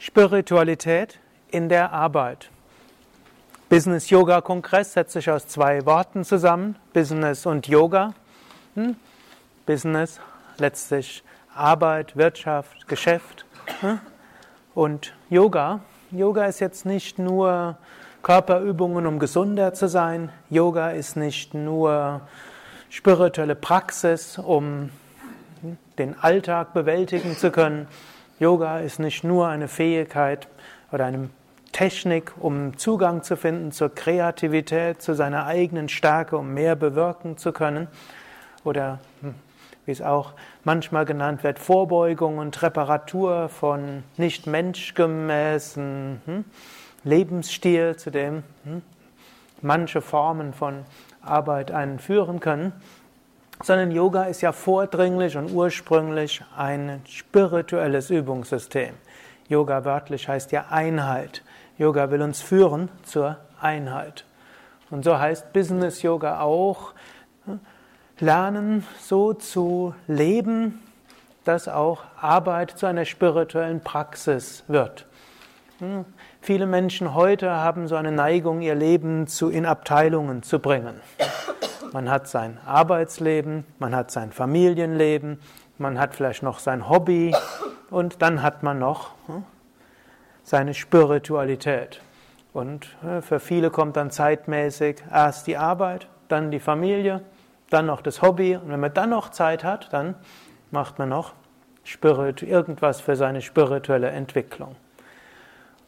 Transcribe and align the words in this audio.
Spiritualität 0.00 1.20
in 1.52 1.68
der 1.68 1.92
Arbeit. 1.92 2.50
Business 3.68 4.10
Yoga 4.10 4.40
Kongress 4.40 4.94
setzt 4.94 5.12
sich 5.12 5.30
aus 5.30 5.46
zwei 5.46 5.86
Worten 5.86 6.24
zusammen, 6.24 6.74
Business 6.92 7.46
und 7.46 7.68
Yoga. 7.68 8.14
Hm? 8.74 8.96
Business 9.64 10.18
letztlich 10.58 11.22
Arbeit, 11.54 12.16
Wirtschaft, 12.16 12.88
Geschäft. 12.88 13.44
Und 14.74 15.14
Yoga. 15.28 15.80
Yoga 16.10 16.46
ist 16.46 16.60
jetzt 16.60 16.86
nicht 16.86 17.18
nur 17.18 17.76
Körperübungen, 18.22 19.06
um 19.06 19.18
gesunder 19.18 19.74
zu 19.74 19.88
sein. 19.88 20.30
Yoga 20.48 20.90
ist 20.90 21.16
nicht 21.16 21.54
nur 21.54 22.20
spirituelle 22.88 23.54
Praxis, 23.54 24.38
um 24.38 24.90
den 25.98 26.18
Alltag 26.20 26.72
bewältigen 26.72 27.36
zu 27.36 27.50
können. 27.50 27.86
Yoga 28.38 28.78
ist 28.78 28.98
nicht 28.98 29.24
nur 29.24 29.48
eine 29.48 29.68
Fähigkeit 29.68 30.48
oder 30.92 31.04
eine 31.06 31.30
Technik, 31.72 32.32
um 32.40 32.76
Zugang 32.76 33.22
zu 33.22 33.36
finden 33.36 33.70
zur 33.70 33.94
Kreativität, 33.94 35.02
zu 35.02 35.14
seiner 35.14 35.46
eigenen 35.46 35.88
Stärke, 35.88 36.36
um 36.36 36.52
mehr 36.52 36.74
bewirken 36.74 37.36
zu 37.36 37.52
können. 37.52 37.86
Oder 38.64 38.98
wie 39.90 39.92
es 39.92 40.02
auch 40.02 40.34
manchmal 40.62 41.04
genannt 41.04 41.42
wird, 41.42 41.58
Vorbeugung 41.58 42.38
und 42.38 42.62
Reparatur 42.62 43.48
von 43.48 44.04
nicht 44.16 44.46
menschgemäßen 44.46 46.22
hm, 46.24 46.44
Lebensstil, 47.02 47.96
zu 47.96 48.12
dem 48.12 48.44
hm, 48.62 48.82
manche 49.62 50.00
Formen 50.00 50.54
von 50.54 50.84
Arbeit 51.22 51.72
einen 51.72 51.98
führen 51.98 52.38
können, 52.38 52.72
sondern 53.64 53.90
Yoga 53.90 54.24
ist 54.24 54.42
ja 54.42 54.52
vordringlich 54.52 55.36
und 55.36 55.50
ursprünglich 55.50 56.44
ein 56.56 57.02
spirituelles 57.08 58.10
Übungssystem. 58.10 58.94
Yoga 59.48 59.84
wörtlich 59.84 60.28
heißt 60.28 60.52
ja 60.52 60.66
Einheit. 60.70 61.42
Yoga 61.78 62.12
will 62.12 62.22
uns 62.22 62.40
führen 62.40 62.90
zur 63.02 63.38
Einheit. 63.60 64.24
Und 64.88 65.04
so 65.04 65.18
heißt 65.18 65.52
Business 65.52 66.02
Yoga 66.02 66.42
auch, 66.42 66.92
lernen, 68.20 68.86
so 69.00 69.32
zu 69.32 69.94
leben, 70.06 70.82
dass 71.44 71.68
auch 71.68 72.04
Arbeit 72.20 72.72
zu 72.72 72.86
einer 72.86 73.04
spirituellen 73.04 73.80
Praxis 73.80 74.64
wird. 74.68 75.06
Hm, 75.78 76.04
viele 76.40 76.66
Menschen 76.66 77.14
heute 77.14 77.50
haben 77.50 77.88
so 77.88 77.96
eine 77.96 78.12
Neigung, 78.12 78.60
ihr 78.60 78.74
Leben 78.74 79.26
zu, 79.26 79.48
in 79.48 79.64
Abteilungen 79.64 80.42
zu 80.42 80.58
bringen. 80.58 81.00
Man 81.92 82.10
hat 82.10 82.28
sein 82.28 82.58
Arbeitsleben, 82.66 83.64
man 83.78 83.96
hat 83.96 84.10
sein 84.10 84.32
Familienleben, 84.32 85.40
man 85.78 85.98
hat 85.98 86.14
vielleicht 86.14 86.42
noch 86.42 86.58
sein 86.58 86.88
Hobby 86.88 87.34
und 87.90 88.22
dann 88.22 88.42
hat 88.42 88.62
man 88.62 88.78
noch 88.78 89.12
hm, 89.26 89.44
seine 90.44 90.74
Spiritualität. 90.74 92.00
Und 92.52 92.96
äh, 93.04 93.22
für 93.22 93.40
viele 93.40 93.70
kommt 93.70 93.96
dann 93.96 94.10
zeitmäßig 94.10 95.02
erst 95.10 95.46
die 95.46 95.56
Arbeit, 95.56 96.08
dann 96.28 96.50
die 96.50 96.60
Familie 96.60 97.22
dann 97.70 97.86
noch 97.86 98.02
das 98.02 98.22
Hobby 98.22 98.56
und 98.56 98.68
wenn 98.68 98.80
man 98.80 98.92
dann 98.92 99.10
noch 99.10 99.30
Zeit 99.30 99.64
hat, 99.64 99.92
dann 99.92 100.14
macht 100.70 100.98
man 100.98 101.08
noch 101.08 101.32
Spirit, 101.84 102.42
irgendwas 102.42 103.00
für 103.00 103.16
seine 103.16 103.40
spirituelle 103.40 104.10
Entwicklung. 104.10 104.76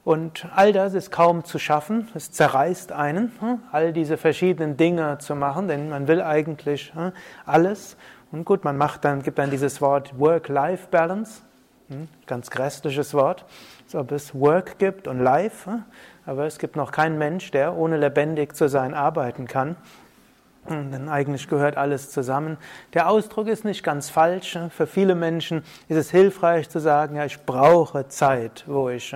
Und 0.04 0.48
all 0.54 0.72
das 0.72 0.94
ist 0.94 1.12
kaum 1.12 1.44
zu 1.44 1.60
schaffen, 1.60 2.08
es 2.14 2.32
zerreißt 2.32 2.90
einen, 2.90 3.32
hm, 3.38 3.60
all 3.70 3.92
diese 3.92 4.16
verschiedenen 4.16 4.76
Dinge 4.76 5.18
zu 5.18 5.36
machen, 5.36 5.68
denn 5.68 5.90
man 5.90 6.08
will 6.08 6.22
eigentlich 6.22 6.92
hm, 6.94 7.12
alles. 7.46 7.96
Und 8.32 8.44
gut, 8.44 8.64
man 8.64 8.76
macht 8.76 9.04
dann, 9.04 9.22
gibt 9.22 9.38
dann 9.38 9.50
dieses 9.50 9.80
Wort 9.80 10.18
Work-Life-Balance, 10.18 11.42
hm, 11.88 12.08
ganz 12.26 12.50
grässliches 12.50 13.14
Wort, 13.14 13.44
als 13.84 13.94
ob 13.94 14.10
es 14.10 14.34
Work 14.34 14.80
gibt 14.80 15.06
und 15.06 15.20
Life, 15.20 15.70
aber 16.26 16.46
es 16.46 16.58
gibt 16.58 16.74
noch 16.74 16.90
keinen 16.90 17.18
Mensch, 17.18 17.52
der 17.52 17.76
ohne 17.76 17.96
lebendig 17.96 18.56
zu 18.56 18.68
sein 18.68 18.94
arbeiten 18.94 19.46
kann. 19.46 19.76
Denn 20.68 21.08
eigentlich 21.08 21.48
gehört 21.48 21.76
alles 21.76 22.10
zusammen. 22.10 22.56
Der 22.94 23.08
Ausdruck 23.08 23.48
ist 23.48 23.64
nicht 23.64 23.82
ganz 23.82 24.10
falsch. 24.10 24.56
Für 24.70 24.86
viele 24.86 25.16
Menschen 25.16 25.64
ist 25.88 25.96
es 25.96 26.10
hilfreich 26.12 26.68
zu 26.70 26.78
sagen, 26.78 27.16
ja, 27.16 27.24
ich 27.24 27.44
brauche 27.44 28.06
Zeit, 28.06 28.62
wo 28.68 28.88
ich 28.88 29.12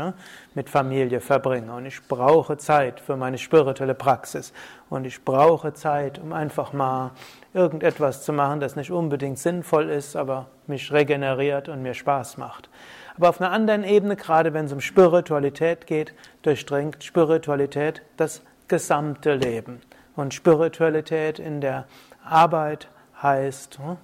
mit 0.55 0.69
Familie 0.69 1.21
verbringe. 1.21 1.73
Und 1.73 1.87
ich 1.87 2.03
brauche 2.09 2.57
Zeit 2.57 2.99
für 2.99 3.17
meine 3.17 3.39
spirituelle 3.39 3.95
Praxis. 3.95 4.53
Und 4.91 5.07
ich 5.07 5.25
brauche 5.25 5.73
Zeit, 5.73 6.19
um 6.19 6.33
einfach 6.33 6.73
mal 6.73 7.12
irgendetwas 7.55 8.25
zu 8.25 8.33
machen, 8.33 8.59
das 8.59 8.75
nicht 8.75 8.91
unbedingt 8.91 9.39
sinnvoll 9.39 9.89
ist, 9.89 10.17
aber 10.17 10.47
mich 10.67 10.91
regeneriert 10.93 11.69
und 11.69 11.81
mir 11.81 11.95
Spaß 11.95 12.39
macht. 12.39 12.69
Aber 13.17 13.28
auf 13.28 13.41
einer 13.41 13.53
anderen 13.53 13.84
Ebene, 13.84 14.17
gerade 14.17 14.53
wenn 14.53 14.65
es 14.65 14.73
um 14.73 14.81
Spiritualität 14.81 15.87
geht, 15.87 16.13
durchdringt 16.43 17.05
Spiritualität 17.05 18.03
das 18.17 18.43
gesamte 18.67 19.34
Leben. 19.34 19.81
Und 20.16 20.34
Spiritualität 20.34 21.38
in 21.38 21.60
der 21.60 21.87
Arbeit 22.25 22.88
heißt, 23.22 23.78
hm, 23.78 23.97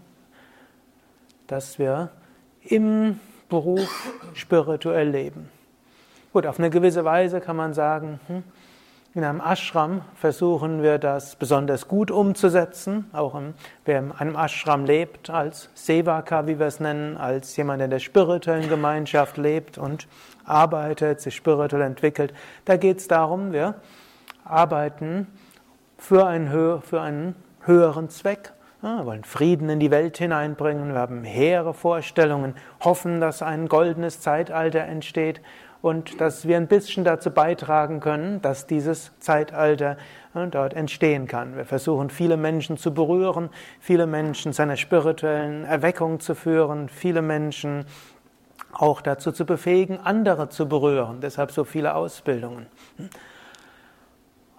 dass 1.47 1.78
wir 1.78 2.11
im 2.62 3.19
Beruf 3.49 4.12
spirituell 4.34 5.09
leben. 5.09 5.50
Gut, 6.33 6.47
auf 6.47 6.59
eine 6.59 6.71
gewisse 6.71 7.05
Weise 7.05 7.41
kann 7.41 7.56
man 7.56 7.75
sagen, 7.75 8.21
hm, 8.27 8.45
in 9.15 9.25
einem 9.25 9.43
Ashram 9.43 10.00
versuchen 10.15 10.83
wir 10.83 10.97
das 10.97 11.37
besonders 11.37 11.87
gut 11.87 12.11
umzusetzen. 12.11 13.11
Auch 13.12 13.39
wer 13.84 13.99
in 13.99 14.12
einem 14.12 14.37
Ashram 14.37 14.87
lebt, 14.87 15.29
als 15.29 15.69
Sevaka, 15.75 16.47
wie 16.47 16.59
wir 16.59 16.67
es 16.67 16.81
nennen, 16.81 17.19
als 17.19 17.55
jemand, 17.59 17.81
der 17.81 17.84
in 17.87 17.91
der 17.91 17.99
spirituellen 17.99 18.71
Gemeinschaft 18.71 19.37
lebt 19.37 19.77
und 19.77 20.09
arbeitet, 20.47 21.21
sich 21.21 21.37
spirituell 21.37 21.83
entwickelt, 21.83 22.33
da 22.65 22.79
geht 22.79 23.00
es 23.00 23.09
darum, 23.09 23.53
wir 23.53 23.75
arbeiten 24.44 25.27
für 26.03 26.27
einen, 26.27 26.83
für 26.83 27.01
einen 27.01 27.37
höheren 27.61 28.09
Zweck. 28.09 28.53
wir 28.81 29.07
wollen 29.07 29.23
Frieden 29.23 29.69
in 29.69 29.79
die 29.79 29.93
Welt 29.93 30.19
hineinbringen, 30.19 30.95
wir 30.95 30.99
haben 30.99 31.23
hehre 31.23 31.75
Vorstellungen, 31.75 32.57
hoffen, 32.81 33.21
dass 33.21 33.41
ein 33.41 33.69
goldenes 33.69 34.21
Zeitalter 34.21 34.81
entsteht 34.81 35.41
und 35.81 36.21
dass 36.21 36.49
wir 36.49 36.57
ein 36.57 36.67
bisschen 36.67 37.05
dazu 37.05 37.31
beitragen 37.31 38.01
können, 38.01 38.43
dass 38.43 38.67
dieses 38.67 39.12
Zeitalter 39.21 39.97
dort 40.51 40.75
entstehen 40.75 41.29
kann. 41.29 41.57
Wir 41.57 41.67
versuchen, 41.67 42.11
viele 42.11 42.37
Menschen 42.37 42.77
zu 42.77 42.93
berühren, 42.93 43.49
viele 43.79 44.09
Menschen 44.09 44.53
zu 44.53 44.62
einer 44.62 44.77
spirituellen 44.77 45.65
Erweckung 45.65 46.19
zu 46.19 46.35
führen, 46.35 46.89
viele 46.89 47.23
Menschen 47.23 47.85
auch 48.73 49.03
dazu 49.03 49.31
zu 49.31 49.47
befähigen, 49.47 50.01
andere 50.01 50.49
zu 50.49 50.69
berühren. 50.69 51.21
Deshalb 51.21 51.53
so 51.53 51.62
viele 51.62 51.95
Ausbildungen. 51.95 52.67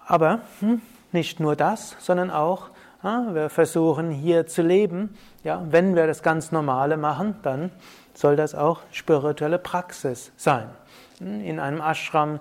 Aber 0.06 0.40
hm, 0.60 0.80
nicht 1.14 1.40
nur 1.40 1.56
das, 1.56 1.96
sondern 2.00 2.30
auch, 2.30 2.70
ja, 3.02 3.26
wir 3.32 3.48
versuchen 3.48 4.10
hier 4.10 4.46
zu 4.46 4.62
leben. 4.62 5.16
Ja, 5.42 5.62
wenn 5.70 5.94
wir 5.94 6.06
das 6.06 6.22
ganz 6.22 6.52
Normale 6.52 6.96
machen, 6.96 7.36
dann 7.42 7.70
soll 8.12 8.36
das 8.36 8.54
auch 8.54 8.80
spirituelle 8.90 9.58
Praxis 9.58 10.32
sein. 10.36 10.68
In 11.20 11.60
einem 11.60 11.80
Ashram 11.80 12.40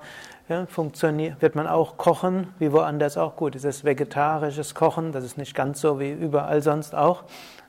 ja, 0.50 0.66
funktioniert, 0.66 1.42
wird 1.42 1.56
man 1.56 1.68
auch 1.68 1.98
kochen, 1.98 2.48
wie 2.60 2.72
woanders 2.72 3.18
auch. 3.18 3.36
Gut, 3.36 3.56
es 3.56 3.64
ist 3.64 3.86
vegetarisches 3.86 4.76
Kochen, 4.76 5.12
das 5.12 5.24
ist 5.24 5.38
nicht 5.38 5.56
ganz 5.56 5.80
so 5.80 6.00
wie 6.00 6.12
überall 6.12 6.62
sonst 6.62 6.96
auch. 6.96 7.24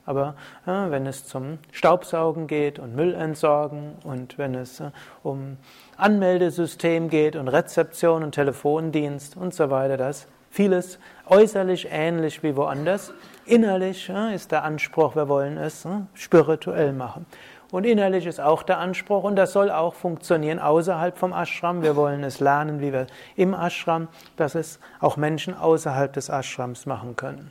Aber 0.06 0.34
ja, 0.66 0.90
wenn 0.90 1.06
es 1.06 1.26
zum 1.26 1.58
Staubsaugen 1.72 2.46
geht 2.46 2.78
und 2.78 2.94
Müll 2.94 3.14
entsorgen 3.14 3.94
und 4.04 4.36
wenn 4.38 4.54
es 4.54 4.80
äh, 4.80 4.90
um 5.22 5.56
Anmeldesystem 5.96 7.08
geht 7.08 7.36
und 7.36 7.48
Rezeption 7.48 8.22
und 8.22 8.32
Telefondienst 8.32 9.36
und 9.36 9.54
so 9.54 9.70
weiter, 9.70 9.96
das 9.96 10.26
Vieles 10.54 11.00
äußerlich 11.26 11.88
ähnlich 11.90 12.44
wie 12.44 12.54
woanders. 12.54 13.12
Innerlich 13.44 14.08
ist 14.32 14.52
der 14.52 14.62
Anspruch, 14.62 15.16
wir 15.16 15.28
wollen 15.28 15.58
es 15.58 15.84
spirituell 16.14 16.92
machen. 16.92 17.26
Und 17.72 17.82
innerlich 17.82 18.24
ist 18.24 18.40
auch 18.40 18.62
der 18.62 18.78
Anspruch, 18.78 19.24
und 19.24 19.34
das 19.34 19.52
soll 19.52 19.68
auch 19.68 19.94
funktionieren 19.94 20.60
außerhalb 20.60 21.18
vom 21.18 21.32
Ashram. 21.32 21.82
Wir 21.82 21.96
wollen 21.96 22.22
es 22.22 22.38
lernen, 22.38 22.80
wie 22.80 22.92
wir 22.92 23.08
im 23.34 23.52
Ashram, 23.52 24.06
dass 24.36 24.54
es 24.54 24.78
auch 25.00 25.16
Menschen 25.16 25.56
außerhalb 25.56 26.12
des 26.12 26.28
Ashrams 26.28 26.86
machen 26.86 27.16
können. 27.16 27.50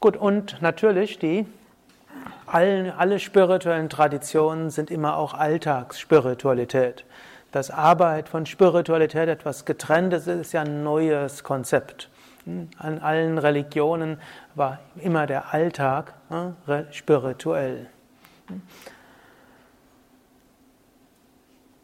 Gut, 0.00 0.16
und 0.16 0.60
natürlich 0.60 1.20
die 1.20 1.46
alle, 2.46 2.96
alle 2.98 3.20
spirituellen 3.20 3.88
Traditionen 3.88 4.70
sind 4.70 4.90
immer 4.90 5.16
auch 5.16 5.34
Alltagsspiritualität 5.34 7.04
dass 7.52 7.70
Arbeit 7.70 8.28
von 8.28 8.46
Spiritualität 8.46 9.28
etwas 9.28 9.64
getrenntes 9.64 10.26
ist, 10.26 10.40
ist 10.40 10.52
ja 10.52 10.62
ein 10.62 10.82
neues 10.82 11.44
Konzept. 11.44 12.08
An 12.78 12.98
allen 12.98 13.38
Religionen 13.38 14.18
war 14.56 14.80
immer 14.96 15.26
der 15.26 15.54
Alltag 15.54 16.14
spirituell. 16.90 17.88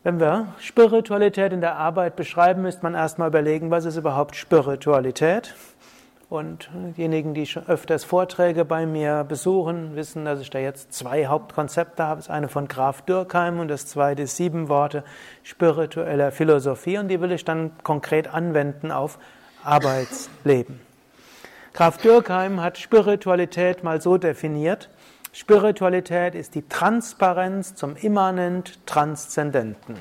Wenn 0.02 0.20
wir 0.20 0.48
Spiritualität 0.58 1.52
in 1.52 1.60
der 1.60 1.76
Arbeit 1.76 2.16
beschreiben, 2.16 2.62
müsste 2.62 2.82
man 2.82 2.94
erstmal 2.94 3.28
überlegen, 3.28 3.70
was 3.70 3.84
ist 3.84 3.96
überhaupt 3.96 4.36
Spiritualität? 4.36 5.54
Und 6.28 6.68
diejenigen, 6.74 7.32
die 7.32 7.46
schon 7.46 7.66
öfters 7.68 8.04
Vorträge 8.04 8.66
bei 8.66 8.84
mir 8.84 9.24
besuchen, 9.24 9.96
wissen, 9.96 10.26
dass 10.26 10.40
ich 10.40 10.50
da 10.50 10.58
jetzt 10.58 10.92
zwei 10.92 11.26
Hauptkonzepte 11.26 12.04
habe. 12.04 12.18
Das 12.18 12.28
eine 12.28 12.48
von 12.48 12.68
Graf 12.68 13.00
Dürkheim 13.00 13.60
und 13.60 13.68
das 13.68 13.86
zweite 13.86 14.26
sieben 14.26 14.68
Worte 14.68 15.04
spiritueller 15.42 16.30
Philosophie 16.30 16.98
und 16.98 17.08
die 17.08 17.22
will 17.22 17.32
ich 17.32 17.46
dann 17.46 17.70
konkret 17.82 18.28
anwenden 18.28 18.92
auf 18.92 19.18
Arbeitsleben. 19.64 20.80
Graf 21.72 21.96
Dürkheim 21.96 22.60
hat 22.60 22.76
Spiritualität 22.76 23.82
mal 23.82 24.02
so 24.02 24.18
definiert. 24.18 24.90
Spiritualität 25.32 26.34
ist 26.34 26.54
die 26.54 26.68
Transparenz 26.68 27.74
zum 27.74 27.96
immanent 27.96 28.84
Transzendenten. 28.86 29.96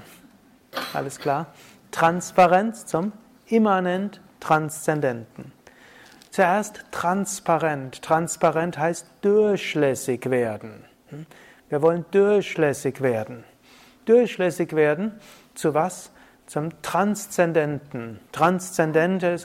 Alles 0.94 1.20
klar? 1.20 1.48
Transparenz 1.92 2.86
zum 2.86 3.14
immanent 3.46 4.20
Transzendenten. 4.42 5.57
Zuerst 6.38 6.84
transparent. 6.92 8.04
Transparent 8.04 8.78
heißt 8.78 9.08
durchlässig 9.22 10.30
werden. 10.30 10.86
Wir 11.68 11.82
wollen 11.82 12.06
durchlässig 12.12 13.02
werden. 13.02 13.44
Durchlässig 14.06 14.76
werden 14.76 15.14
zu 15.56 15.74
was? 15.74 16.12
Zum 16.46 16.80
Transzendenten. 16.84 18.20
Transzendente 18.34 19.38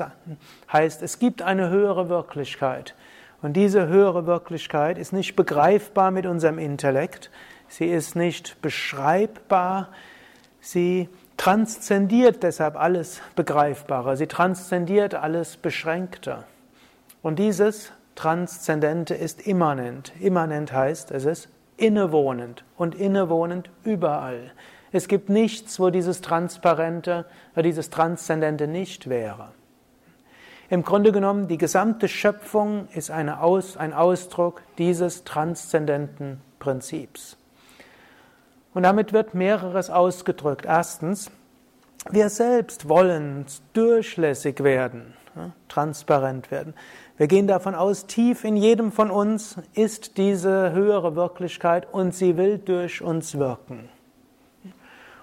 heißt, 0.71 1.01
es 1.01 1.19
gibt 1.19 1.41
eine 1.41 1.71
höhere 1.71 2.11
Wirklichkeit. 2.11 2.95
Und 3.41 3.55
diese 3.55 3.87
höhere 3.87 4.27
Wirklichkeit 4.27 4.99
ist 4.99 5.15
nicht 5.15 5.35
begreifbar 5.35 6.11
mit 6.11 6.27
unserem 6.27 6.59
Intellekt. 6.59 7.31
Sie 7.69 7.87
ist 7.87 8.17
nicht 8.17 8.61
beschreibbar. 8.61 9.89
Sie 10.61 11.09
transzendiert 11.39 12.43
deshalb 12.43 12.77
alles 12.77 13.23
Begreifbare. 13.35 14.19
Sie 14.19 14.27
transzendiert 14.27 15.15
alles 15.15 15.57
Beschränkte. 15.57 16.45
Und 17.23 17.39
dieses 17.39 17.93
Transzendente 18.15 19.15
ist 19.15 19.47
immanent. 19.47 20.13
Immanent 20.21 20.73
heißt, 20.73 21.11
es 21.13 21.25
ist 21.25 21.49
innewohnend 21.77 22.65
und 22.77 22.95
innewohnend 22.95 23.71
überall. 23.85 24.53
Es 24.93 25.09
gibt 25.09 25.31
nichts, 25.31 25.81
wo 25.81 25.91
dieses 25.91 26.21
Transparente 26.21 27.25
dieses 27.63 27.89
Transzendente 27.89 28.67
nicht 28.67 29.09
wäre. 29.09 29.53
Im 30.69 30.83
Grunde 30.83 31.13
genommen, 31.13 31.49
die 31.49 31.59
gesamte 31.59 32.09
Schöpfung 32.09 32.89
ist 32.95 33.11
Aus, 33.11 33.77
ein 33.77 33.93
Ausdruck 33.93 34.63
dieses 34.79 35.25
transzendenten 35.25 36.41
Prinzips. 36.59 37.37
Und 38.75 38.85
damit 38.85 39.13
wird 39.13 39.35
mehreres 39.35 39.91
ausgedrückt. 39.91 40.65
Erstens, 40.67 41.31
wir 42.11 42.31
selbst 42.31 42.89
wollen 42.89 43.45
durchlässig 43.75 44.63
werden, 44.63 45.15
transparent 45.69 46.51
werden. 46.51 46.75
Wir 47.17 47.27
gehen 47.27 47.47
davon 47.47 47.75
aus, 47.75 48.07
tief 48.07 48.45
in 48.45 48.57
jedem 48.57 48.93
von 48.93 49.11
uns 49.11 49.57
ist 49.75 50.19
diese 50.19 50.73
höhere 50.73 51.15
Wirklichkeit 51.17 51.87
und 51.93 52.15
sie 52.15 52.37
will 52.37 52.59
durch 52.59 53.03
uns 53.03 53.39
wirken. 53.39 53.89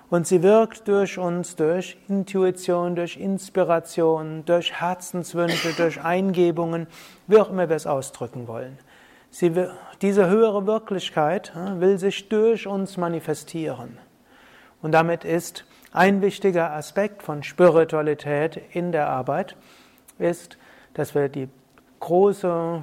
Und 0.10 0.26
sie 0.26 0.42
wirkt 0.42 0.88
durch 0.88 1.20
uns, 1.20 1.56
durch 1.56 1.98
Intuition, 2.08 2.96
durch 2.96 3.18
Inspiration, 3.18 4.44
durch 4.46 4.74
Herzenswünsche, 4.82 5.74
durch 5.74 6.04
Eingebungen, 6.04 6.88
wie 7.28 7.38
auch 7.38 7.50
immer 7.50 7.70
wir 7.70 7.76
es 7.76 7.86
ausdrücken 7.86 8.48
wollen. 8.48 8.80
Sie, 9.30 9.54
diese 10.02 10.28
höhere 10.28 10.66
Wirklichkeit 10.66 11.52
will 11.78 12.00
sich 12.00 12.28
durch 12.30 12.66
uns 12.66 12.98
manifestieren. 12.98 14.00
Und 14.82 14.94
damit 14.94 15.26
ist 15.26 15.66
ein 15.92 16.22
wichtiger 16.22 16.72
Aspekt 16.72 17.22
von 17.22 17.44
Spiritualität 17.44 18.60
in 18.72 18.92
der 18.92 19.10
Arbeit, 19.10 19.56
ist, 20.20 20.58
dass 20.94 21.16
wir 21.16 21.30
die 21.30 21.50
große 22.00 22.82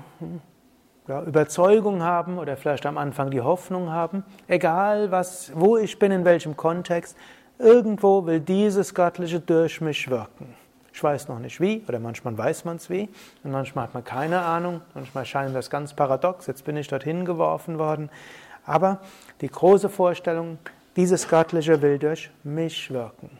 ja, 1.09 1.23
Überzeugung 1.23 2.03
haben 2.03 2.38
oder 2.38 2.56
vielleicht 2.56 2.87
am 2.87 2.99
Anfang 2.99 3.31
die 3.31 3.41
Hoffnung 3.41 3.91
haben, 3.91 4.25
egal 4.49 5.11
was, 5.11 5.53
wo 5.55 5.77
ich 5.77 5.99
bin, 5.99 6.12
in 6.12 6.25
welchem 6.25 6.56
Kontext, 6.56 7.17
irgendwo 7.59 8.27
will 8.27 8.41
dieses 8.41 8.94
Göttliche 8.94 9.41
durch 9.41 9.81
mich 9.81 10.11
wirken. 10.11 10.55
Ich 10.93 11.03
weiß 11.03 11.29
noch 11.29 11.38
nicht 11.38 11.61
wie, 11.61 11.85
oder 11.87 11.99
manchmal 11.99 12.37
weiß 12.37 12.65
man 12.65 12.77
es 12.77 12.88
wie, 12.88 13.09
und 13.44 13.50
manchmal 13.50 13.85
hat 13.85 13.94
man 13.94 14.03
keine 14.03 14.41
Ahnung, 14.41 14.81
manchmal 14.94 15.27
scheint 15.27 15.55
das 15.55 15.69
ganz 15.69 15.94
paradox, 15.94 16.47
jetzt 16.47 16.65
bin 16.65 16.77
ich 16.77 16.89
dorthin 16.89 17.25
geworfen 17.25 17.79
worden. 17.79 18.09
Aber 18.65 19.00
die 19.43 19.49
große 19.49 19.89
Vorstellung, 19.89 20.59
dieses 20.97 21.29
Göttliche 21.29 21.82
will 21.82 21.99
durch 21.99 22.31
mich 22.43 22.91
wirken. 22.91 23.31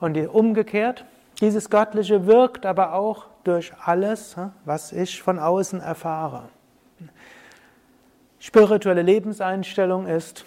Und 0.00 0.16
umgekehrt, 0.16 1.04
dieses 1.40 1.70
Göttliche 1.70 2.26
wirkt 2.26 2.66
aber 2.66 2.94
auch 2.94 3.26
durch 3.44 3.72
alles, 3.84 4.36
was 4.64 4.92
ich 4.92 5.22
von 5.22 5.38
außen 5.38 5.80
erfahre. 5.80 6.48
Spirituelle 8.38 9.02
Lebenseinstellung 9.02 10.06
ist 10.06 10.44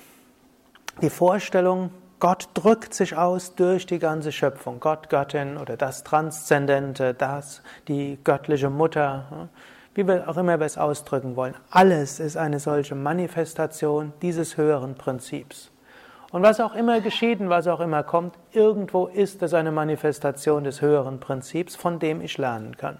die 1.02 1.10
Vorstellung, 1.10 1.92
Gott 2.20 2.48
drückt 2.54 2.94
sich 2.94 3.18
aus 3.18 3.56
durch 3.56 3.86
die 3.86 4.00
ganze 4.00 4.32
Schöpfung. 4.32 4.80
Gott, 4.80 5.10
Göttin 5.10 5.58
oder 5.58 5.76
das 5.76 6.04
Transzendente, 6.04 7.14
das, 7.14 7.62
die 7.90 8.18
göttliche 8.24 8.70
Mutter, 8.70 9.50
wie 9.94 10.08
wir 10.08 10.30
auch 10.30 10.38
immer 10.38 10.58
wir 10.58 10.66
es 10.66 10.78
ausdrücken 10.78 11.36
wollen. 11.36 11.54
Alles 11.70 12.22
ist 12.22 12.38
eine 12.38 12.60
solche 12.60 12.96
Manifestation 12.96 14.14
dieses 14.22 14.56
höheren 14.56 14.96
Prinzips. 14.96 15.73
Und 16.34 16.42
was 16.42 16.60
auch 16.60 16.74
immer 16.74 17.00
geschieht 17.00 17.40
und 17.42 17.50
was 17.52 17.68
auch 17.68 17.80
immer 17.80 18.02
kommt, 18.02 18.40
irgendwo 18.54 19.06
ist 19.06 19.44
es 19.44 19.54
eine 19.54 19.72
Manifestation 19.72 20.64
des 20.64 20.82
höheren 20.82 21.20
Prinzips, 21.20 21.76
von 21.76 22.00
dem 22.00 22.22
ich 22.22 22.40
lernen 22.40 22.76
kann. 22.76 22.98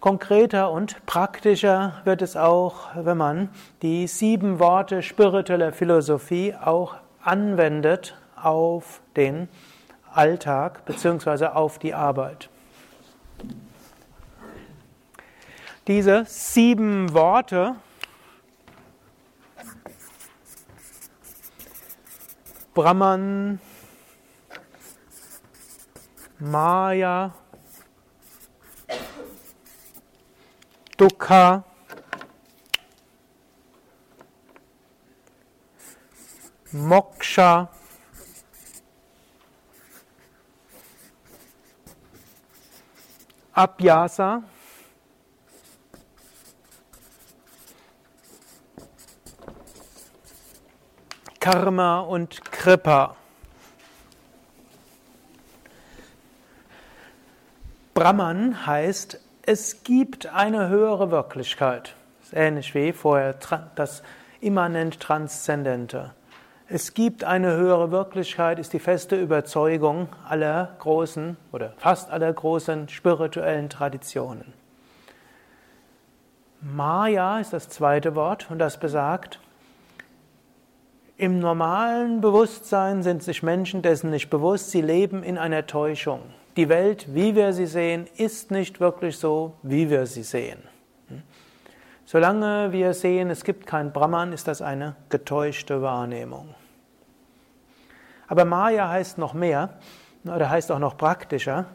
Konkreter 0.00 0.72
und 0.72 1.06
praktischer 1.06 2.00
wird 2.02 2.22
es 2.22 2.36
auch, 2.36 2.88
wenn 2.96 3.16
man 3.16 3.50
die 3.80 4.08
sieben 4.08 4.58
Worte 4.58 5.00
spiritueller 5.00 5.72
Philosophie 5.72 6.56
auch 6.60 6.96
anwendet 7.22 8.16
auf 8.34 9.00
den 9.14 9.48
Alltag 10.12 10.84
bzw. 10.86 11.46
auf 11.46 11.78
die 11.78 11.94
Arbeit. 11.94 12.50
Diese 15.86 16.24
sieben 16.26 17.14
Worte 17.14 17.76
Brahman, 22.78 23.58
Maya, 26.38 27.32
Dukkha, 30.96 31.64
Moksha, 36.72 37.68
Abhyasa, 43.56 44.44
Karma 51.50 52.00
und 52.00 52.44
Kripa. 52.52 53.16
Brahman 57.94 58.66
heißt, 58.66 59.18
es 59.46 59.82
gibt 59.82 60.26
eine 60.26 60.68
höhere 60.68 61.10
Wirklichkeit. 61.10 61.94
Das 62.20 62.28
ist 62.28 62.36
ähnlich 62.36 62.74
wie 62.74 62.92
vorher 62.92 63.34
das 63.76 64.02
immanent 64.42 65.00
Transzendente. 65.00 66.10
Es 66.68 66.92
gibt 66.92 67.24
eine 67.24 67.56
höhere 67.56 67.90
Wirklichkeit, 67.90 68.58
ist 68.58 68.74
die 68.74 68.78
feste 68.78 69.18
Überzeugung 69.18 70.10
aller 70.28 70.76
großen 70.80 71.38
oder 71.50 71.72
fast 71.78 72.10
aller 72.10 72.30
großen 72.30 72.90
spirituellen 72.90 73.70
Traditionen. 73.70 74.52
Maya 76.60 77.40
ist 77.40 77.54
das 77.54 77.70
zweite 77.70 78.14
Wort 78.14 78.50
und 78.50 78.58
das 78.58 78.78
besagt, 78.78 79.40
im 81.18 81.40
normalen 81.40 82.20
Bewusstsein 82.20 83.02
sind 83.02 83.24
sich 83.24 83.42
Menschen 83.42 83.82
dessen 83.82 84.10
nicht 84.10 84.30
bewusst, 84.30 84.70
sie 84.70 84.80
leben 84.80 85.24
in 85.24 85.36
einer 85.36 85.66
Täuschung. 85.66 86.20
Die 86.56 86.68
Welt, 86.68 87.12
wie 87.12 87.34
wir 87.34 87.52
sie 87.52 87.66
sehen, 87.66 88.06
ist 88.16 88.52
nicht 88.52 88.78
wirklich 88.78 89.18
so, 89.18 89.54
wie 89.62 89.90
wir 89.90 90.06
sie 90.06 90.22
sehen. 90.22 90.60
Solange 92.04 92.72
wir 92.72 92.94
sehen, 92.94 93.30
es 93.30 93.42
gibt 93.44 93.66
kein 93.66 93.92
Brahman, 93.92 94.32
ist 94.32 94.46
das 94.46 94.62
eine 94.62 94.94
getäuschte 95.08 95.82
Wahrnehmung. 95.82 96.54
Aber 98.28 98.44
Maya 98.44 98.88
heißt 98.88 99.18
noch 99.18 99.34
mehr, 99.34 99.70
oder 100.24 100.48
heißt 100.48 100.70
auch 100.70 100.78
noch 100.78 100.96
praktischer. 100.96 101.66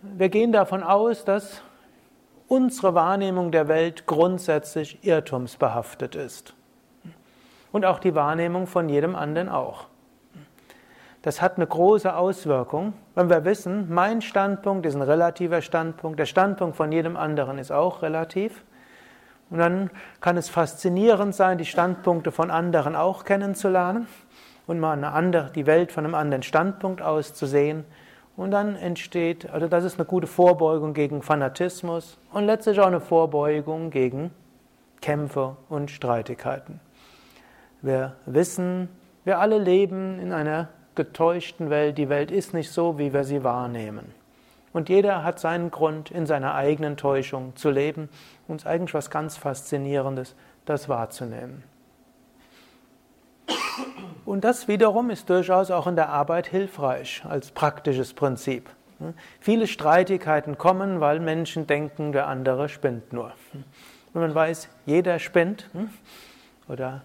Wir 0.00 0.30
gehen 0.30 0.50
davon 0.50 0.82
aus, 0.82 1.24
dass 1.24 1.60
unsere 2.48 2.94
Wahrnehmung 2.94 3.52
der 3.52 3.68
Welt 3.68 4.06
grundsätzlich 4.06 5.04
irrtumsbehaftet 5.04 6.14
ist. 6.14 6.54
Und 7.72 7.84
auch 7.84 7.98
die 7.98 8.14
Wahrnehmung 8.14 8.66
von 8.66 8.88
jedem 8.88 9.14
anderen 9.14 9.48
auch. 9.48 9.86
Das 11.22 11.42
hat 11.42 11.56
eine 11.56 11.66
große 11.66 12.14
Auswirkung, 12.14 12.92
wenn 13.14 13.28
wir 13.28 13.44
wissen, 13.44 13.92
mein 13.92 14.22
Standpunkt 14.22 14.86
ist 14.86 14.94
ein 14.94 15.02
relativer 15.02 15.60
Standpunkt, 15.60 16.18
der 16.18 16.26
Standpunkt 16.26 16.76
von 16.76 16.92
jedem 16.92 17.16
anderen 17.16 17.58
ist 17.58 17.72
auch 17.72 18.02
relativ. 18.02 18.64
Und 19.50 19.58
dann 19.58 19.90
kann 20.20 20.36
es 20.36 20.48
faszinierend 20.48 21.34
sein, 21.34 21.58
die 21.58 21.64
Standpunkte 21.64 22.30
von 22.30 22.50
anderen 22.50 22.94
auch 22.94 23.24
kennenzulernen 23.24 24.06
und 24.66 24.78
mal 24.78 24.92
eine 24.92 25.12
andere, 25.12 25.50
die 25.50 25.66
Welt 25.66 25.90
von 25.90 26.04
einem 26.04 26.14
anderen 26.14 26.42
Standpunkt 26.42 27.02
aus 27.02 27.34
zu 27.34 27.46
sehen. 27.46 27.84
Und 28.36 28.52
dann 28.52 28.76
entsteht, 28.76 29.50
also 29.50 29.66
das 29.66 29.82
ist 29.84 29.98
eine 29.98 30.06
gute 30.06 30.28
Vorbeugung 30.28 30.94
gegen 30.94 31.22
Fanatismus 31.22 32.18
und 32.32 32.44
letztlich 32.44 32.78
auch 32.78 32.86
eine 32.86 33.00
Vorbeugung 33.00 33.90
gegen 33.90 34.30
Kämpfe 35.00 35.56
und 35.68 35.90
Streitigkeiten. 35.90 36.80
Wir 37.82 38.16
wissen, 38.26 38.88
wir 39.24 39.38
alle 39.38 39.58
leben 39.58 40.18
in 40.18 40.32
einer 40.32 40.68
getäuschten 40.94 41.70
Welt. 41.70 41.96
Die 41.98 42.08
Welt 42.08 42.30
ist 42.30 42.54
nicht 42.54 42.70
so, 42.70 42.98
wie 42.98 43.12
wir 43.12 43.24
sie 43.24 43.44
wahrnehmen. 43.44 44.12
Und 44.72 44.88
jeder 44.88 45.22
hat 45.24 45.38
seinen 45.38 45.70
Grund, 45.70 46.10
in 46.10 46.26
seiner 46.26 46.54
eigenen 46.54 46.96
Täuschung 46.96 47.56
zu 47.56 47.70
leben. 47.70 48.08
Und 48.48 48.56
es 48.56 48.62
ist 48.62 48.66
eigentlich 48.66 48.94
was 48.94 49.10
ganz 49.10 49.36
Faszinierendes, 49.36 50.34
das 50.64 50.88
wahrzunehmen. 50.88 51.62
Und 54.24 54.44
das 54.44 54.68
wiederum 54.68 55.10
ist 55.10 55.30
durchaus 55.30 55.70
auch 55.70 55.86
in 55.86 55.96
der 55.96 56.10
Arbeit 56.10 56.48
hilfreich 56.48 57.22
als 57.26 57.50
praktisches 57.50 58.12
Prinzip. 58.12 58.68
Viele 59.40 59.66
Streitigkeiten 59.66 60.58
kommen, 60.58 61.00
weil 61.00 61.20
Menschen 61.20 61.66
denken, 61.66 62.12
der 62.12 62.26
andere 62.26 62.68
spinnt 62.68 63.12
nur. 63.12 63.32
Wenn 64.12 64.22
man 64.22 64.34
weiß, 64.34 64.68
jeder 64.84 65.18
spinnt, 65.18 65.70
oder 66.68 67.02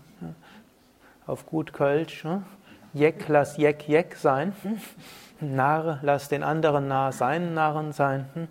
auf 1.25 1.45
gut 1.45 1.73
Kölsch, 1.73 2.25
Jeck, 2.93 3.27
lass 3.27 3.57
Jeck, 3.57 3.87
Jeck 3.87 4.15
sein. 4.15 4.53
Narr, 5.39 5.99
lass 6.03 6.29
den 6.29 6.43
anderen 6.43 6.87
Narr 6.87 7.11
seinen 7.11 7.53
Narren 7.53 7.91
sein. 7.91 8.47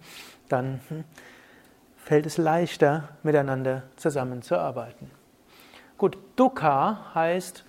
Dann 0.49 0.81
fällt 1.97 2.27
es 2.27 2.39
leichter, 2.39 3.09
miteinander 3.23 3.85
zusammenzuarbeiten. 3.97 5.11
Gut, 5.97 6.19
Dukkha 6.37 7.13
heißt 7.15 7.65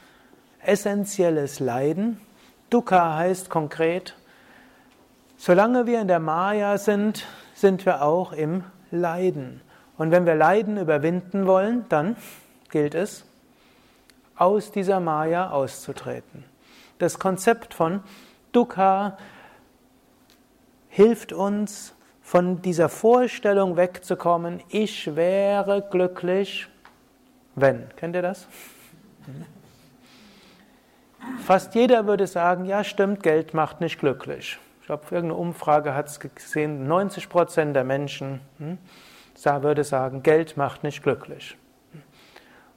essentielles 0.61 1.59
Leiden. 1.59 2.19
Dukkha 2.71 3.15
heißt 3.15 3.49
konkret, 3.51 4.15
solange 5.37 5.85
wir 5.85 6.01
in 6.01 6.07
der 6.07 6.19
Maya 6.19 6.79
sind, 6.79 7.27
sind 7.53 7.85
wir 7.85 8.01
auch 8.01 8.33
im 8.33 8.63
Leiden. 8.89 9.61
Und 9.97 10.09
wenn 10.09 10.25
wir 10.25 10.33
Leiden 10.33 10.77
überwinden 10.77 11.45
wollen, 11.45 11.85
dann 11.89 12.15
gilt 12.71 12.95
es, 12.95 13.25
aus 14.35 14.71
dieser 14.71 14.99
Maya 14.99 15.49
auszutreten. 15.49 16.45
Das 16.99 17.19
Konzept 17.19 17.73
von 17.73 18.01
Dukkha 18.51 19.17
hilft 20.89 21.33
uns, 21.33 21.93
von 22.21 22.61
dieser 22.61 22.87
Vorstellung 22.87 23.75
wegzukommen, 23.75 24.63
ich 24.69 25.15
wäre 25.15 25.81
glücklich, 25.91 26.67
wenn. 27.55 27.89
Kennt 27.97 28.15
ihr 28.15 28.21
das? 28.21 28.47
Fast 31.39 31.75
jeder 31.75 32.07
würde 32.07 32.27
sagen, 32.27 32.65
ja 32.65 32.83
stimmt, 32.83 33.23
Geld 33.23 33.53
macht 33.53 33.81
nicht 33.81 33.99
glücklich. 33.99 34.57
Ich 34.79 34.87
glaube, 34.87 35.03
irgendeine 35.11 35.35
Umfrage 35.35 35.93
hat 35.93 36.07
es 36.07 36.19
gesehen, 36.19 36.87
90 36.87 37.29
Prozent 37.29 37.75
der 37.75 37.83
Menschen 37.83 38.41
hm, 38.57 38.77
würde 39.63 39.83
sagen, 39.83 40.23
Geld 40.23 40.57
macht 40.57 40.83
nicht 40.83 41.03
glücklich. 41.03 41.57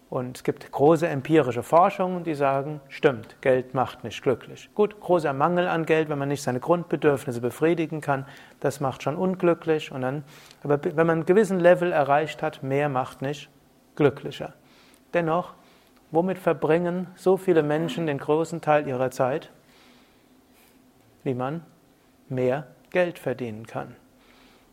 Und 0.08 0.36
es 0.36 0.44
gibt 0.44 0.70
große 0.70 1.08
empirische 1.08 1.64
Forschungen, 1.64 2.22
die 2.22 2.34
sagen, 2.34 2.80
stimmt, 2.88 3.36
Geld 3.40 3.74
macht 3.74 4.04
nicht 4.04 4.22
glücklich. 4.22 4.70
Gut, 4.74 5.00
großer 5.00 5.32
Mangel 5.32 5.66
an 5.66 5.84
Geld, 5.84 6.08
wenn 6.08 6.18
man 6.18 6.28
nicht 6.28 6.42
seine 6.42 6.60
Grundbedürfnisse 6.60 7.40
befriedigen 7.40 8.00
kann, 8.00 8.24
das 8.60 8.78
macht 8.78 9.02
schon 9.02 9.16
unglücklich. 9.16 9.90
Und 9.90 10.02
dann, 10.02 10.22
aber 10.62 10.82
wenn 10.84 10.94
man 11.06 11.10
einen 11.10 11.26
gewissen 11.26 11.58
Level 11.58 11.90
erreicht 11.90 12.40
hat, 12.40 12.62
mehr 12.62 12.88
macht 12.88 13.20
nicht 13.20 13.50
glücklicher. 13.96 14.52
Dennoch, 15.12 15.54
womit 16.12 16.38
verbringen 16.38 17.08
so 17.16 17.36
viele 17.36 17.64
Menschen 17.64 18.06
den 18.06 18.18
großen 18.18 18.60
Teil 18.60 18.86
ihrer 18.86 19.10
Zeit? 19.10 19.50
Wie 21.24 21.34
man 21.34 21.62
mehr 22.28 22.68
Geld 22.90 23.18
verdienen 23.18 23.66
kann. 23.66 23.96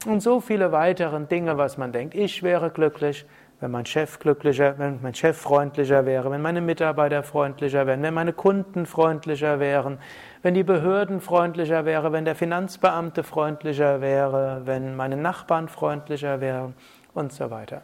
Und 0.05 0.21
so 0.21 0.41
viele 0.41 0.71
weitere 0.71 1.25
Dinge, 1.25 1.57
was 1.57 1.77
man 1.77 1.91
denkt, 1.91 2.13
ich 2.13 2.43
wäre 2.43 2.69
glücklich, 2.69 3.25
wenn 3.59 3.71
mein 3.71 3.85
Chef 3.85 4.19
glücklicher, 4.19 4.77
wenn 4.77 4.99
mein 5.01 5.13
Chef 5.13 5.37
freundlicher 5.37 6.05
wäre, 6.05 6.29
wenn 6.31 6.41
meine 6.41 6.61
Mitarbeiter 6.61 7.23
freundlicher 7.23 7.87
wären, 7.87 8.01
wenn 8.01 8.13
meine 8.13 8.33
Kunden 8.33 8.85
freundlicher 8.85 9.59
wären, 9.59 9.99
wenn 10.41 10.53
die 10.53 10.63
Behörden 10.63 11.21
freundlicher 11.21 11.85
wären, 11.85 12.11
wenn 12.11 12.25
der 12.25 12.35
Finanzbeamte 12.35 13.23
freundlicher 13.23 14.01
wäre, 14.01 14.61
wenn 14.65 14.95
meine 14.95 15.15
Nachbarn 15.15 15.69
freundlicher 15.69 16.41
wären 16.41 16.73
und 17.13 17.31
so 17.31 17.51
weiter. 17.51 17.81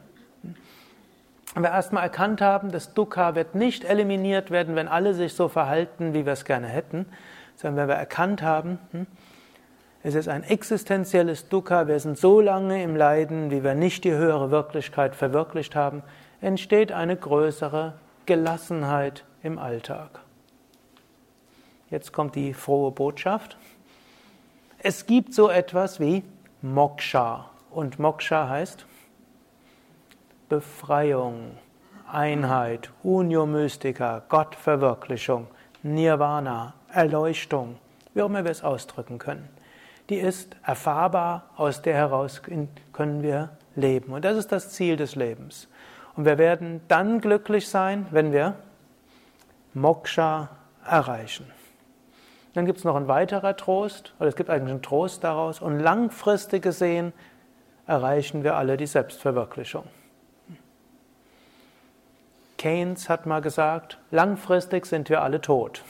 Wenn 1.53 1.63
wir 1.63 1.71
erstmal 1.71 2.03
erkannt 2.03 2.41
haben, 2.41 2.71
das 2.71 2.93
Dukkha 2.93 3.35
wird 3.35 3.55
nicht 3.55 3.83
eliminiert 3.83 4.51
werden, 4.51 4.75
wenn 4.75 4.87
alle 4.87 5.13
sich 5.13 5.33
so 5.33 5.47
verhalten, 5.47 6.13
wie 6.13 6.25
wir 6.25 6.33
es 6.33 6.45
gerne 6.45 6.67
hätten, 6.67 7.05
sondern 7.55 7.77
wenn 7.77 7.95
wir 7.95 7.99
erkannt 7.99 8.41
haben, 8.43 8.79
hm, 8.91 9.07
es 10.01 10.15
ist 10.15 10.29
ein 10.29 10.43
existenzielles 10.43 11.49
Dukkha. 11.49 11.87
Wir 11.87 11.99
sind 11.99 12.17
so 12.17 12.39
lange 12.39 12.81
im 12.83 12.95
Leiden, 12.95 13.51
wie 13.51 13.63
wir 13.63 13.75
nicht 13.75 14.05
die 14.05 14.11
höhere 14.11 14.49
Wirklichkeit 14.49 15.15
verwirklicht 15.15 15.75
haben, 15.75 16.03
entsteht 16.39 16.91
eine 16.91 17.17
größere 17.17 17.93
Gelassenheit 18.25 19.25
im 19.43 19.59
Alltag. 19.59 20.21
Jetzt 21.89 22.13
kommt 22.13 22.35
die 22.35 22.53
frohe 22.53 22.91
Botschaft. 22.91 23.57
Es 24.77 25.05
gibt 25.05 25.33
so 25.33 25.49
etwas 25.49 25.99
wie 25.99 26.23
Moksha. 26.61 27.49
Und 27.69 27.99
Moksha 27.99 28.47
heißt 28.47 28.85
Befreiung, 30.47 31.57
Einheit, 32.09 32.89
Unio 33.03 33.45
Mystica, 33.45 34.23
Gottverwirklichung, 34.29 35.47
Nirvana, 35.83 36.73
Erleuchtung, 36.91 37.77
wie 38.13 38.21
auch 38.21 38.27
immer 38.27 38.43
wir 38.43 38.51
es 38.51 38.63
ausdrücken 38.63 39.17
können 39.17 39.58
die 40.09 40.17
ist 40.17 40.55
erfahrbar, 40.63 41.49
aus 41.55 41.81
der 41.81 41.93
heraus 41.93 42.41
können 42.43 43.23
wir 43.23 43.51
leben. 43.75 44.13
Und 44.13 44.25
das 44.25 44.37
ist 44.37 44.51
das 44.51 44.71
Ziel 44.71 44.97
des 44.97 45.15
Lebens. 45.15 45.67
Und 46.15 46.25
wir 46.25 46.37
werden 46.37 46.81
dann 46.87 47.21
glücklich 47.21 47.69
sein, 47.69 48.07
wenn 48.11 48.31
wir 48.31 48.55
Moksha 49.73 50.49
erreichen. 50.85 51.45
Dann 52.53 52.65
gibt 52.65 52.79
es 52.79 52.83
noch 52.83 52.95
ein 52.95 53.07
weiterer 53.07 53.55
Trost, 53.55 54.13
oder 54.19 54.27
es 54.27 54.35
gibt 54.35 54.49
eigentlich 54.49 54.71
einen 54.71 54.81
Trost 54.81 55.23
daraus. 55.23 55.61
Und 55.61 55.79
langfristig 55.79 56.63
gesehen 56.63 57.13
erreichen 57.85 58.43
wir 58.43 58.55
alle 58.55 58.75
die 58.75 58.87
Selbstverwirklichung. 58.87 59.83
Keynes 62.57 63.07
hat 63.07 63.25
mal 63.25 63.39
gesagt, 63.39 63.99
langfristig 64.11 64.85
sind 64.85 65.09
wir 65.09 65.21
alle 65.21 65.39
tot. 65.39 65.83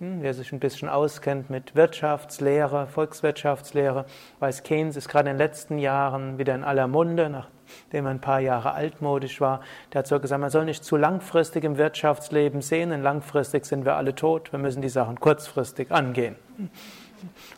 Hm, 0.00 0.22
wer 0.22 0.34
sich 0.34 0.50
ein 0.50 0.58
bisschen 0.58 0.88
auskennt 0.88 1.50
mit 1.50 1.76
Wirtschaftslehre, 1.76 2.88
Volkswirtschaftslehre, 2.88 4.06
weiß, 4.40 4.64
Keynes 4.64 4.96
ist 4.96 5.08
gerade 5.08 5.30
in 5.30 5.36
den 5.36 5.46
letzten 5.46 5.78
Jahren 5.78 6.36
wieder 6.36 6.56
in 6.56 6.64
aller 6.64 6.88
Munde, 6.88 7.30
nachdem 7.30 8.06
er 8.06 8.10
ein 8.10 8.20
paar 8.20 8.40
Jahre 8.40 8.72
altmodisch 8.72 9.40
war. 9.40 9.60
Der 9.92 10.00
hat 10.00 10.08
so 10.08 10.18
gesagt, 10.18 10.40
man 10.40 10.50
soll 10.50 10.64
nicht 10.64 10.84
zu 10.84 10.96
langfristig 10.96 11.62
im 11.62 11.78
Wirtschaftsleben 11.78 12.60
sehen, 12.60 12.90
denn 12.90 13.02
langfristig 13.02 13.66
sind 13.66 13.84
wir 13.84 13.94
alle 13.94 14.16
tot, 14.16 14.50
wir 14.50 14.58
müssen 14.58 14.82
die 14.82 14.88
Sachen 14.88 15.20
kurzfristig 15.20 15.92
angehen. 15.92 16.34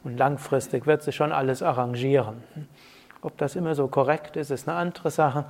Und 0.04 0.18
langfristig 0.18 0.86
wird 0.86 1.02
sich 1.02 1.16
schon 1.16 1.32
alles 1.32 1.62
arrangieren. 1.62 2.42
Ob 3.22 3.38
das 3.38 3.56
immer 3.56 3.74
so 3.74 3.88
korrekt 3.88 4.36
ist, 4.36 4.50
ist 4.50 4.68
eine 4.68 4.76
andere 4.76 5.10
Sache. 5.10 5.46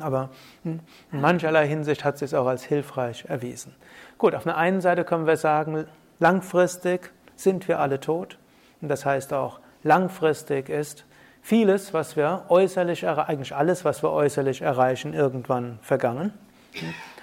Aber 0.00 0.30
in 0.64 0.80
mancherlei 1.12 1.66
Hinsicht 1.66 2.04
hat 2.04 2.14
es 2.14 2.20
sich 2.20 2.36
auch 2.36 2.46
als 2.46 2.64
hilfreich 2.64 3.24
erwiesen. 3.26 3.74
Gut, 4.18 4.34
auf 4.34 4.42
der 4.42 4.56
einen 4.56 4.80
Seite 4.80 5.04
können 5.04 5.26
wir 5.26 5.36
sagen, 5.36 5.86
langfristig 6.18 7.12
sind 7.36 7.68
wir 7.68 7.78
alle 7.78 8.00
tot. 8.00 8.36
Und 8.80 8.88
das 8.88 9.06
heißt 9.06 9.32
auch, 9.32 9.60
langfristig 9.84 10.68
ist 10.68 11.04
vieles, 11.40 11.94
was 11.94 12.16
wir 12.16 12.44
äußerlich 12.48 13.04
erreichen, 13.04 13.30
eigentlich 13.30 13.54
alles, 13.54 13.84
was 13.84 14.02
wir 14.02 14.10
äußerlich 14.10 14.60
erreichen, 14.62 15.14
irgendwann 15.14 15.78
vergangen. 15.82 16.32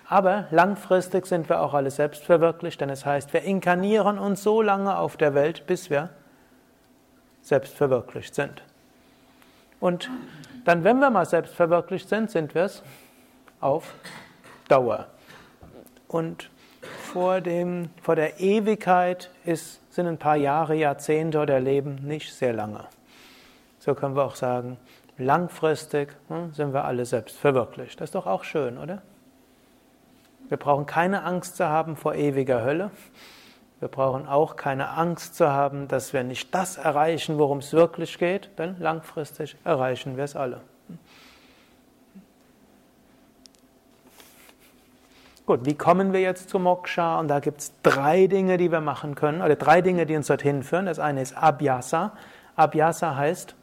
Aber 0.08 0.48
langfristig 0.52 1.26
sind 1.26 1.50
wir 1.50 1.60
auch 1.60 1.74
alle 1.74 1.92
selbst 1.92 2.24
verwirklicht, 2.24 2.80
denn 2.80 2.90
es 2.90 3.06
heißt, 3.06 3.34
wir 3.34 3.42
inkarnieren 3.42 4.18
uns 4.18 4.42
so 4.42 4.62
lange 4.62 4.98
auf 4.98 5.18
der 5.18 5.34
Welt, 5.34 5.68
bis 5.68 5.90
wir 5.90 6.12
selbst 7.42 7.74
verwirklicht 7.74 8.34
sind. 8.36 8.64
Und 9.82 10.10
dann, 10.64 10.86
wenn 10.86 11.00
wir 11.00 11.10
mal 11.10 11.26
selbst 11.26 11.54
verwirklicht 11.54 12.08
sind, 12.08 12.32
sind 12.32 12.56
wir 12.56 12.64
es 12.64 12.84
auf 13.60 13.94
Dauer. 14.70 15.08
Und 16.08 16.50
vor, 16.86 17.42
dem, 17.42 17.90
vor 18.02 18.16
der 18.16 18.40
Ewigkeit 18.40 19.30
ist, 19.46 19.82
sind 19.94 20.08
ein 20.08 20.18
paar 20.18 20.36
Jahre, 20.36 20.76
Jahrzehnte 20.76 21.40
oder 21.40 21.60
Leben 21.60 21.96
nicht 22.04 22.34
sehr 22.34 22.54
lange. 22.54 22.86
So 23.80 23.96
können 23.96 24.16
wir 24.16 24.24
auch 24.24 24.36
sagen, 24.36 24.78
langfristig 25.18 26.10
hm, 26.28 26.54
sind 26.54 26.74
wir 26.74 26.86
alle 26.86 27.06
selbst 27.06 27.38
verwirklicht. 27.38 28.00
Das 28.02 28.10
ist 28.10 28.16
doch 28.16 28.26
auch 28.26 28.44
schön, 28.44 28.78
oder? 28.78 29.02
Wir 30.48 30.58
brauchen 30.58 30.86
keine 30.86 31.24
Angst 31.24 31.58
zu 31.58 31.68
haben 31.68 31.96
vor 31.96 32.16
ewiger 32.16 32.64
Hölle. 32.64 32.92
Wir 33.80 33.88
brauchen 33.88 34.28
auch 34.28 34.56
keine 34.56 34.90
Angst 34.90 35.36
zu 35.36 35.50
haben, 35.50 35.88
dass 35.88 36.14
wir 36.14 36.24
nicht 36.24 36.54
das 36.54 36.78
erreichen, 36.78 37.38
worum 37.38 37.60
es 37.60 37.74
wirklich 37.74 38.18
geht, 38.18 38.50
denn 38.58 38.78
langfristig 38.80 39.58
erreichen 39.64 40.18
wir 40.18 40.24
es 40.24 40.36
alle. 40.36 40.62
Gut, 45.46 45.66
wie 45.66 45.76
kommen 45.76 46.12
wir 46.12 46.22
jetzt 46.22 46.50
zu 46.50 46.58
Moksha? 46.58 47.20
Und 47.20 47.28
da 47.28 47.40
gibt 47.40 47.62
es 47.62 47.74
drei 47.84 48.26
Dinge, 48.26 48.58
die 48.58 48.72
wir 48.72 48.82
machen 48.82 49.14
können, 49.14 49.44
oder 49.44 49.56
drei 49.56 49.82
Dinge, 49.82 50.08
die 50.08 50.16
uns 50.16 50.28
dorthin 50.28 50.64
führen. 50.64 50.88
Das 50.88 50.98
eine 50.98 51.22
ist 51.22 51.38
Abhyasa. 51.38 52.14
Abhyasa 52.56 53.16
heißt 53.16 53.56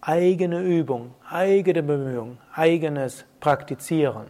eigene 0.00 0.60
Übung, 0.60 1.14
eigene 1.28 1.82
Bemühung, 1.82 2.38
eigenes 2.52 3.24
Praktizieren. 3.40 4.26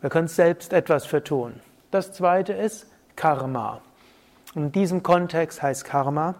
Wir 0.00 0.10
können 0.10 0.28
selbst 0.28 0.72
etwas 0.72 1.06
für 1.06 1.22
tun. 1.22 1.60
Das 1.90 2.12
zweite 2.12 2.52
ist 2.52 2.86
Karma. 3.14 3.80
In 4.54 4.72
diesem 4.72 5.02
Kontext 5.02 5.62
heißt 5.62 5.84
Karma, 5.84 6.34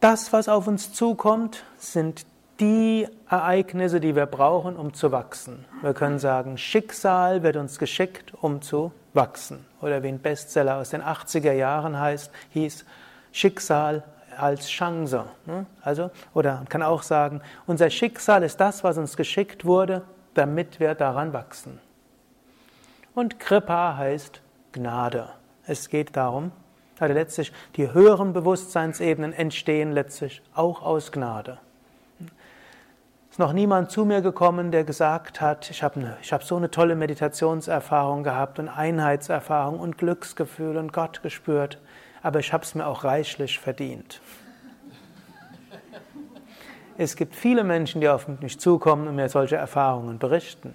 das, 0.00 0.32
was 0.32 0.48
auf 0.48 0.66
uns 0.66 0.92
zukommt, 0.92 1.64
sind 1.78 2.26
die 2.60 3.06
Ereignisse, 3.28 4.00
die 4.00 4.16
wir 4.16 4.26
brauchen, 4.26 4.76
um 4.76 4.92
zu 4.92 5.12
wachsen. 5.12 5.64
Wir 5.82 5.94
können 5.94 6.18
sagen, 6.18 6.58
Schicksal 6.58 7.42
wird 7.42 7.56
uns 7.56 7.78
geschickt, 7.78 8.32
um 8.40 8.62
zu 8.62 8.92
wachsen. 9.14 9.64
Oder 9.80 10.02
wie 10.02 10.08
ein 10.08 10.18
Bestseller 10.18 10.76
aus 10.76 10.90
den 10.90 11.02
80er 11.02 11.52
Jahren 11.52 11.98
heißt, 11.98 12.32
hieß 12.50 12.84
Schicksal 13.32 14.02
als 14.36 14.68
Chance. 14.68 15.24
Ne? 15.46 15.66
Also, 15.82 16.10
oder 16.34 16.56
man 16.56 16.68
kann 16.68 16.82
auch 16.82 17.02
sagen, 17.02 17.42
unser 17.66 17.90
Schicksal 17.90 18.42
ist 18.42 18.58
das, 18.60 18.82
was 18.82 18.98
uns 18.98 19.16
geschickt 19.16 19.64
wurde, 19.64 20.02
damit 20.34 20.80
wir 20.80 20.94
daran 20.94 21.32
wachsen. 21.32 21.80
Und 23.14 23.40
Kripa 23.40 23.96
heißt 23.96 24.40
Gnade. 24.72 25.28
Es 25.66 25.88
geht 25.88 26.16
darum, 26.16 26.52
also 26.98 27.14
letztlich 27.14 27.52
die 27.76 27.92
höheren 27.92 28.32
Bewusstseinsebenen 28.32 29.32
entstehen 29.32 29.92
letztlich 29.92 30.42
auch 30.54 30.82
aus 30.82 31.12
Gnade. 31.12 31.58
Noch 33.38 33.52
niemand 33.52 33.92
zu 33.92 34.04
mir 34.04 34.20
gekommen, 34.20 34.72
der 34.72 34.82
gesagt 34.82 35.40
hat, 35.40 35.70
ich 35.70 35.84
habe, 35.84 36.16
ich 36.20 36.32
habe 36.32 36.42
so 36.42 36.56
eine 36.56 36.72
tolle 36.72 36.96
Meditationserfahrung 36.96 38.24
gehabt 38.24 38.58
und 38.58 38.68
Einheitserfahrung 38.68 39.78
und 39.78 39.96
Glücksgefühl 39.96 40.76
und 40.76 40.92
Gott 40.92 41.22
gespürt, 41.22 41.78
aber 42.20 42.40
ich 42.40 42.52
habe 42.52 42.64
es 42.64 42.74
mir 42.74 42.84
auch 42.84 43.04
reichlich 43.04 43.60
verdient. 43.60 44.20
Es 46.96 47.14
gibt 47.14 47.36
viele 47.36 47.62
Menschen, 47.62 48.00
die 48.00 48.08
auf 48.08 48.26
mich 48.26 48.58
zukommen 48.58 49.06
und 49.06 49.14
mir 49.14 49.28
solche 49.28 49.54
Erfahrungen 49.54 50.18
berichten, 50.18 50.74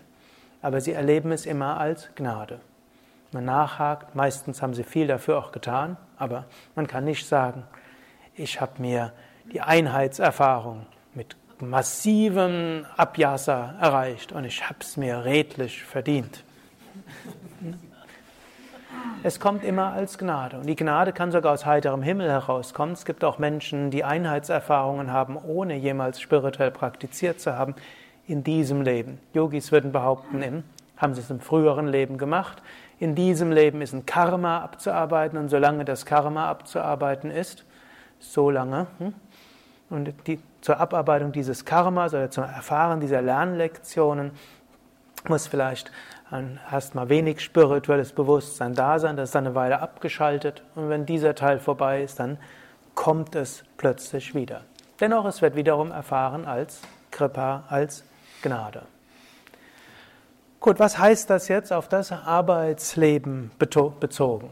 aber 0.62 0.80
sie 0.80 0.94
erleben 0.94 1.34
es 1.34 1.46
immer 1.46 1.82
als 1.82 2.16
Gnade. 2.16 2.62
Man 3.34 3.44
nachhakt, 3.44 4.16
meistens 4.16 4.62
haben 4.62 4.74
sie 4.74 4.86
viel 4.86 5.08
dafür 5.08 5.38
auch 5.38 5.52
getan, 5.52 5.98
aber 6.18 6.46
man 6.76 6.88
kann 6.88 7.04
nicht 7.04 7.28
sagen, 7.28 7.64
ich 8.36 8.62
habe 8.62 8.82
mir 8.82 9.12
die 9.52 9.60
Einheitserfahrung 9.60 10.86
mit 11.14 11.36
massivem 11.70 12.86
Abjasa 12.98 13.76
erreicht 13.80 14.32
und 14.32 14.46
ich 14.46 14.68
habe 14.68 14.80
es 14.82 14.98
mir 14.98 15.26
redlich 15.26 15.84
verdient. 15.84 16.44
Es 19.24 19.40
kommt 19.40 19.64
immer 19.64 19.94
als 19.94 20.18
Gnade. 20.18 20.58
Und 20.58 20.68
die 20.68 20.76
Gnade 20.76 21.14
kann 21.14 21.32
sogar 21.32 21.54
aus 21.54 21.66
heiterem 21.66 22.02
Himmel 22.02 22.30
herauskommen. 22.30 22.94
Es 22.94 23.06
gibt 23.06 23.24
auch 23.24 23.40
Menschen, 23.40 23.90
die 23.90 24.04
Einheitserfahrungen 24.04 25.12
haben, 25.12 25.38
ohne 25.38 25.76
jemals 25.78 26.20
spirituell 26.20 26.72
praktiziert 26.72 27.40
zu 27.40 27.58
haben, 27.58 27.74
in 28.28 28.44
diesem 28.44 28.82
Leben. 28.82 29.20
Yogis 29.34 29.72
würden 29.72 29.92
behaupten, 29.92 30.64
haben 30.98 31.14
sie 31.14 31.22
es 31.22 31.30
im 31.30 31.40
früheren 31.40 31.88
Leben 31.88 32.18
gemacht. 32.18 32.62
In 33.00 33.16
diesem 33.16 33.52
Leben 33.52 33.82
ist 33.82 33.94
ein 33.94 34.06
Karma 34.06 34.60
abzuarbeiten 34.60 35.38
und 35.38 35.50
solange 35.50 35.86
das 35.86 36.06
Karma 36.06 36.50
abzuarbeiten 36.50 37.32
ist, 37.32 37.66
solange. 38.20 38.88
Hm? 39.00 39.14
Und 39.90 40.14
die, 40.28 40.40
zur 40.64 40.80
Abarbeitung 40.80 41.34
dieses 41.34 41.66
Karmas 41.66 42.14
oder 42.14 42.32
zum 42.32 42.46
Erfahren 42.46 43.02
dieser 43.02 43.22
Lernlektionen 43.22 44.32
muss 45.28 45.46
vielleicht 45.46 45.92
erstmal 46.72 47.10
wenig 47.10 47.42
spirituelles 47.42 48.14
Bewusstsein 48.14 48.74
da 48.74 48.98
sein, 48.98 49.18
das 49.18 49.30
ist 49.30 49.36
dann 49.36 49.46
eine 49.46 49.56
Weile 49.56 49.82
abgeschaltet 49.82 50.64
und 50.76 50.90
wenn 50.90 51.06
dieser 51.06 51.36
Teil 51.36 51.60
vorbei 51.60 52.02
ist, 52.02 52.20
dann 52.20 52.38
kommt 52.96 53.36
es 53.36 53.64
plötzlich 53.78 54.34
wieder. 54.34 54.62
Dennoch, 55.00 55.26
es 55.26 55.42
wird 55.42 55.56
wiederum 55.56 55.92
erfahren 55.92 56.46
als 56.46 56.82
Kripa, 57.12 57.66
als 57.70 58.06
Gnade. 58.42 58.84
Gut, 60.62 60.80
was 60.80 60.98
heißt 60.98 61.30
das 61.30 61.50
jetzt 61.50 61.74
auf 61.74 61.90
das 61.90 62.12
Arbeitsleben 62.14 63.52
bezogen? 63.60 64.50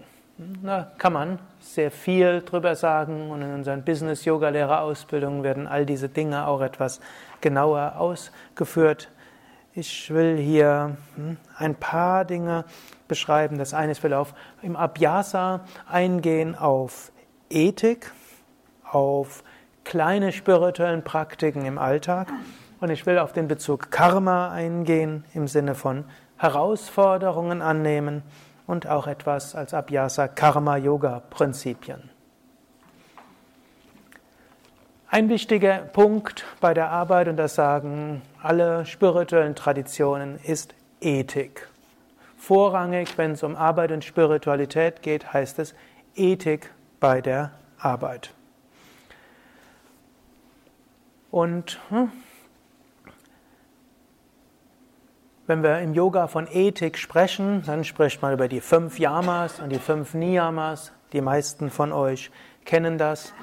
Da 0.63 0.91
kann 0.97 1.13
man 1.13 1.39
sehr 1.59 1.91
viel 1.91 2.41
drüber 2.41 2.75
sagen 2.75 3.29
und 3.29 3.43
in 3.43 3.53
unseren 3.53 3.83
Business-Yoga-Lehrerausbildungen 3.83 5.43
werden 5.43 5.67
all 5.67 5.85
diese 5.85 6.09
Dinge 6.09 6.47
auch 6.47 6.61
etwas 6.61 6.99
genauer 7.41 7.93
ausgeführt. 7.97 9.11
Ich 9.75 10.11
will 10.11 10.37
hier 10.37 10.97
hm, 11.15 11.37
ein 11.57 11.75
paar 11.75 12.25
Dinge 12.25 12.65
beschreiben. 13.07 13.59
Das 13.59 13.75
eine 13.75 13.91
ist, 13.91 14.01
will 14.01 14.15
auf 14.15 14.33
im 14.63 14.75
Abhyasa 14.75 15.61
eingehen 15.87 16.55
auf 16.55 17.11
Ethik, 17.51 18.11
auf 18.83 19.43
kleine 19.83 20.31
spirituellen 20.31 21.03
Praktiken 21.03 21.65
im 21.65 21.77
Alltag 21.77 22.29
und 22.79 22.89
ich 22.89 23.05
will 23.05 23.19
auf 23.19 23.31
den 23.31 23.47
Bezug 23.47 23.91
Karma 23.91 24.49
eingehen 24.49 25.23
im 25.35 25.47
Sinne 25.47 25.75
von 25.75 26.05
Herausforderungen 26.37 27.61
annehmen 27.61 28.23
und 28.71 28.87
auch 28.87 29.05
etwas 29.05 29.53
als 29.53 29.73
Abhyasa 29.73 30.29
Karma 30.29 30.77
Yoga 30.77 31.21
Prinzipien. 31.29 32.09
Ein 35.09 35.27
wichtiger 35.27 35.79
Punkt 35.79 36.45
bei 36.61 36.73
der 36.73 36.89
Arbeit, 36.89 37.27
und 37.27 37.35
das 37.35 37.55
sagen 37.55 38.21
alle 38.41 38.85
spirituellen 38.85 39.55
Traditionen, 39.55 40.39
ist 40.41 40.73
Ethik. 41.01 41.67
Vorrangig, 42.37 43.17
wenn 43.17 43.31
es 43.31 43.43
um 43.43 43.57
Arbeit 43.57 43.91
und 43.91 44.05
Spiritualität 44.05 45.01
geht, 45.01 45.33
heißt 45.33 45.59
es 45.59 45.75
Ethik 46.15 46.71
bei 47.01 47.19
der 47.19 47.51
Arbeit. 47.77 48.33
Und 51.29 51.77
hm, 51.89 52.09
wenn 55.51 55.63
wir 55.63 55.79
im 55.79 55.93
Yoga 55.93 56.27
von 56.27 56.47
Ethik 56.49 56.97
sprechen, 56.97 57.61
dann 57.65 57.83
spricht 57.83 58.21
man 58.21 58.31
über 58.31 58.47
die 58.47 58.61
fünf 58.61 58.99
Yamas 58.99 59.59
und 59.59 59.69
die 59.69 59.79
fünf 59.79 60.13
Niyamas. 60.13 60.93
Die 61.11 61.19
meisten 61.19 61.69
von 61.69 61.91
euch 61.91 62.31
kennen 62.63 62.97
das. 62.97 63.33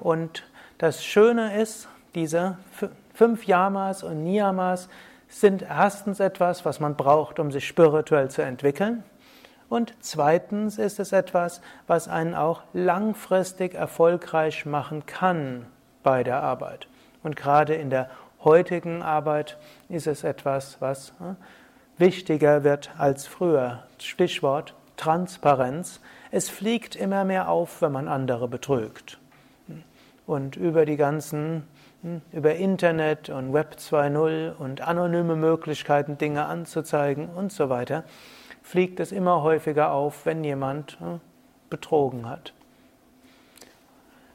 Und 0.00 0.42
das 0.78 1.04
Schöne 1.04 1.56
ist, 1.62 1.86
diese 2.16 2.56
fünf 3.14 3.46
Yamas 3.46 4.02
und 4.02 4.24
Niyamas 4.24 4.88
sind 5.28 5.62
erstens 5.62 6.18
etwas, 6.18 6.64
was 6.64 6.80
man 6.80 6.96
braucht, 6.96 7.38
um 7.38 7.52
sich 7.52 7.64
spirituell 7.64 8.28
zu 8.28 8.42
entwickeln. 8.42 9.04
Und 9.68 9.94
zweitens 10.00 10.78
ist 10.78 10.98
es 10.98 11.12
etwas, 11.12 11.60
was 11.86 12.08
einen 12.08 12.34
auch 12.34 12.64
langfristig 12.72 13.74
erfolgreich 13.74 14.66
machen 14.66 15.06
kann 15.06 15.66
bei 16.02 16.24
der 16.24 16.42
Arbeit. 16.42 16.88
Und 17.22 17.36
gerade 17.36 17.76
in 17.76 17.88
der 17.88 18.10
heutigen 18.44 19.02
Arbeit 19.02 19.58
ist 19.88 20.06
es 20.06 20.24
etwas, 20.24 20.76
was 20.80 21.10
äh, 21.20 21.34
wichtiger 21.98 22.64
wird 22.64 22.90
als 22.98 23.26
früher. 23.26 23.84
Stichwort 23.98 24.74
Transparenz. 24.96 26.00
Es 26.30 26.48
fliegt 26.48 26.96
immer 26.96 27.24
mehr 27.24 27.48
auf, 27.48 27.82
wenn 27.82 27.92
man 27.92 28.08
andere 28.08 28.48
betrügt. 28.48 29.18
Und 30.26 30.56
über 30.56 30.86
die 30.86 30.96
ganzen, 30.96 31.64
hm, 32.02 32.22
über 32.32 32.54
Internet 32.54 33.28
und 33.28 33.52
Web 33.52 33.76
2.0 33.78 34.56
und 34.56 34.80
anonyme 34.80 35.36
Möglichkeiten, 35.36 36.18
Dinge 36.18 36.44
anzuzeigen 36.46 37.28
und 37.28 37.52
so 37.52 37.68
weiter, 37.68 38.04
fliegt 38.62 39.00
es 39.00 39.12
immer 39.12 39.42
häufiger 39.42 39.92
auf, 39.92 40.24
wenn 40.24 40.44
jemand 40.44 40.98
hm, 41.00 41.20
betrogen 41.68 42.28
hat. 42.28 42.52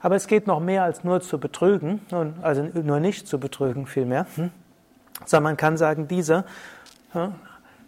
Aber 0.08 0.16
es 0.16 0.28
geht 0.28 0.48
noch 0.48 0.62
mehr 0.62 0.84
als 0.86 1.04
nur 1.04 1.20
zu 1.20 1.38
betrügen, 1.38 2.00
also 2.42 2.64
nur 2.64 3.02
nicht 3.02 3.28
zu 3.28 3.42
betrügen 3.42 3.88
vielmehr, 3.88 4.26
hm, 4.36 4.52
sondern 5.26 5.44
man 5.44 5.58
kann 5.58 5.76
sagen, 5.76 6.08
diese 6.08 6.46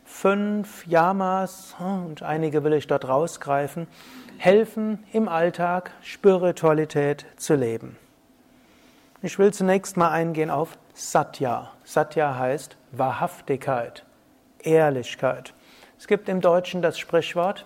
fünf 0.04 0.86
Yamas, 0.86 1.78
und 1.80 2.22
einige 2.22 2.66
will 2.66 2.74
ich 2.74 2.88
dort 2.88 3.08
rausgreifen, 3.08 3.88
helfen 4.38 5.02
im 5.14 5.30
Alltag 5.30 5.92
Spiritualität 6.02 7.26
zu 7.38 7.56
leben. 7.56 7.96
Ich 9.22 9.40
will 9.40 9.54
zunächst 9.54 9.96
mal 9.96 10.12
eingehen 10.12 10.50
auf 10.50 10.78
Satya. 10.94 11.72
Satya 11.86 12.38
heißt 12.38 12.76
Wahrhaftigkeit, 12.92 14.04
Ehrlichkeit. 14.62 15.54
Es 15.98 16.06
gibt 16.06 16.28
im 16.28 16.42
Deutschen 16.42 16.82
das 16.82 17.00
Sprichwort, 17.00 17.66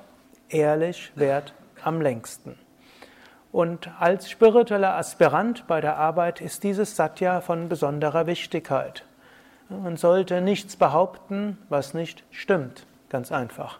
ehrlich 0.50 1.12
währt 1.16 1.56
am 1.84 2.02
längsten. 2.02 2.60
Und 3.54 3.92
als 4.00 4.32
spiritueller 4.32 4.96
Aspirant 4.96 5.68
bei 5.68 5.80
der 5.80 5.96
Arbeit 5.96 6.42
ist 6.42 6.64
dieses 6.64 6.96
Satya 6.96 7.40
von 7.40 7.70
besonderer 7.70 8.26
Wichtigkeit. 8.26 9.06
Man 9.70 9.96
sollte 9.96 10.42
nichts 10.42 10.76
behaupten, 10.76 11.60
was 11.70 11.94
nicht 11.94 12.24
stimmt. 12.32 12.88
Ganz 13.10 13.32
einfach. 13.32 13.78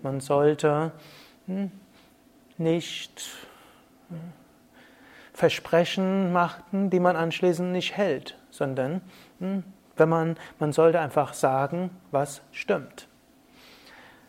Man 0.00 0.20
sollte 0.20 0.92
hm, 1.46 1.72
nicht 2.56 3.28
hm, 4.10 4.32
Versprechen 5.32 6.32
machen, 6.32 6.90
die 6.90 7.00
man 7.00 7.16
anschließend 7.16 7.72
nicht 7.72 7.96
hält, 7.96 8.38
sondern 8.50 9.00
hm, 9.40 9.64
wenn 9.96 10.08
man, 10.08 10.36
man 10.60 10.72
sollte 10.72 11.00
einfach 11.00 11.34
sagen, 11.34 11.90
was 12.12 12.42
stimmt. 12.52 13.08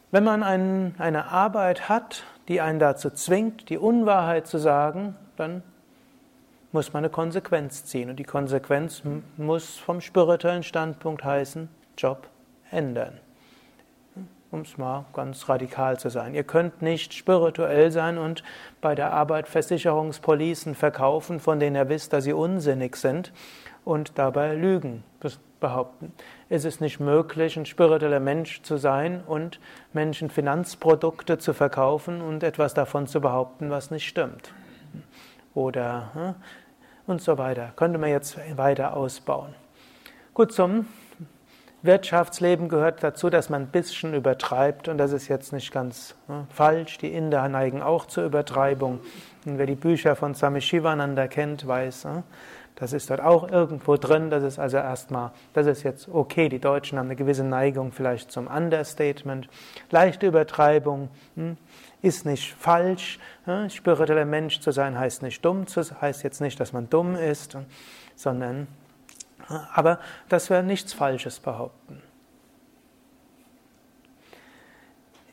Wenn 0.09 0.23
man 0.23 0.41
ein, 0.41 0.95
eine 0.97 1.27
Arbeit 1.27 1.87
hat, 1.87 2.23
die 2.47 2.61
einen 2.61 2.79
dazu 2.79 3.09
zwingt, 3.09 3.69
die 3.69 3.77
Unwahrheit 3.77 4.47
zu 4.47 4.57
sagen, 4.57 5.15
dann 5.35 5.63
muss 6.71 6.93
man 6.93 7.03
eine 7.03 7.09
Konsequenz 7.09 7.85
ziehen. 7.85 8.09
Und 8.09 8.17
die 8.17 8.23
Konsequenz 8.23 9.01
muss 9.37 9.77
vom 9.77 10.01
spirituellen 10.01 10.63
Standpunkt 10.63 11.23
heißen, 11.23 11.69
Job 11.97 12.27
ändern. 12.71 13.19
Um 14.49 14.61
es 14.61 14.77
mal 14.77 15.05
ganz 15.13 15.49
radikal 15.49 15.99
zu 15.99 16.09
sein. 16.09 16.33
Ihr 16.33 16.43
könnt 16.43 16.81
nicht 16.81 17.13
spirituell 17.13 17.91
sein 17.91 18.17
und 18.17 18.43
bei 18.79 18.95
der 18.95 19.11
Arbeit 19.11 19.47
Versicherungspolicen 19.47 20.73
verkaufen, 20.73 21.41
von 21.41 21.59
denen 21.59 21.75
ihr 21.75 21.89
wisst, 21.89 22.13
dass 22.13 22.23
sie 22.23 22.33
unsinnig 22.33 22.95
sind 22.95 23.33
und 23.83 24.17
dabei 24.17 24.55
Lügen 24.55 25.03
behaupten. 25.59 26.13
Es 26.49 26.65
ist 26.65 26.81
nicht 26.81 26.99
möglich, 26.99 27.57
ein 27.57 27.65
spiritueller 27.65 28.19
Mensch 28.19 28.61
zu 28.61 28.77
sein 28.77 29.21
und 29.25 29.59
Menschen 29.93 30.29
Finanzprodukte 30.29 31.37
zu 31.37 31.53
verkaufen 31.53 32.21
und 32.21 32.43
etwas 32.43 32.73
davon 32.73 33.07
zu 33.07 33.21
behaupten, 33.21 33.69
was 33.69 33.91
nicht 33.91 34.07
stimmt. 34.07 34.53
Oder 35.53 36.11
hm, 36.13 36.35
und 37.07 37.21
so 37.21 37.37
weiter. 37.37 37.73
Könnte 37.75 37.97
man 37.97 38.09
jetzt 38.09 38.37
weiter 38.57 38.95
ausbauen. 38.95 39.55
Gut, 40.33 40.51
zum 40.51 40.85
Wirtschaftsleben 41.81 42.69
gehört 42.69 43.03
dazu, 43.03 43.29
dass 43.29 43.49
man 43.49 43.63
ein 43.63 43.67
bisschen 43.67 44.13
übertreibt 44.13 44.87
und 44.87 44.97
das 44.97 45.11
ist 45.11 45.27
jetzt 45.27 45.53
nicht 45.53 45.71
ganz 45.71 46.15
hm, 46.27 46.47
falsch. 46.49 46.97
Die 46.97 47.13
Inder 47.13 47.47
neigen 47.49 47.81
auch 47.81 48.05
zur 48.05 48.25
Übertreibung. 48.25 48.99
Und 49.45 49.57
wer 49.57 49.65
die 49.65 49.75
Bücher 49.75 50.15
von 50.15 50.35
Swami 50.35 50.61
Shivananda 50.61 51.27
kennt, 51.27 51.65
weiß, 51.65 52.05
hm, 52.05 52.23
das 52.79 52.93
ist 52.93 53.09
dort 53.09 53.21
auch 53.21 53.49
irgendwo 53.49 53.97
drin. 53.97 54.29
Das 54.29 54.43
ist 54.43 54.59
also 54.59 54.77
erstmal, 54.77 55.31
das 55.53 55.65
ist 55.65 55.81
jetzt 55.81 56.07
okay. 56.09 56.47
Die 56.47 56.59
Deutschen 56.59 56.99
haben 56.99 57.07
eine 57.07 57.15
gewisse 57.15 57.43
Neigung 57.43 57.91
vielleicht 57.91 58.31
zum 58.31 58.45
Understatement. 58.45 59.49
Leichte 59.89 60.27
Übertreibung 60.27 61.09
hm, 61.35 61.57
ist 62.03 62.27
nicht 62.27 62.53
falsch. 62.53 63.17
Hm, 63.45 63.71
spiritueller 63.71 64.25
Mensch 64.25 64.59
zu 64.59 64.71
sein 64.71 64.97
heißt 64.97 65.23
nicht 65.23 65.43
dumm 65.43 65.65
zu 65.65 65.81
heißt 65.81 66.21
jetzt 66.21 66.39
nicht, 66.39 66.59
dass 66.59 66.71
man 66.71 66.87
dumm 66.87 67.15
ist, 67.15 67.57
sondern, 68.15 68.67
hm, 69.47 69.59
aber 69.73 69.99
dass 70.29 70.51
wir 70.51 70.61
nichts 70.61 70.93
Falsches 70.93 71.39
behaupten. 71.39 72.03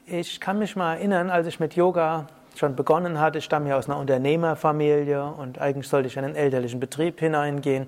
Ich 0.06 0.40
kann 0.40 0.58
mich 0.58 0.76
mal 0.76 0.94
erinnern, 0.94 1.28
als 1.28 1.46
ich 1.46 1.60
mit 1.60 1.76
Yoga 1.76 2.26
schon 2.56 2.76
begonnen 2.76 3.20
hatte. 3.20 3.38
Ich 3.38 3.44
stamme 3.44 3.70
ja 3.70 3.76
aus 3.76 3.88
einer 3.88 3.98
Unternehmerfamilie 3.98 5.24
und 5.24 5.58
eigentlich 5.60 5.88
sollte 5.88 6.08
ich 6.08 6.16
in 6.16 6.24
einen 6.24 6.36
elterlichen 6.36 6.80
Betrieb 6.80 7.20
hineingehen. 7.20 7.86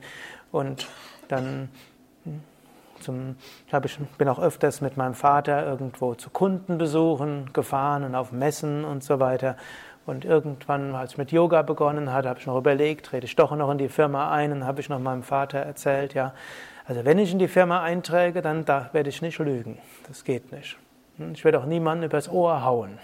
Und 0.52 0.88
dann 1.28 1.68
hm, 2.24 2.40
zum, 3.00 3.36
ich 3.84 3.98
bin 4.18 4.28
auch 4.28 4.38
öfters 4.38 4.80
mit 4.80 4.96
meinem 4.96 5.14
Vater 5.14 5.66
irgendwo 5.66 6.14
zu 6.14 6.30
Kundenbesuchen 6.30 7.52
gefahren 7.52 8.04
und 8.04 8.14
auf 8.14 8.32
Messen 8.32 8.84
und 8.84 9.04
so 9.04 9.20
weiter. 9.20 9.56
Und 10.06 10.24
irgendwann, 10.24 10.94
als 10.94 11.12
ich 11.12 11.18
mit 11.18 11.32
Yoga 11.32 11.62
begonnen 11.62 12.12
hatte, 12.12 12.28
habe 12.28 12.38
ich 12.38 12.46
noch 12.46 12.56
überlegt, 12.56 13.06
trete 13.06 13.26
ich 13.26 13.34
doch 13.34 13.54
noch 13.56 13.70
in 13.70 13.78
die 13.78 13.88
Firma 13.88 14.30
ein 14.30 14.52
und 14.52 14.64
habe 14.64 14.80
ich 14.80 14.88
noch 14.88 15.00
meinem 15.00 15.24
Vater 15.24 15.58
erzählt, 15.58 16.14
ja, 16.14 16.32
also 16.84 17.04
wenn 17.04 17.18
ich 17.18 17.32
in 17.32 17.40
die 17.40 17.48
Firma 17.48 17.82
einträge, 17.82 18.42
dann 18.42 18.64
da 18.64 18.90
werde 18.92 19.08
ich 19.08 19.20
nicht 19.20 19.38
lügen. 19.40 19.78
Das 20.06 20.22
geht 20.22 20.52
nicht. 20.52 20.78
Hm, 21.16 21.32
ich 21.32 21.44
werde 21.44 21.58
auch 21.58 21.66
niemanden 21.66 22.04
übers 22.04 22.30
Ohr 22.30 22.64
hauen. 22.64 22.98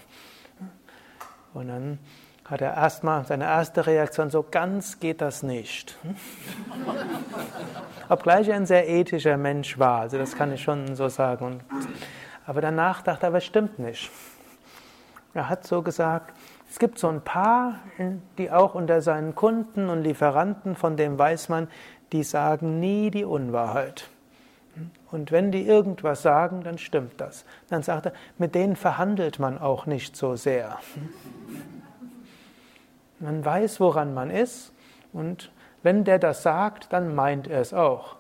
Und 1.55 1.69
dann 1.69 1.99
hat 2.45 2.61
er 2.61 2.75
erstmal 2.75 3.25
seine 3.25 3.45
erste 3.45 3.87
Reaktion, 3.87 4.31
so 4.31 4.45
ganz 4.49 5.01
geht 5.01 5.21
das 5.21 5.43
nicht. 5.43 5.97
Obgleich 8.09 8.49
er 8.49 8.57
ein 8.57 8.67
sehr 8.67 8.88
ethischer 8.88 9.37
Mensch 9.37 9.79
war, 9.79 10.01
also 10.01 10.19
das 10.19 10.37
kann 10.37 10.53
ich 10.53 10.62
schon 10.62 10.97
so 10.97 11.09
sagen. 11.09 11.61
aber 12.47 12.61
danach 12.61 13.03
dachte 13.03 13.27
er, 13.27 13.29
aber 13.29 13.41
stimmt 13.41 13.79
nicht. 13.79 14.11
Er 15.35 15.49
hat 15.49 15.67
so 15.67 15.83
gesagt, 15.83 16.35
es 16.71 16.79
gibt 16.79 16.99
so 16.99 17.09
ein 17.09 17.21
paar, 17.21 17.81
die 18.38 18.51
auch 18.51 18.75
unter 18.75 19.03
seinen 19.03 19.35
Kunden 19.35 19.88
und 19.88 20.03
Lieferanten, 20.03 20.75
von 20.75 20.97
dem 20.97 21.19
weiß 21.19 21.49
man, 21.49 21.69
die 22.12 22.23
sagen 22.23 22.81
nie 22.81 23.11
die 23.11 23.25
Unwahrheit. 23.25 24.09
Und 25.12 25.31
wenn 25.31 25.53
die 25.53 25.66
irgendwas 25.66 26.22
sagen, 26.22 26.62
dann 26.62 26.79
stimmt 26.79 27.20
das. 27.20 27.44
Dann 27.68 27.83
sagt 27.83 28.07
er, 28.07 28.12
mit 28.38 28.55
denen 28.55 28.77
verhandelt 28.77 29.38
man 29.38 29.59
auch 29.59 29.85
nicht 29.85 30.16
so 30.16 30.37
sehr. 30.37 30.79
Man 33.20 33.44
weiß, 33.44 33.79
woran 33.79 34.14
man 34.14 34.31
ist 34.31 34.72
und 35.12 35.53
wenn 35.83 36.05
der 36.05 36.18
das 36.18 36.42
sagt, 36.42 36.92
dann 36.92 37.14
meint 37.14 37.46
er 37.46 37.61
es 37.61 37.75
auch. 37.75 38.16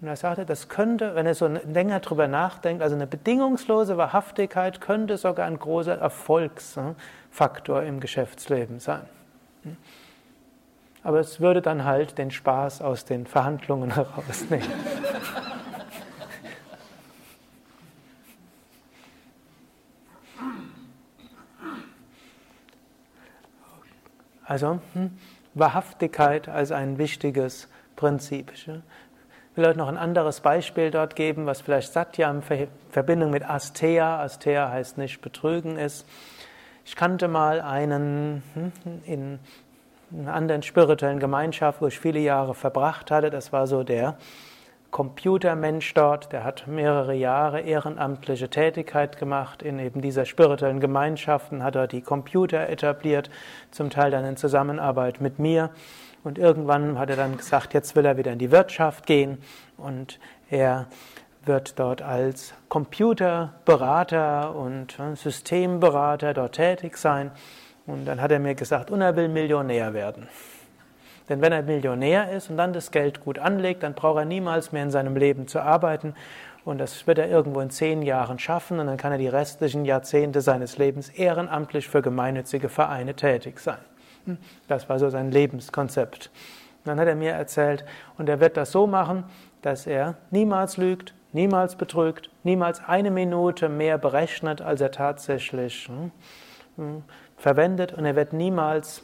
Und 0.00 0.08
er 0.08 0.16
sagte, 0.16 0.44
das 0.44 0.68
könnte, 0.68 1.14
wenn 1.14 1.26
er 1.26 1.34
so 1.34 1.46
länger 1.46 2.00
drüber 2.00 2.28
nachdenkt, 2.28 2.82
also 2.82 2.94
eine 2.94 3.06
bedingungslose 3.06 3.96
Wahrhaftigkeit 3.96 4.80
könnte 4.80 5.16
sogar 5.16 5.46
ein 5.46 5.58
großer 5.58 5.96
Erfolgsfaktor 5.96 7.84
im 7.84 8.00
Geschäftsleben 8.00 8.80
sein. 8.80 9.06
Aber 11.04 11.20
es 11.20 11.40
würde 11.40 11.62
dann 11.62 11.84
halt 11.84 12.18
den 12.18 12.30
Spaß 12.30 12.82
aus 12.82 13.04
den 13.04 13.26
Verhandlungen 13.26 13.90
herausnehmen. 13.94 14.68
Also 24.52 24.80
hm, 24.92 25.12
Wahrhaftigkeit 25.54 26.46
als 26.46 26.72
ein 26.72 26.98
wichtiges 26.98 27.68
Prinzip. 27.96 28.52
Ich 28.52 28.68
will 28.68 29.64
euch 29.64 29.76
noch 29.76 29.88
ein 29.88 29.96
anderes 29.96 30.40
Beispiel 30.40 30.90
dort 30.90 31.16
geben, 31.16 31.46
was 31.46 31.62
vielleicht 31.62 31.90
Satya 31.90 32.30
in 32.30 32.42
Verbindung 32.90 33.30
mit 33.30 33.48
Astea, 33.48 34.20
Astea 34.20 34.68
heißt 34.68 34.98
nicht 34.98 35.22
betrügen 35.22 35.78
ist. 35.78 36.06
Ich 36.84 36.96
kannte 36.96 37.28
mal 37.28 37.62
einen 37.62 38.42
hm, 38.52 38.72
in 39.06 39.38
einer 40.12 40.34
anderen 40.34 40.62
spirituellen 40.62 41.18
Gemeinschaft, 41.18 41.80
wo 41.80 41.86
ich 41.86 41.98
viele 41.98 42.20
Jahre 42.20 42.54
verbracht 42.54 43.10
hatte. 43.10 43.30
Das 43.30 43.54
war 43.54 43.66
so 43.66 43.84
der 43.84 44.18
Computermensch 44.92 45.94
dort, 45.94 46.32
der 46.32 46.44
hat 46.44 46.66
mehrere 46.66 47.14
Jahre 47.14 47.62
ehrenamtliche 47.62 48.50
Tätigkeit 48.50 49.16
gemacht 49.16 49.62
in 49.62 49.78
eben 49.78 50.02
dieser 50.02 50.26
spirituellen 50.26 50.80
Gemeinschaften, 50.80 51.64
hat 51.64 51.76
dort 51.76 51.92
die 51.92 52.02
Computer 52.02 52.68
etabliert, 52.68 53.30
zum 53.70 53.88
Teil 53.88 54.10
dann 54.10 54.26
in 54.26 54.36
Zusammenarbeit 54.36 55.22
mit 55.22 55.38
mir. 55.38 55.70
Und 56.22 56.38
irgendwann 56.38 56.98
hat 56.98 57.08
er 57.08 57.16
dann 57.16 57.38
gesagt, 57.38 57.72
jetzt 57.72 57.96
will 57.96 58.04
er 58.04 58.18
wieder 58.18 58.32
in 58.32 58.38
die 58.38 58.50
Wirtschaft 58.50 59.06
gehen 59.06 59.38
und 59.78 60.20
er 60.50 60.86
wird 61.44 61.78
dort 61.78 62.02
als 62.02 62.52
Computerberater 62.68 64.54
und 64.54 64.98
Systemberater 65.14 66.34
dort 66.34 66.56
tätig 66.56 66.98
sein. 66.98 67.32
Und 67.86 68.04
dann 68.04 68.20
hat 68.20 68.30
er 68.30 68.38
mir 68.38 68.54
gesagt, 68.54 68.90
und 68.90 69.00
er 69.00 69.16
will 69.16 69.28
Millionär 69.28 69.94
werden. 69.94 70.28
Denn 71.28 71.40
wenn 71.40 71.52
er 71.52 71.62
Millionär 71.62 72.30
ist 72.32 72.50
und 72.50 72.56
dann 72.56 72.72
das 72.72 72.90
Geld 72.90 73.20
gut 73.20 73.38
anlegt, 73.38 73.82
dann 73.82 73.94
braucht 73.94 74.18
er 74.18 74.24
niemals 74.24 74.72
mehr 74.72 74.82
in 74.82 74.90
seinem 74.90 75.16
Leben 75.16 75.46
zu 75.46 75.60
arbeiten. 75.60 76.14
Und 76.64 76.78
das 76.78 77.06
wird 77.06 77.18
er 77.18 77.28
irgendwo 77.28 77.60
in 77.60 77.70
zehn 77.70 78.02
Jahren 78.02 78.38
schaffen 78.38 78.78
und 78.78 78.86
dann 78.86 78.96
kann 78.96 79.12
er 79.12 79.18
die 79.18 79.28
restlichen 79.28 79.84
Jahrzehnte 79.84 80.40
seines 80.40 80.78
Lebens 80.78 81.08
ehrenamtlich 81.08 81.88
für 81.88 82.02
gemeinnützige 82.02 82.68
Vereine 82.68 83.14
tätig 83.14 83.58
sein. 83.58 83.78
Hm? 84.26 84.38
Das 84.68 84.88
war 84.88 84.98
so 84.98 85.10
sein 85.10 85.32
Lebenskonzept. 85.32 86.30
Dann 86.84 86.98
hat 86.98 87.08
er 87.08 87.16
mir 87.16 87.32
erzählt, 87.32 87.84
und 88.18 88.28
er 88.28 88.40
wird 88.40 88.56
das 88.56 88.72
so 88.72 88.86
machen, 88.86 89.24
dass 89.62 89.86
er 89.86 90.16
niemals 90.30 90.76
lügt, 90.76 91.14
niemals 91.32 91.76
betrügt, 91.76 92.30
niemals 92.42 92.82
eine 92.86 93.10
Minute 93.10 93.68
mehr 93.68 93.98
berechnet, 93.98 94.60
als 94.60 94.80
er 94.80 94.90
tatsächlich 94.90 95.88
hm, 95.88 96.10
hm, 96.76 97.02
verwendet 97.42 97.92
und 97.92 98.04
er 98.04 98.14
wird 98.14 98.32
niemals 98.32 99.02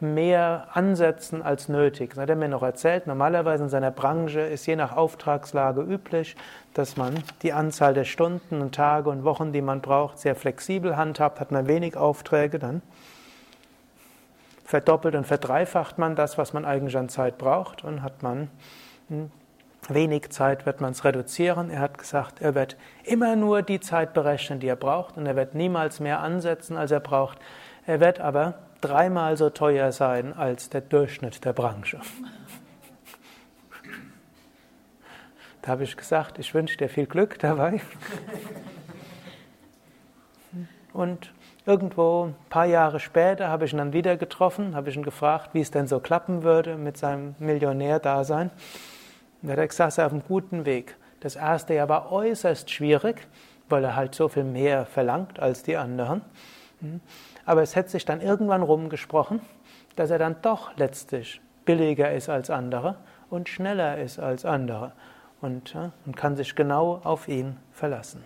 mehr 0.00 0.66
ansetzen 0.72 1.42
als 1.42 1.68
nötig. 1.68 2.10
Das 2.10 2.22
hat 2.22 2.28
er 2.28 2.34
mir 2.34 2.48
noch 2.48 2.64
erzählt. 2.64 3.06
Normalerweise 3.06 3.62
in 3.62 3.70
seiner 3.70 3.92
Branche 3.92 4.40
ist 4.40 4.66
je 4.66 4.74
nach 4.74 4.96
Auftragslage 4.96 5.80
üblich, 5.80 6.34
dass 6.74 6.96
man 6.96 7.14
die 7.42 7.52
Anzahl 7.52 7.94
der 7.94 8.04
Stunden 8.04 8.60
und 8.60 8.74
Tage 8.74 9.08
und 9.10 9.22
Wochen, 9.22 9.52
die 9.52 9.62
man 9.62 9.80
braucht, 9.80 10.18
sehr 10.18 10.34
flexibel 10.34 10.96
handhabt. 10.96 11.38
Hat 11.38 11.52
man 11.52 11.68
wenig 11.68 11.96
Aufträge, 11.96 12.58
dann 12.58 12.82
verdoppelt 14.64 15.14
und 15.14 15.26
verdreifacht 15.26 15.98
man 15.98 16.16
das, 16.16 16.36
was 16.36 16.52
man 16.52 16.64
eigentlich 16.64 16.96
an 16.96 17.08
Zeit 17.08 17.38
braucht 17.38 17.84
und 17.84 18.02
hat 18.02 18.24
man 18.24 18.50
hm, 19.08 19.30
wenig 19.88 20.30
Zeit 20.30 20.66
wird 20.66 20.80
man 20.80 20.92
es 20.92 21.04
reduzieren. 21.04 21.70
Er 21.70 21.80
hat 21.80 21.98
gesagt, 21.98 22.40
er 22.40 22.54
wird 22.54 22.76
immer 23.04 23.36
nur 23.36 23.62
die 23.62 23.80
Zeit 23.80 24.12
berechnen, 24.12 24.60
die 24.60 24.68
er 24.68 24.76
braucht 24.76 25.16
und 25.16 25.26
er 25.26 25.36
wird 25.36 25.54
niemals 25.54 26.00
mehr 26.00 26.20
ansetzen, 26.20 26.76
als 26.76 26.90
er 26.90 27.00
braucht. 27.00 27.38
Er 27.86 28.00
wird 28.00 28.20
aber 28.20 28.54
dreimal 28.80 29.36
so 29.36 29.50
teuer 29.50 29.92
sein 29.92 30.32
als 30.32 30.70
der 30.70 30.80
Durchschnitt 30.80 31.44
der 31.44 31.52
Branche. 31.52 32.00
Da 35.62 35.72
habe 35.72 35.84
ich 35.84 35.96
gesagt, 35.96 36.38
ich 36.38 36.54
wünsche 36.54 36.76
dir 36.78 36.88
viel 36.88 37.06
Glück 37.06 37.38
dabei. 37.38 37.80
Und 40.92 41.32
irgendwo 41.66 42.26
ein 42.26 42.34
paar 42.48 42.64
Jahre 42.64 42.98
später 42.98 43.48
habe 43.48 43.66
ich 43.66 43.72
ihn 43.72 43.78
dann 43.78 43.92
wieder 43.92 44.16
getroffen, 44.16 44.74
habe 44.74 44.90
ich 44.90 44.96
ihn 44.96 45.02
gefragt, 45.02 45.50
wie 45.52 45.60
es 45.60 45.70
denn 45.70 45.86
so 45.86 46.00
klappen 46.00 46.42
würde 46.42 46.76
mit 46.76 46.96
seinem 46.96 47.34
Millionär-Dasein. 47.38 48.50
Er 49.42 49.56
hat 49.56 49.68
gesagt, 49.68 49.98
er 49.98 50.06
auf 50.06 50.12
einem 50.12 50.22
guten 50.26 50.66
Weg. 50.66 50.96
Das 51.20 51.36
erste 51.36 51.74
Jahr 51.74 51.88
war 51.88 52.12
äußerst 52.12 52.70
schwierig, 52.70 53.26
weil 53.68 53.84
er 53.84 53.96
halt 53.96 54.14
so 54.14 54.28
viel 54.28 54.44
mehr 54.44 54.86
verlangt 54.86 55.40
als 55.40 55.62
die 55.62 55.76
anderen. 55.76 56.22
Aber 57.44 57.62
es 57.62 57.76
hätte 57.76 57.90
sich 57.90 58.04
dann 58.04 58.20
irgendwann 58.20 58.62
rumgesprochen, 58.62 59.40
dass 59.96 60.10
er 60.10 60.18
dann 60.18 60.36
doch 60.42 60.76
letztlich 60.76 61.40
billiger 61.64 62.12
ist 62.12 62.28
als 62.28 62.50
andere 62.50 62.96
und 63.28 63.48
schneller 63.48 63.98
ist 63.98 64.18
als 64.18 64.44
andere 64.44 64.92
und, 65.40 65.76
und 66.06 66.16
kann 66.16 66.36
sich 66.36 66.54
genau 66.54 67.00
auf 67.04 67.28
ihn 67.28 67.56
verlassen. 67.70 68.24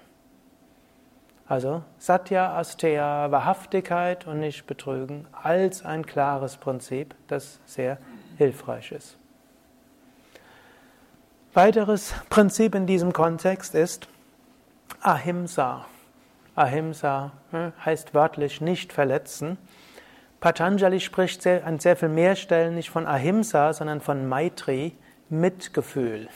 Also 1.47 1.83
Satya, 1.99 2.57
Asteya, 2.57 3.31
Wahrhaftigkeit 3.31 4.27
und 4.27 4.41
nicht 4.41 4.67
betrügen 4.67 5.27
als 5.33 5.85
ein 5.85 6.07
klares 6.07 6.57
Prinzip, 6.57 7.15
das 7.27 7.61
sehr 7.67 7.99
hilfreich 8.39 8.93
ist. 8.93 9.19
Weiteres 11.55 12.13
Prinzip 12.31 12.75
in 12.75 12.89
diesem 12.89 13.13
Kontext 13.13 13.77
ist 13.77 14.09
Ahimsa. 15.01 15.87
Ahimsa 16.57 17.31
hm, 17.53 17.73
heißt 17.85 18.13
wörtlich 18.13 18.61
nicht 18.61 18.93
verletzen. 18.93 19.57
Patanjali 20.41 20.99
spricht 20.99 21.43
sehr, 21.43 21.65
an 21.65 21.79
sehr 21.79 21.95
viel 21.95 22.09
mehr 22.09 22.35
Stellen 22.35 22.75
nicht 22.75 22.91
von 22.91 23.07
Ahimsa, 23.07 23.73
sondern 23.73 24.01
von 24.01 24.29
Maitri, 24.29 24.97
Mitgefühl. 25.29 26.29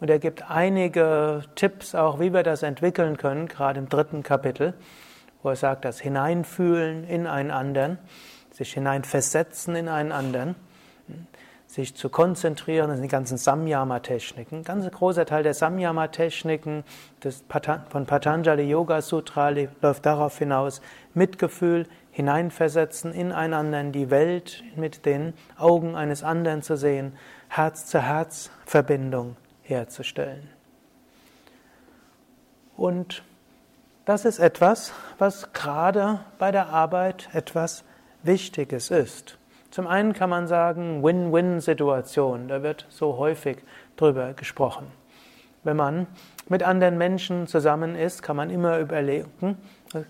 Und 0.00 0.08
er 0.08 0.18
gibt 0.18 0.50
einige 0.50 1.42
Tipps 1.54 1.94
auch, 1.94 2.18
wie 2.18 2.32
wir 2.32 2.42
das 2.42 2.62
entwickeln 2.62 3.18
können, 3.18 3.48
gerade 3.48 3.78
im 3.78 3.90
dritten 3.90 4.22
Kapitel, 4.22 4.72
wo 5.42 5.50
er 5.50 5.56
sagt, 5.56 5.84
das 5.84 6.00
Hineinfühlen 6.00 7.04
in 7.04 7.26
einen 7.26 7.50
anderen, 7.50 7.98
sich 8.50 8.72
hineinversetzen 8.72 9.76
in 9.76 9.90
einen 9.90 10.10
anderen, 10.10 10.56
sich 11.68 11.94
zu 11.94 12.08
konzentrieren, 12.08 12.88
das 12.88 12.96
sind 12.96 13.04
die 13.04 13.10
ganzen 13.10 13.36
Samyama-Techniken. 13.36 14.58
Ein 14.60 14.64
ganz 14.64 14.90
großer 14.90 15.26
Teil 15.26 15.42
der 15.42 15.52
Samyama-Techniken 15.52 16.82
von 17.90 18.06
Patanjali 18.06 18.62
Yoga 18.62 19.02
Sutra 19.02 19.50
läuft 19.50 20.06
darauf 20.06 20.38
hinaus, 20.38 20.80
Mitgefühl 21.12 21.86
hineinversetzen 22.10 23.12
in 23.12 23.92
die 23.92 24.10
Welt 24.10 24.64
mit 24.76 25.04
den 25.04 25.34
Augen 25.58 25.94
eines 25.94 26.24
anderen 26.24 26.62
zu 26.62 26.76
sehen, 26.76 27.12
Herz-zu-Herz-Verbindung 27.48 29.36
herzustellen. 29.62 30.48
Und 32.78 33.22
das 34.06 34.24
ist 34.24 34.38
etwas, 34.38 34.92
was 35.18 35.52
gerade 35.52 36.20
bei 36.38 36.50
der 36.50 36.68
Arbeit 36.68 37.28
etwas 37.34 37.84
Wichtiges 38.22 38.90
ist. 38.90 39.36
Zum 39.70 39.86
einen 39.86 40.14
kann 40.14 40.30
man 40.30 40.46
sagen, 40.46 41.02
Win-Win-Situation, 41.02 42.48
da 42.48 42.62
wird 42.62 42.86
so 42.88 43.18
häufig 43.18 43.58
drüber 43.96 44.32
gesprochen. 44.32 44.86
Wenn 45.62 45.76
man 45.76 46.06
mit 46.48 46.62
anderen 46.62 46.96
Menschen 46.96 47.46
zusammen 47.46 47.94
ist, 47.94 48.22
kann 48.22 48.36
man 48.36 48.48
immer 48.48 48.78
überlegen, 48.78 49.58
es 49.92 50.02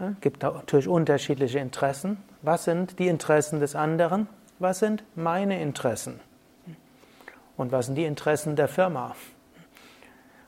äh, 0.00 0.12
gibt 0.20 0.42
natürlich 0.42 0.88
unterschiedliche 0.88 1.58
Interessen. 1.58 2.18
Was 2.42 2.64
sind 2.64 2.98
die 2.98 3.08
Interessen 3.08 3.60
des 3.60 3.74
anderen? 3.74 4.28
Was 4.58 4.80
sind 4.80 5.04
meine 5.14 5.60
Interessen? 5.60 6.20
Und 7.56 7.72
was 7.72 7.86
sind 7.86 7.94
die 7.94 8.04
Interessen 8.04 8.56
der 8.56 8.68
Firma? 8.68 9.14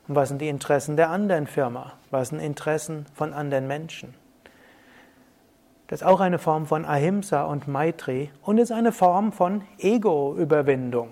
Und 0.06 0.14
was 0.14 0.28
sind 0.28 0.40
die 0.40 0.48
Interessen 0.48 0.96
der 0.96 1.10
anderen 1.10 1.46
Firma? 1.46 1.94
Was 2.10 2.28
sind 2.28 2.40
Interessen 2.40 3.06
von 3.14 3.32
anderen 3.32 3.66
Menschen? 3.66 4.14
Das 5.88 6.02
ist 6.02 6.06
auch 6.06 6.20
eine 6.20 6.38
Form 6.38 6.66
von 6.66 6.84
Ahimsa 6.84 7.44
und 7.44 7.66
Maitri 7.66 8.30
und 8.42 8.58
ist 8.58 8.70
eine 8.70 8.92
Form 8.92 9.32
von 9.32 9.62
Ego-Überwindung. 9.78 11.08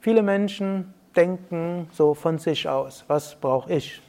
Viele 0.00 0.22
Menschen 0.22 0.94
denken 1.14 1.88
so 1.92 2.14
von 2.14 2.38
sich 2.38 2.68
aus, 2.68 3.04
was 3.08 3.34
brauche 3.34 3.72
ich? 3.72 4.00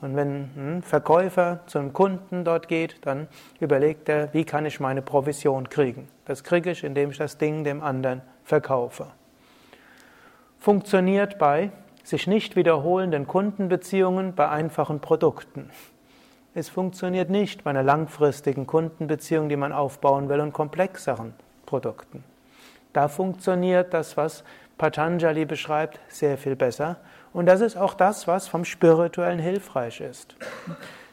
Und 0.00 0.16
wenn 0.16 0.50
ein 0.56 0.82
Verkäufer 0.82 1.60
zu 1.66 1.78
einem 1.78 1.92
Kunden 1.92 2.44
dort 2.44 2.68
geht, 2.68 3.06
dann 3.06 3.28
überlegt 3.60 4.08
er, 4.08 4.34
wie 4.34 4.44
kann 4.44 4.66
ich 4.66 4.80
meine 4.80 5.02
Provision 5.02 5.68
kriegen? 5.68 6.08
Das 6.24 6.42
kriege 6.42 6.72
ich, 6.72 6.82
indem 6.82 7.10
ich 7.10 7.18
das 7.18 7.38
Ding 7.38 7.62
dem 7.64 7.82
anderen 7.82 8.22
verkaufe 8.42 9.06
funktioniert 10.64 11.36
bei 11.36 11.72
sich 12.04 12.26
nicht 12.26 12.56
wiederholenden 12.56 13.26
Kundenbeziehungen 13.26 14.34
bei 14.34 14.48
einfachen 14.48 15.00
Produkten. 15.00 15.68
Es 16.56 16.68
funktioniert 16.68 17.30
nicht 17.30 17.64
bei 17.64 17.70
einer 17.70 17.82
langfristigen 17.82 18.64
Kundenbeziehung, 18.66 19.48
die 19.48 19.56
man 19.56 19.72
aufbauen 19.72 20.28
will, 20.28 20.40
und 20.40 20.52
komplexeren 20.52 21.34
Produkten. 21.66 22.22
Da 22.92 23.08
funktioniert 23.08 23.92
das, 23.92 24.16
was 24.16 24.44
Patanjali 24.78 25.46
beschreibt, 25.46 25.98
sehr 26.08 26.38
viel 26.38 26.54
besser. 26.54 26.96
Und 27.32 27.46
das 27.46 27.60
ist 27.60 27.76
auch 27.76 27.94
das, 27.94 28.28
was 28.28 28.46
vom 28.46 28.64
Spirituellen 28.64 29.40
hilfreich 29.40 30.00
ist. 30.00 30.36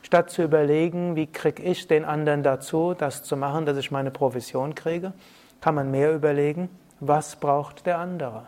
Statt 0.03 0.29
zu 0.29 0.43
überlegen, 0.43 1.15
wie 1.15 1.25
kriege 1.25 1.63
ich 1.63 1.87
den 1.87 2.05
anderen 2.05 2.43
dazu, 2.43 2.93
das 2.95 3.23
zu 3.23 3.35
machen, 3.35 3.65
dass 3.65 3.77
ich 3.77 3.89
meine 3.89 4.11
Provision 4.11 4.75
kriege, 4.75 5.13
kann 5.59 5.73
man 5.73 5.89
mehr 5.89 6.13
überlegen, 6.13 6.69
was 6.99 7.35
braucht 7.35 7.87
der 7.87 7.97
andere. 7.97 8.47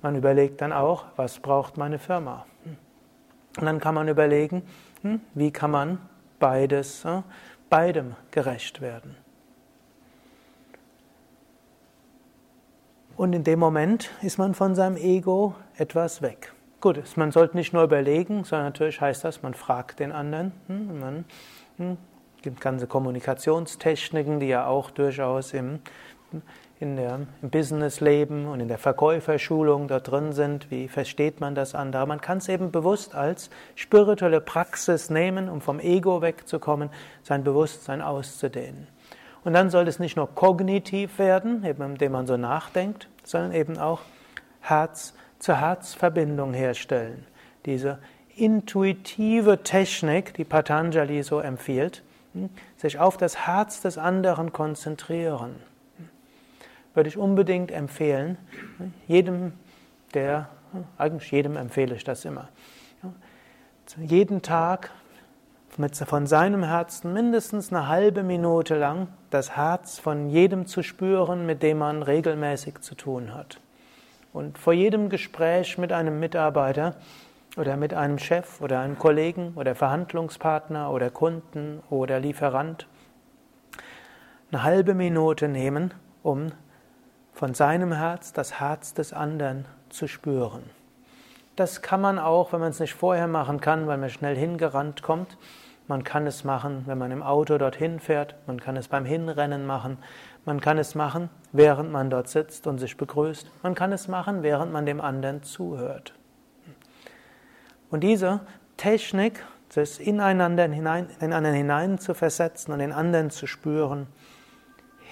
Man 0.00 0.16
überlegt 0.16 0.62
dann 0.62 0.72
auch, 0.72 1.04
was 1.16 1.38
braucht 1.38 1.76
meine 1.76 1.98
Firma? 1.98 2.46
Und 3.58 3.66
dann 3.66 3.78
kann 3.78 3.94
man 3.94 4.08
überlegen, 4.08 4.62
wie 5.34 5.50
kann 5.50 5.70
man 5.70 5.98
beides, 6.38 7.06
beidem 7.70 8.16
gerecht 8.30 8.80
werden. 8.80 9.16
Und 13.16 13.34
in 13.34 13.44
dem 13.44 13.58
Moment 13.58 14.10
ist 14.22 14.38
man 14.38 14.54
von 14.54 14.74
seinem 14.74 14.96
Ego 14.96 15.54
etwas 15.76 16.22
weg. 16.22 16.52
Gut, 16.80 17.00
man 17.16 17.30
sollte 17.30 17.56
nicht 17.56 17.72
nur 17.72 17.84
überlegen, 17.84 18.42
sondern 18.42 18.66
natürlich 18.66 19.00
heißt 19.00 19.22
das, 19.22 19.42
man 19.42 19.54
fragt 19.54 20.00
den 20.00 20.10
anderen. 20.10 20.52
Hm, 20.66 20.98
man 20.98 21.24
hm, 21.76 21.96
gibt 22.42 22.60
ganze 22.60 22.88
Kommunikationstechniken, 22.88 24.40
die 24.40 24.48
ja 24.48 24.66
auch 24.66 24.90
durchaus 24.90 25.52
im 25.52 25.78
in 26.82 26.96
der, 26.96 27.20
im 27.40 27.50
Businessleben 27.50 28.46
und 28.46 28.58
in 28.58 28.66
der 28.66 28.76
Verkäuferschulung 28.76 29.86
da 29.86 30.00
drin 30.00 30.32
sind, 30.32 30.70
wie 30.70 30.88
versteht 30.88 31.40
man 31.40 31.54
das 31.54 31.76
andere. 31.76 32.06
Man 32.08 32.20
kann 32.20 32.38
es 32.38 32.48
eben 32.48 32.72
bewusst 32.72 33.14
als 33.14 33.50
spirituelle 33.76 34.40
Praxis 34.40 35.08
nehmen, 35.08 35.48
um 35.48 35.60
vom 35.60 35.78
Ego 35.78 36.20
wegzukommen, 36.20 36.90
sein 37.22 37.44
Bewusstsein 37.44 38.02
auszudehnen. 38.02 38.88
Und 39.44 39.54
dann 39.54 39.70
soll 39.70 39.86
es 39.86 40.00
nicht 40.00 40.16
nur 40.16 40.34
kognitiv 40.34 41.18
werden, 41.18 41.64
eben 41.64 41.82
indem 41.82 42.12
man 42.12 42.26
so 42.26 42.36
nachdenkt, 42.36 43.08
sondern 43.22 43.52
eben 43.52 43.78
auch 43.78 44.00
Herz 44.60 45.14
zu 45.38 45.58
Herzverbindung 45.60 46.52
herstellen. 46.52 47.26
Diese 47.64 48.00
intuitive 48.34 49.62
Technik, 49.62 50.34
die 50.34 50.44
Patanjali 50.44 51.22
so 51.22 51.38
empfiehlt, 51.38 52.02
hm, 52.34 52.50
sich 52.76 52.98
auf 52.98 53.16
das 53.16 53.46
Herz 53.46 53.82
des 53.82 53.98
anderen 53.98 54.52
konzentrieren 54.52 55.56
würde 56.94 57.08
ich 57.08 57.16
unbedingt 57.16 57.70
empfehlen. 57.70 58.36
Jedem, 59.06 59.52
der, 60.14 60.48
eigentlich 60.98 61.30
jedem 61.30 61.56
empfehle 61.56 61.94
ich 61.94 62.04
das 62.04 62.24
immer. 62.24 62.48
Jeden 63.98 64.42
Tag 64.42 64.90
mit, 65.76 65.96
von 65.96 66.26
seinem 66.26 66.64
Herzen 66.64 67.12
mindestens 67.12 67.72
eine 67.72 67.88
halbe 67.88 68.22
Minute 68.22 68.76
lang 68.76 69.08
das 69.30 69.56
Herz 69.56 69.98
von 69.98 70.28
jedem 70.28 70.66
zu 70.66 70.82
spüren, 70.82 71.46
mit 71.46 71.62
dem 71.62 71.78
man 71.78 72.02
regelmäßig 72.02 72.80
zu 72.80 72.94
tun 72.94 73.34
hat. 73.34 73.60
Und 74.32 74.58
vor 74.58 74.72
jedem 74.72 75.08
Gespräch 75.08 75.78
mit 75.78 75.92
einem 75.92 76.20
Mitarbeiter 76.20 76.94
oder 77.56 77.76
mit 77.76 77.92
einem 77.92 78.18
Chef 78.18 78.60
oder 78.60 78.80
einem 78.80 78.98
Kollegen 78.98 79.52
oder 79.56 79.74
Verhandlungspartner 79.74 80.90
oder 80.90 81.10
Kunden 81.10 81.82
oder 81.90 82.18
Lieferant 82.18 82.86
eine 84.50 84.62
halbe 84.62 84.94
Minute 84.94 85.48
nehmen, 85.48 85.94
um 86.22 86.52
von 87.32 87.54
seinem 87.54 87.92
Herz 87.92 88.32
das 88.32 88.60
Herz 88.60 88.94
des 88.94 89.12
anderen 89.12 89.64
zu 89.88 90.06
spüren. 90.06 90.62
Das 91.56 91.82
kann 91.82 92.00
man 92.00 92.18
auch, 92.18 92.52
wenn 92.52 92.60
man 92.60 92.70
es 92.70 92.80
nicht 92.80 92.94
vorher 92.94 93.28
machen 93.28 93.60
kann, 93.60 93.86
weil 93.86 93.98
man 93.98 94.10
schnell 94.10 94.36
hingerannt 94.36 95.02
kommt. 95.02 95.36
Man 95.88 96.04
kann 96.04 96.26
es 96.26 96.44
machen, 96.44 96.84
wenn 96.86 96.96
man 96.96 97.10
im 97.10 97.22
Auto 97.22 97.58
dorthin 97.58 98.00
fährt. 98.00 98.36
Man 98.46 98.60
kann 98.60 98.76
es 98.76 98.88
beim 98.88 99.04
Hinrennen 99.04 99.66
machen. 99.66 99.98
Man 100.44 100.60
kann 100.60 100.78
es 100.78 100.94
machen, 100.94 101.28
während 101.52 101.92
man 101.92 102.08
dort 102.08 102.28
sitzt 102.28 102.66
und 102.66 102.78
sich 102.78 102.96
begrüßt. 102.96 103.50
Man 103.62 103.74
kann 103.74 103.92
es 103.92 104.08
machen, 104.08 104.42
während 104.42 104.72
man 104.72 104.86
dem 104.86 105.00
anderen 105.00 105.42
zuhört. 105.42 106.14
Und 107.90 108.00
diese 108.00 108.40
Technik, 108.76 109.44
das 109.74 109.98
ineinander 109.98 110.68
hinein, 110.68 111.08
in 111.20 111.32
einen 111.32 111.54
hinein 111.54 111.98
zu 111.98 112.14
versetzen 112.14 112.72
und 112.72 112.78
den 112.78 112.92
anderen 112.92 113.30
zu 113.30 113.46
spüren, 113.46 114.06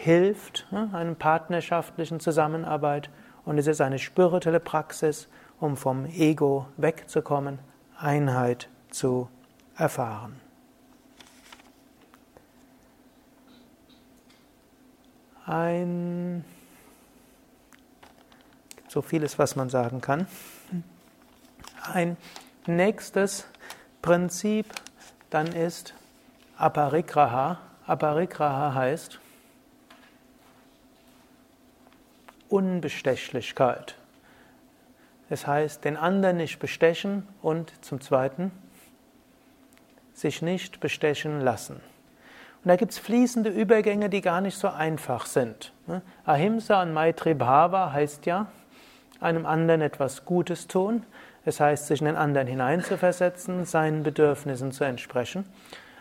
hilft 0.02 0.66
ne, 0.70 0.88
einer 0.92 1.14
partnerschaftlichen 1.14 2.20
Zusammenarbeit 2.20 3.10
und 3.44 3.58
es 3.58 3.66
ist 3.66 3.80
eine 3.80 3.98
spirituelle 3.98 4.60
Praxis 4.60 5.28
um 5.60 5.76
vom 5.76 6.06
Ego 6.06 6.66
wegzukommen, 6.78 7.58
Einheit 7.98 8.68
zu 8.88 9.28
erfahren. 9.76 10.40
Ein 15.44 16.44
so 18.88 19.02
vieles, 19.02 19.38
was 19.38 19.54
man 19.54 19.68
sagen 19.68 20.00
kann. 20.00 20.26
Ein 21.92 22.16
nächstes 22.66 23.46
Prinzip 24.00 24.66
dann 25.28 25.48
ist 25.48 25.94
Aparigraha. 26.56 27.58
Aparigraha 27.86 28.74
heißt 28.74 29.20
Unbestechlichkeit. 32.50 33.96
Es 35.30 35.46
heißt, 35.46 35.84
den 35.84 35.96
anderen 35.96 36.38
nicht 36.38 36.58
bestechen 36.58 37.26
und 37.40 37.72
zum 37.84 38.00
Zweiten 38.00 38.50
sich 40.12 40.42
nicht 40.42 40.80
bestechen 40.80 41.40
lassen. 41.40 41.80
Und 42.62 42.68
da 42.68 42.76
gibt 42.76 42.92
es 42.92 42.98
fließende 42.98 43.48
Übergänge, 43.48 44.10
die 44.10 44.20
gar 44.20 44.40
nicht 44.40 44.58
so 44.58 44.68
einfach 44.68 45.24
sind. 45.24 45.72
Ne? 45.86 46.02
Ahimsa 46.26 46.82
und 46.82 46.92
Maitri 46.92 47.32
Bhava 47.32 47.92
heißt 47.92 48.26
ja, 48.26 48.48
einem 49.20 49.46
anderen 49.46 49.80
etwas 49.80 50.24
Gutes 50.24 50.66
tun. 50.66 51.04
Es 51.44 51.58
heißt, 51.60 51.86
sich 51.86 52.00
in 52.00 52.06
den 52.06 52.16
anderen 52.16 52.46
hineinzuversetzen, 52.46 53.64
seinen 53.64 54.02
Bedürfnissen 54.02 54.72
zu 54.72 54.84
entsprechen. 54.84 55.46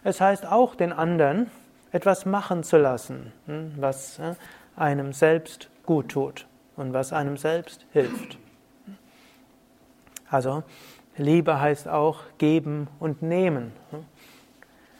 Es 0.03 0.19
heißt 0.19 0.45
auch, 0.45 0.75
den 0.75 0.91
anderen 0.91 1.49
etwas 1.91 2.25
machen 2.25 2.63
zu 2.63 2.77
lassen, 2.77 3.31
hm, 3.45 3.73
was 3.77 4.19
einem 4.75 5.13
selbst 5.13 5.69
gut 5.89 6.09
tut 6.09 6.45
und 6.75 6.93
was 6.93 7.13
einem 7.13 7.35
selbst 7.35 7.87
hilft. 7.93 8.37
Also 10.29 10.61
Liebe 11.17 11.59
heißt 11.59 11.87
auch 11.87 12.19
geben 12.37 12.87
und 12.99 13.23
nehmen. 13.23 13.71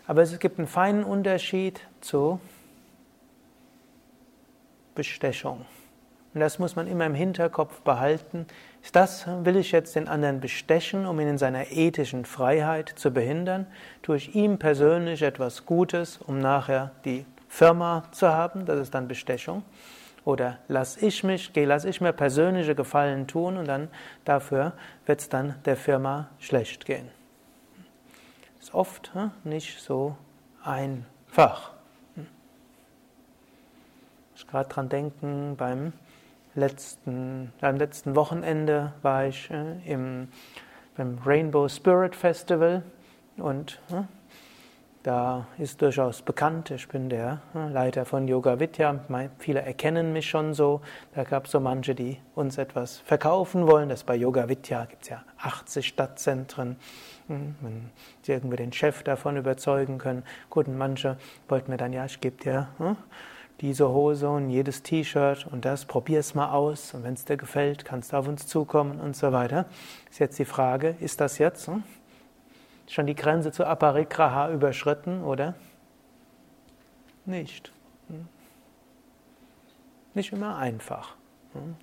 Aber 0.08 0.24
es 0.24 0.40
gibt 0.40 0.58
einen 0.58 0.68
feinen 0.68 1.04
Unterschied 1.04 1.80
zu 2.02 2.40
Bestechung. 4.96 5.64
Und 6.34 6.40
das 6.40 6.58
muss 6.58 6.76
man 6.76 6.88
immer 6.88 7.06
im 7.06 7.14
Hinterkopf 7.14 7.82
behalten. 7.82 8.48
Ist 8.82 8.96
das, 8.96 9.28
will 9.28 9.58
ich 9.58 9.72
jetzt 9.72 9.96
den 9.96 10.08
anderen 10.08 10.40
bestechen, 10.40 11.06
um 11.06 11.20
ihn 11.20 11.28
in 11.28 11.38
seiner 11.38 11.70
ethischen 11.70 12.26
Freiheit 12.26 12.90
zu 12.96 13.12
behindern? 13.12 13.68
Tue 14.02 14.18
ich 14.18 14.34
ihm 14.34 14.58
persönlich 14.58 15.22
etwas 15.22 15.68
Gutes, 15.68 16.18
um 16.18 16.40
nachher 16.40 16.94
die 17.06 17.28
Firma 17.48 18.06
zu 18.12 18.30
haben? 18.30 18.66
Das 18.66 18.80
ist 18.80 18.96
dann 18.96 19.08
Bestechung. 19.08 19.62
Oder 20.30 20.60
lass 20.68 20.96
ich 20.98 21.24
mich, 21.24 21.52
lass 21.56 21.86
ich 21.86 22.02
mir 22.02 22.14
persönliche 22.14 22.76
Gefallen 22.76 23.26
tun 23.26 23.58
und 23.58 23.68
dann 23.68 23.88
dafür 24.26 24.74
wird 25.08 25.22
es 25.22 25.30
dann 25.30 25.56
der 25.66 25.76
Firma 25.76 26.30
schlecht 26.38 26.86
gehen. 26.86 27.10
Ist 28.60 28.76
oft 28.76 29.12
hm, 29.16 29.32
nicht 29.44 29.82
so 29.82 30.16
einfach. 30.64 31.72
Hm. 32.14 32.28
Ich 34.36 34.46
gerade 34.46 34.70
dran 34.70 34.88
denken, 34.88 35.56
beim 35.58 35.94
letzten, 36.54 37.52
am 37.62 37.78
letzten 37.78 38.16
Wochenende 38.16 38.94
war 39.02 39.26
ich 39.26 39.50
äh, 39.50 39.80
im, 39.92 40.28
beim 40.96 41.18
Rainbow 41.26 41.68
Spirit 41.68 42.16
Festival 42.16 42.84
und 43.38 43.82
äh, 43.90 44.04
da 45.10 45.48
ist 45.58 45.82
durchaus 45.82 46.22
bekannt, 46.22 46.70
ich 46.70 46.88
bin 46.88 47.10
der 47.10 47.42
äh, 47.56 47.68
Leiter 47.70 48.06
von 48.06 48.28
Yoga 48.28 48.60
Vidya, 48.60 49.00
viele 49.40 49.60
erkennen 49.60 50.14
mich 50.14 50.30
schon 50.30 50.54
so. 50.54 50.82
Da 51.16 51.24
gab 51.24 51.46
es 51.46 51.52
so 51.52 51.60
manche, 51.60 51.96
die 51.96 52.20
uns 52.36 52.60
etwas 52.60 53.00
verkaufen 53.00 53.66
wollen. 53.66 53.90
Das 53.90 54.04
bei 54.04 54.16
Yoga 54.16 54.48
Vidya 54.50 54.86
gibt 54.86 55.02
es 55.02 55.10
ja 55.10 55.24
80 55.40 55.88
Stadtzentren. 55.88 56.76
Hm, 57.26 57.56
wenn 57.62 57.90
sie 58.22 58.34
irgendwie 58.34 58.58
den 58.58 58.72
Chef 58.72 59.02
davon 59.02 59.36
überzeugen 59.36 59.98
können. 59.98 60.22
Gut, 60.52 60.68
und 60.68 60.78
manche 60.78 61.18
wollten 61.48 61.72
mir 61.72 61.78
dann, 61.78 61.92
ja, 61.92 62.06
ich 62.06 62.22
gebe 62.22 62.38
dir 62.44 62.68
hm, 62.78 62.96
diese 63.62 63.90
Hose 63.90 64.30
und 64.30 64.52
jedes 64.52 64.84
T-Shirt 64.84 65.48
und 65.52 65.66
das, 65.66 65.86
probier 65.86 66.20
es 66.20 66.36
mal 66.36 66.52
aus 66.52 66.94
und 66.94 67.04
wenn 67.04 67.16
es 67.16 67.26
dir 67.26 67.38
gefällt, 67.38 67.84
kannst 67.84 68.14
du 68.14 68.18
auf 68.18 68.28
uns 68.28 68.46
zukommen 68.46 69.00
und 69.00 69.16
so 69.16 69.32
weiter. 69.32 69.66
Ist 70.12 70.20
jetzt 70.20 70.38
die 70.38 70.46
Frage, 70.46 70.96
ist 71.00 71.20
das 71.20 71.40
jetzt 71.40 71.66
hm? 71.66 71.84
Schon 72.90 73.06
die 73.06 73.16
Grenze 73.16 73.52
zu 73.52 73.66
Aparigraha 73.66 74.52
überschritten 74.52 75.24
oder 75.24 75.54
nicht? 77.26 77.72
Hm? 78.08 78.28
Nicht 80.14 80.34
immer 80.34 80.58
einfach. 80.58 81.16
Hm? 81.54 81.76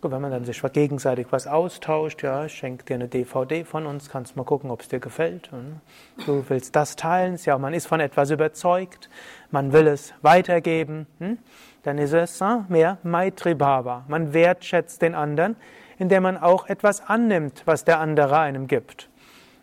Und 0.00 0.12
wenn 0.12 0.22
man 0.22 0.30
dann 0.30 0.44
sich 0.44 0.62
gegenseitig 0.72 1.26
was 1.30 1.48
austauscht, 1.48 2.22
ja, 2.22 2.44
ich 2.44 2.54
schenke 2.54 2.84
dir 2.84 2.94
eine 2.94 3.08
DVD 3.08 3.64
von 3.64 3.84
uns, 3.84 4.08
kannst 4.08 4.36
mal 4.36 4.44
gucken, 4.44 4.70
ob 4.70 4.80
es 4.80 4.88
dir 4.88 5.00
gefällt. 5.00 5.52
Und 5.52 5.80
du 6.24 6.44
willst 6.48 6.76
das 6.76 6.94
teilen, 6.94 7.36
ja, 7.44 7.58
man 7.58 7.74
ist 7.74 7.88
von 7.88 7.98
etwas 7.98 8.30
überzeugt, 8.30 9.10
man 9.50 9.72
will 9.72 9.88
es 9.88 10.14
weitergeben, 10.22 11.08
hm? 11.18 11.38
dann 11.82 11.98
ist 11.98 12.12
es 12.12 12.40
hm, 12.40 12.66
mehr 12.68 12.98
Maitri 13.02 13.54
Bhava. 13.54 14.04
Man 14.06 14.32
wertschätzt 14.32 15.02
den 15.02 15.16
anderen, 15.16 15.56
indem 15.98 16.22
man 16.22 16.38
auch 16.38 16.68
etwas 16.68 17.00
annimmt, 17.08 17.62
was 17.64 17.84
der 17.84 17.98
andere 17.98 18.38
einem 18.38 18.68
gibt. 18.68 19.08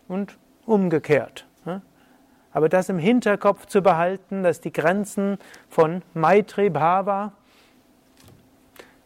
Und 0.08 0.36
umgekehrt. 0.66 1.46
Hm? 1.64 1.82
Aber 2.52 2.68
das 2.68 2.88
im 2.88 2.98
Hinterkopf 2.98 3.66
zu 3.66 3.82
behalten, 3.82 4.42
dass 4.42 4.60
die 4.60 4.72
Grenzen 4.72 5.38
von 5.68 6.02
Maitri 6.14 6.70
Bhava 6.70 7.32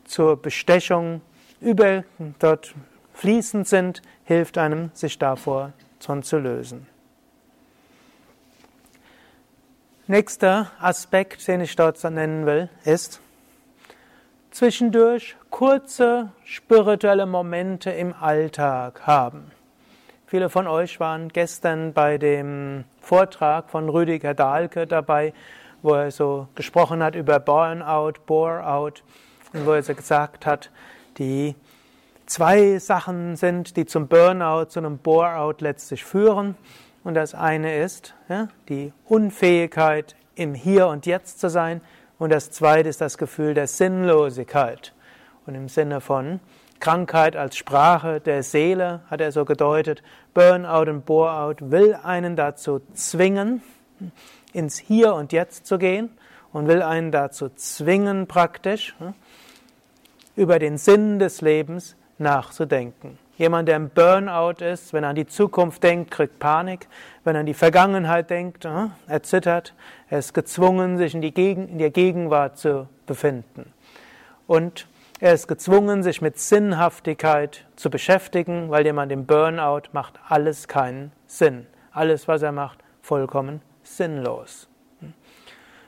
zur 0.05 0.37
Bestechung 0.37 1.21
über 1.61 2.05
dort 2.39 2.75
fließend 3.13 3.69
sind, 3.69 4.03
hilft 4.25 4.59
einem, 4.59 4.91
sich 4.95 5.19
davor 5.19 5.73
zu 6.23 6.39
lösen. 6.39 6.87
Nächster 10.07 10.73
Aspekt, 10.81 11.47
den 11.47 11.61
ich 11.61 11.77
dort 11.77 12.03
nennen 12.03 12.47
will, 12.47 12.69
ist 12.85 13.21
zwischendurch 14.51 15.37
kurze 15.51 16.33
spirituelle 16.45 17.27
Momente 17.27 17.91
im 17.91 18.13
Alltag 18.15 19.07
haben. 19.07 19.53
Viele 20.31 20.49
von 20.49 20.69
euch 20.69 21.01
waren 21.01 21.31
gestern 21.31 21.93
bei 21.93 22.17
dem 22.17 22.85
Vortrag 23.01 23.69
von 23.69 23.89
Rüdiger 23.89 24.33
Dahlke 24.33 24.87
dabei, 24.87 25.35
wo 25.83 25.95
er 25.95 26.13
so 26.13 26.47
gesprochen 26.55 27.03
hat 27.03 27.17
über 27.17 27.41
Burnout, 27.41 28.13
Bore-out 28.27 29.03
und 29.53 29.67
wo 29.67 29.73
er 29.73 29.83
gesagt 29.83 30.47
hat, 30.47 30.71
die 31.19 31.57
zwei 32.27 32.79
Sachen 32.79 33.35
sind, 33.35 33.77
die 33.77 33.87
zum 33.87 34.07
Burnout, 34.07 34.67
zu 34.67 34.79
einem 34.79 34.99
Bore-out 34.99 35.63
letztlich 35.63 36.05
führen. 36.05 36.57
Und 37.03 37.15
das 37.15 37.35
eine 37.35 37.83
ist 37.83 38.15
ja, 38.29 38.47
die 38.69 38.93
Unfähigkeit, 39.07 40.15
im 40.37 40.55
Hier 40.55 40.87
und 40.87 41.07
Jetzt 41.07 41.41
zu 41.41 41.51
sein. 41.51 41.81
Und 42.21 42.31
das 42.31 42.53
zweite 42.53 42.89
ist 42.89 43.01
das 43.01 43.19
Gefühl 43.19 43.55
der 43.55 43.67
Sinnlosigkeit. 43.67 44.95
Und 45.47 45.55
im 45.55 45.69
Sinne 45.69 46.01
von 46.01 46.41
Krankheit 46.81 47.37
als 47.37 47.57
Sprache 47.57 48.21
der 48.21 48.43
Seele 48.43 49.01
hat 49.11 49.21
er 49.21 49.33
so 49.33 49.45
gedeutet, 49.45 50.03
Burnout 50.35 50.91
und 50.91 51.05
Bore-out 51.05 51.71
will 51.71 51.95
einen 52.03 52.37
dazu 52.37 52.81
zwingen, 52.95 53.63
ins 54.53 54.79
Hier 54.79 55.15
und 55.15 55.33
Jetzt 55.33 55.67
zu 55.67 55.79
gehen 55.79 56.11
und 56.53 56.69
will 56.69 56.83
einen 56.83 57.13
dazu 57.13 57.49
zwingen 57.51 58.27
praktisch, 58.27 58.95
über 60.37 60.59
den 60.59 60.79
Sinn 60.79 61.19
des 61.19 61.41
Lebens 61.41 61.97
nachzudenken. 62.19 63.19
Jemand, 63.37 63.69
der 63.69 63.77
im 63.77 63.89
Burnout 63.89 64.63
ist, 64.63 64.93
wenn 64.93 65.03
er 65.03 65.11
an 65.11 65.17
die 65.17 65.27
Zukunft 65.27 65.83
denkt, 65.83 66.11
kriegt 66.11 66.39
Panik. 66.39 66.89
Wenn 67.25 67.37
er 67.37 67.41
an 67.41 67.47
die 67.47 67.55
Vergangenheit 67.55 68.29
denkt, 68.29 68.67
äh, 68.67 68.89
er 69.07 69.23
zittert. 69.23 69.75
Er 70.11 70.19
ist 70.19 70.35
gezwungen, 70.35 70.99
sich 70.99 71.15
in, 71.15 71.23
die 71.23 71.33
Gegen 71.33 71.69
in 71.69 71.79
der 71.79 71.89
Gegenwart 71.89 72.59
zu 72.59 72.87
befinden. 73.07 73.73
Und 74.47 74.87
er 75.21 75.35
ist 75.35 75.49
gezwungen, 75.49 76.03
sich 76.03 76.23
mit 76.23 76.39
Sinnhaftigkeit 76.39 77.67
zu 77.77 77.91
beschäftigen, 77.91 78.71
weil 78.71 78.87
jemand 78.87 79.13
im 79.13 79.27
Burnout 79.27 79.91
macht 79.93 80.19
alles 80.29 80.67
keinen 80.67 81.13
Sinn. 81.27 81.67
Alles, 81.93 82.27
was 82.27 82.43
er 82.43 82.53
macht, 82.53 82.79
vollkommen 83.03 83.61
sinnlos. 83.83 84.69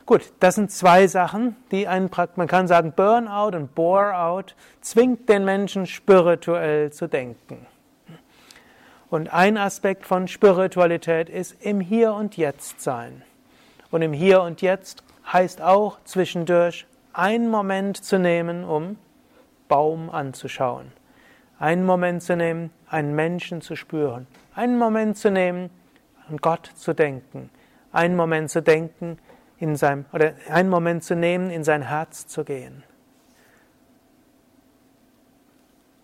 Gut, 0.04 0.32
das 0.40 0.56
sind 0.56 0.70
zwei 0.70 1.06
Sachen, 1.06 1.56
die 1.70 1.88
einen, 1.88 2.10
man 2.36 2.48
kann 2.48 2.66
sagen, 2.66 2.92
Burnout 2.92 3.56
und 3.56 3.74
Bore-out 3.74 4.54
zwingt 4.80 5.28
den 5.28 5.44
Menschen 5.44 5.86
spirituell 5.86 6.92
zu 6.92 7.06
denken. 7.06 7.66
Und 9.08 9.32
ein 9.32 9.56
Aspekt 9.56 10.06
von 10.06 10.26
Spiritualität 10.26 11.30
ist 11.30 11.64
im 11.64 11.80
Hier 11.80 12.12
und 12.14 12.36
Jetzt 12.36 12.80
sein. 12.80 13.22
Und 13.90 14.02
im 14.02 14.12
Hier 14.12 14.42
und 14.42 14.60
Jetzt 14.60 15.04
heißt 15.32 15.62
auch 15.62 15.98
zwischendurch 16.04 16.86
einen 17.12 17.48
Moment 17.48 18.02
zu 18.02 18.18
nehmen, 18.18 18.64
um 18.64 18.96
Baum 19.72 20.10
anzuschauen. 20.10 20.92
Einen 21.58 21.86
Moment 21.86 22.22
zu 22.22 22.36
nehmen, 22.36 22.70
einen 22.90 23.14
Menschen 23.14 23.62
zu 23.62 23.74
spüren. 23.74 24.26
Einen 24.54 24.76
Moment 24.76 25.16
zu 25.16 25.30
nehmen, 25.30 25.70
an 26.28 26.36
Gott 26.36 26.66
zu 26.74 26.92
denken. 26.92 27.48
Einen 27.90 28.14
Moment 28.14 28.50
zu 28.50 28.60
denken, 28.60 29.16
in 29.56 29.76
seinem, 29.76 30.04
oder 30.12 30.34
einen 30.50 30.68
Moment 30.68 31.04
zu 31.04 31.16
nehmen, 31.16 31.48
in 31.48 31.64
sein 31.64 31.88
Herz 31.88 32.26
zu 32.26 32.44
gehen. 32.44 32.82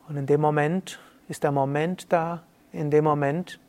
Und 0.09 0.17
in 0.17 0.25
dem 0.25 0.41
Moment 0.41 0.99
ist 1.29 1.43
der 1.43 1.53
Moment 1.53 2.11
da, 2.11 2.45
in 2.73 2.91
dem 2.91 3.05
Moment 3.05 3.61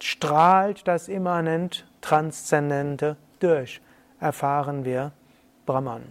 strahlt 0.00 0.86
das 0.86 1.08
immanent 1.08 1.88
Transzendente 2.02 3.16
durch, 3.40 3.80
erfahren 4.20 4.84
wir 4.84 5.10
Brahman. 5.64 6.04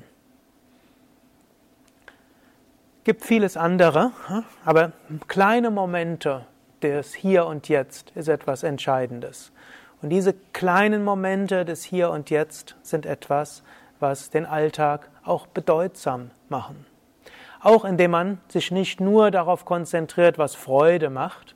Gibt 3.06 3.24
vieles 3.24 3.56
andere, 3.56 4.14
aber 4.66 4.92
kleine 5.28 5.70
Momente 5.70 6.48
des 6.82 7.14
Hier 7.14 7.46
und 7.46 7.70
Jetzt 7.70 8.10
ist 8.16 8.28
etwas 8.28 8.64
Entscheidendes. 8.64 9.52
Und 10.02 10.10
diese 10.10 10.34
kleinen 10.54 11.04
Momente 11.04 11.66
des 11.66 11.84
Hier 11.84 12.10
und 12.10 12.32
Jetzt 12.32 12.76
sind 12.82 13.06
etwas, 13.06 13.62
was 14.00 14.32
den 14.32 14.48
Alltag 14.48 15.08
auch 15.24 15.46
bedeutsam 15.46 16.32
machen. 16.50 16.88
Auch 17.62 17.86
indem 17.86 18.10
man 18.10 18.40
sich 18.48 18.72
nicht 18.72 19.00
nur 19.00 19.30
darauf 19.30 19.66
konzentriert, 19.66 20.40
was 20.40 20.56
Freude 20.56 21.12
macht, 21.12 21.56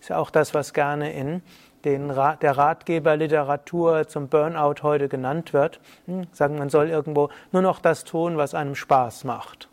ist 0.00 0.10
ja 0.10 0.18
auch 0.18 0.30
das, 0.30 0.54
was 0.54 0.72
gerne 0.74 1.12
in 1.12 1.42
den 1.84 2.12
Rat, 2.12 2.44
der 2.44 2.56
Ratgeberliteratur 2.56 4.06
zum 4.06 4.28
Burnout 4.28 4.84
heute 4.84 5.08
genannt 5.08 5.52
wird. 5.52 5.80
Hm, 6.06 6.28
sagen, 6.30 6.56
man 6.56 6.68
soll 6.70 6.88
irgendwo 6.88 7.30
nur 7.50 7.62
noch 7.62 7.80
das 7.80 8.04
tun, 8.04 8.36
was 8.36 8.54
einem 8.54 8.76
Spaß 8.76 9.24
macht. 9.24 9.68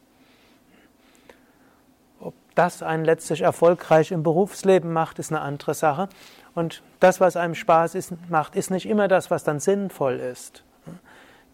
Das 2.55 2.83
einen 2.83 3.05
letztlich 3.05 3.41
erfolgreich 3.41 4.11
im 4.11 4.23
Berufsleben 4.23 4.91
macht, 4.91 5.19
ist 5.19 5.31
eine 5.31 5.41
andere 5.41 5.73
Sache. 5.73 6.09
Und 6.53 6.83
das, 6.99 7.21
was 7.21 7.37
einem 7.37 7.55
Spaß 7.55 7.95
ist, 7.95 8.13
macht, 8.29 8.55
ist 8.55 8.71
nicht 8.71 8.87
immer 8.87 9.07
das, 9.07 9.31
was 9.31 9.43
dann 9.43 9.59
sinnvoll 9.59 10.15
ist. 10.15 10.63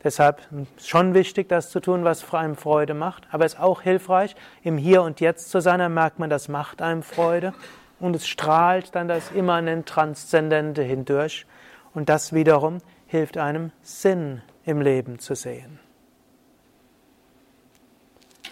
Deshalb 0.04 0.42
ist 0.78 0.90
schon 0.90 1.14
wichtig, 1.14 1.50
das 1.50 1.70
zu 1.70 1.80
tun, 1.80 2.04
was 2.04 2.34
einem 2.34 2.56
Freude 2.56 2.94
macht. 2.94 3.28
Aber 3.32 3.46
es 3.46 3.56
ist 3.56 3.60
auch 3.60 3.82
hilfreich, 3.82 4.36
im 4.64 4.78
Hier 4.78 5.04
und 5.04 5.20
Jetzt 5.20 5.50
zu 5.50 5.60
sein. 5.60 5.80
Dann 5.80 5.94
merkt 5.94 6.20
man, 6.20 6.30
das 6.30 6.48
macht 6.48 6.82
einem 6.82 7.04
Freude. 7.04 7.54
Und 8.00 8.16
es 8.16 8.28
strahlt 8.28 8.96
dann 8.96 9.08
das 9.08 9.32
immanent 9.32 9.88
Transzendente 9.88 10.82
hindurch. 10.82 11.46
Und 11.94 12.10
das 12.10 12.34
wiederum 12.34 12.80
hilft 13.08 13.38
einem, 13.38 13.72
Sinn 13.82 14.42
im 14.66 14.82
Leben 14.82 15.20
zu 15.20 15.36
sehen. 15.36 15.80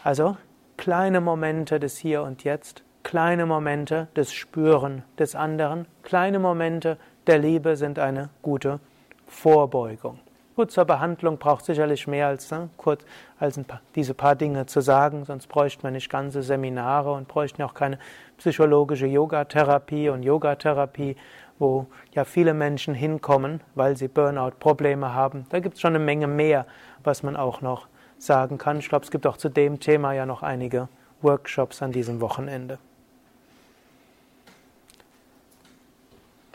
Also 0.04 0.38
kleine 0.78 1.22
Momente 1.22 1.80
des 1.80 1.98
Hier 1.98 2.24
und 2.24 2.44
Jetzt, 2.44 2.84
kleine 3.04 3.46
Momente 3.46 4.08
des 4.16 4.34
Spüren 4.34 5.04
des 5.18 5.36
anderen, 5.36 5.88
kleine 6.04 6.40
Momente 6.40 6.98
der 7.28 7.40
Liebe 7.40 7.76
sind 7.76 8.00
eine 8.00 8.30
gute 8.42 8.80
Vorbeugung. 9.28 10.20
Gut, 10.56 10.72
zur 10.72 10.86
Behandlung 10.86 11.38
braucht 11.38 11.66
sicherlich 11.66 12.08
mehr 12.08 12.28
als 12.28 12.50
ne, 12.50 12.70
kurz 12.78 13.04
als 13.40 13.62
paar, 13.64 13.82
diese 13.96 14.14
paar 14.14 14.36
Dinge 14.36 14.66
zu 14.68 14.80
sagen, 14.80 15.26
sonst 15.26 15.48
bräuchte 15.48 15.84
man 15.84 15.94
nicht 15.94 16.10
ganze 16.10 16.44
Seminare 16.44 17.12
und 17.12 17.28
bräuchten 17.28 17.62
auch 17.62 17.74
keine 17.74 18.00
psychologische 18.38 19.06
Yogatherapie 19.06 20.08
und 20.08 20.24
Yogatherapie, 20.24 21.18
wo 21.60 21.88
ja 22.14 22.24
viele 22.24 22.54
Menschen 22.54 22.94
hinkommen, 22.94 23.60
weil 23.76 23.98
sie 23.98 24.08
Burnout-Probleme 24.08 25.14
haben. 25.14 25.46
Da 25.50 25.60
gibt 25.60 25.76
es 25.76 25.82
schon 25.82 25.96
eine 25.96 26.04
Menge 26.04 26.28
mehr, 26.28 26.66
was 27.04 27.22
man 27.22 27.36
auch 27.36 27.60
noch 27.60 27.88
sagen 28.18 28.58
kann. 28.58 28.80
Ich 28.80 28.90
glaube, 28.90 29.06
es 29.06 29.12
gibt 29.12 29.28
auch 29.28 29.38
zu 29.38 29.50
dem 29.50 29.80
Thema 29.80 30.14
ja 30.14 30.26
noch 30.26 30.44
einige 30.44 30.90
Workshops 31.22 31.82
an 31.82 31.92
diesem 31.92 32.22
Wochenende. 32.22 32.78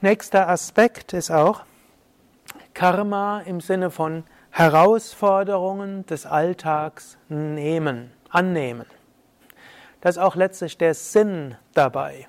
Nächster 0.00 0.48
Aspekt 0.48 1.12
ist 1.12 1.30
auch, 1.30 1.62
Karma 2.72 3.40
im 3.40 3.60
Sinne 3.60 3.90
von 3.90 4.24
Herausforderungen 4.50 6.06
des 6.06 6.24
Alltags 6.24 7.18
nehmen, 7.28 8.10
annehmen. 8.30 8.86
Das 10.00 10.16
ist 10.16 10.22
auch 10.22 10.36
letztlich 10.36 10.78
der 10.78 10.94
Sinn 10.94 11.56
dabei. 11.74 12.26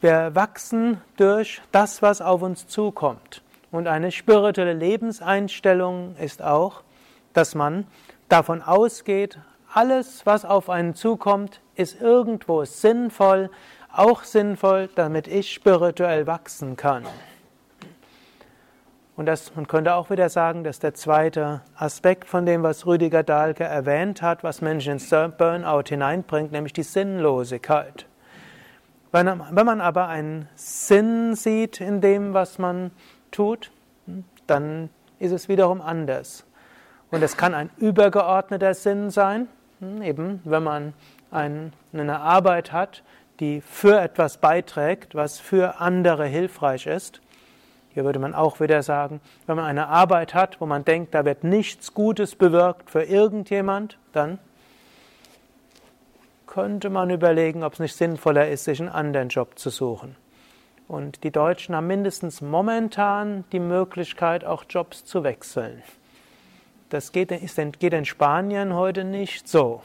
Wir 0.00 0.34
wachsen 0.34 1.00
durch 1.16 1.60
das, 1.70 2.02
was 2.02 2.22
auf 2.22 2.42
uns 2.42 2.66
zukommt. 2.66 3.42
Und 3.70 3.86
eine 3.86 4.10
spirituelle 4.10 4.72
Lebenseinstellung 4.72 6.16
ist 6.16 6.42
auch, 6.42 6.82
dass 7.34 7.54
man 7.54 7.86
davon 8.32 8.62
ausgeht, 8.62 9.38
alles, 9.74 10.24
was 10.24 10.44
auf 10.44 10.70
einen 10.70 10.94
zukommt, 10.94 11.60
ist 11.74 12.00
irgendwo 12.00 12.64
sinnvoll, 12.64 13.50
auch 13.92 14.24
sinnvoll, 14.24 14.88
damit 14.94 15.28
ich 15.28 15.52
spirituell 15.52 16.26
wachsen 16.26 16.76
kann. 16.76 17.04
Und 19.16 19.26
das, 19.26 19.54
man 19.54 19.68
könnte 19.68 19.94
auch 19.94 20.08
wieder 20.08 20.30
sagen, 20.30 20.64
dass 20.64 20.78
der 20.78 20.94
zweite 20.94 21.60
Aspekt 21.76 22.26
von 22.26 22.46
dem, 22.46 22.62
was 22.62 22.86
Rüdiger 22.86 23.22
Dahlke 23.22 23.64
erwähnt 23.64 24.22
hat, 24.22 24.42
was 24.42 24.62
Menschen 24.62 24.94
ins 24.94 25.10
Burnout 25.10 25.84
hineinbringt, 25.88 26.52
nämlich 26.52 26.72
die 26.72 26.82
Sinnlosigkeit. 26.82 28.06
Wenn, 29.12 29.26
wenn 29.26 29.66
man 29.66 29.82
aber 29.82 30.08
einen 30.08 30.48
Sinn 30.54 31.34
sieht 31.34 31.82
in 31.82 32.00
dem, 32.00 32.32
was 32.32 32.58
man 32.58 32.92
tut, 33.30 33.70
dann 34.46 34.88
ist 35.18 35.32
es 35.32 35.50
wiederum 35.50 35.82
anders. 35.82 36.46
Und 37.12 37.22
es 37.22 37.36
kann 37.36 37.54
ein 37.54 37.70
übergeordneter 37.76 38.74
Sinn 38.74 39.10
sein, 39.10 39.46
eben 40.02 40.40
wenn 40.44 40.62
man 40.62 40.94
eine 41.30 42.20
Arbeit 42.20 42.72
hat, 42.72 43.02
die 43.38 43.60
für 43.60 44.00
etwas 44.00 44.38
beiträgt, 44.38 45.14
was 45.14 45.38
für 45.38 45.78
andere 45.78 46.26
hilfreich 46.26 46.86
ist. 46.86 47.20
Hier 47.90 48.04
würde 48.04 48.18
man 48.18 48.34
auch 48.34 48.60
wieder 48.60 48.82
sagen, 48.82 49.20
wenn 49.46 49.56
man 49.56 49.66
eine 49.66 49.88
Arbeit 49.88 50.32
hat, 50.32 50.58
wo 50.62 50.66
man 50.66 50.86
denkt, 50.86 51.14
da 51.14 51.26
wird 51.26 51.44
nichts 51.44 51.92
Gutes 51.92 52.34
bewirkt 52.34 52.90
für 52.90 53.02
irgendjemand, 53.02 53.98
dann 54.12 54.38
könnte 56.46 56.88
man 56.88 57.10
überlegen, 57.10 57.62
ob 57.62 57.74
es 57.74 57.78
nicht 57.80 57.94
sinnvoller 57.94 58.48
ist, 58.48 58.64
sich 58.64 58.80
einen 58.80 58.88
anderen 58.88 59.28
Job 59.28 59.58
zu 59.58 59.68
suchen. 59.68 60.16
Und 60.88 61.24
die 61.24 61.30
Deutschen 61.30 61.76
haben 61.76 61.86
mindestens 61.86 62.40
momentan 62.40 63.44
die 63.52 63.60
Möglichkeit, 63.60 64.46
auch 64.46 64.64
Jobs 64.66 65.04
zu 65.04 65.24
wechseln. 65.24 65.82
Das 66.92 67.10
geht, 67.10 67.30
geht 67.78 67.94
in 67.94 68.04
Spanien 68.04 68.74
heute 68.74 69.04
nicht 69.04 69.48
so. 69.48 69.80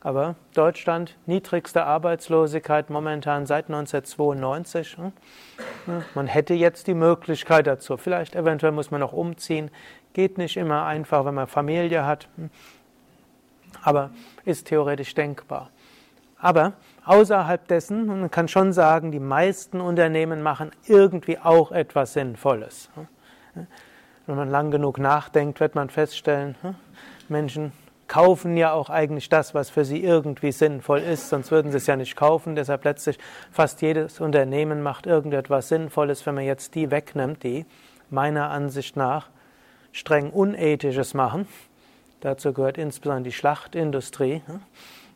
Aber 0.00 0.36
Deutschland, 0.54 1.16
niedrigste 1.26 1.84
Arbeitslosigkeit 1.84 2.88
momentan 2.88 3.46
seit 3.46 3.64
1992. 3.64 4.96
Hm? 4.96 5.12
Man 6.14 6.28
hätte 6.28 6.54
jetzt 6.54 6.86
die 6.86 6.94
Möglichkeit 6.94 7.66
dazu. 7.66 7.96
Vielleicht 7.96 8.36
eventuell 8.36 8.70
muss 8.70 8.92
man 8.92 9.00
noch 9.00 9.12
umziehen. 9.12 9.72
Geht 10.12 10.38
nicht 10.38 10.56
immer 10.56 10.86
einfach, 10.86 11.24
wenn 11.24 11.34
man 11.34 11.48
Familie 11.48 12.06
hat. 12.06 12.28
Hm? 12.36 12.50
Aber 13.82 14.10
ist 14.44 14.68
theoretisch 14.68 15.16
denkbar. 15.16 15.68
Aber 16.38 16.74
außerhalb 17.06 17.66
dessen, 17.66 18.06
man 18.06 18.30
kann 18.30 18.46
schon 18.46 18.72
sagen, 18.72 19.10
die 19.10 19.18
meisten 19.18 19.80
Unternehmen 19.80 20.42
machen 20.42 20.70
irgendwie 20.86 21.40
auch 21.40 21.72
etwas 21.72 22.12
Sinnvolles. 22.12 22.88
Hm? 24.28 24.32
Wenn 24.32 24.36
man 24.36 24.50
lang 24.50 24.70
genug 24.70 24.98
nachdenkt, 24.98 25.58
wird 25.60 25.74
man 25.74 25.90
feststellen, 25.90 26.54
Menschen 27.28 27.72
kaufen 28.06 28.56
ja 28.56 28.72
auch 28.72 28.88
eigentlich 28.88 29.28
das, 29.28 29.54
was 29.54 29.68
für 29.68 29.84
sie 29.84 30.02
irgendwie 30.02 30.52
sinnvoll 30.52 31.00
ist, 31.00 31.28
sonst 31.28 31.50
würden 31.50 31.70
sie 31.70 31.76
es 31.76 31.86
ja 31.86 31.96
nicht 31.96 32.16
kaufen. 32.16 32.54
Deshalb 32.54 32.84
letztlich 32.84 33.18
fast 33.50 33.82
jedes 33.82 34.20
Unternehmen 34.20 34.82
macht 34.82 35.06
irgendetwas 35.06 35.68
Sinnvolles, 35.68 36.24
wenn 36.24 36.34
man 36.34 36.44
jetzt 36.44 36.74
die 36.74 36.90
wegnimmt, 36.90 37.42
die 37.42 37.66
meiner 38.08 38.50
Ansicht 38.50 38.96
nach 38.96 39.28
streng 39.92 40.30
unethisches 40.30 41.12
machen. 41.12 41.46
Dazu 42.20 42.52
gehört 42.52 42.78
insbesondere 42.78 43.24
die 43.24 43.32
Schlachtindustrie 43.32 44.42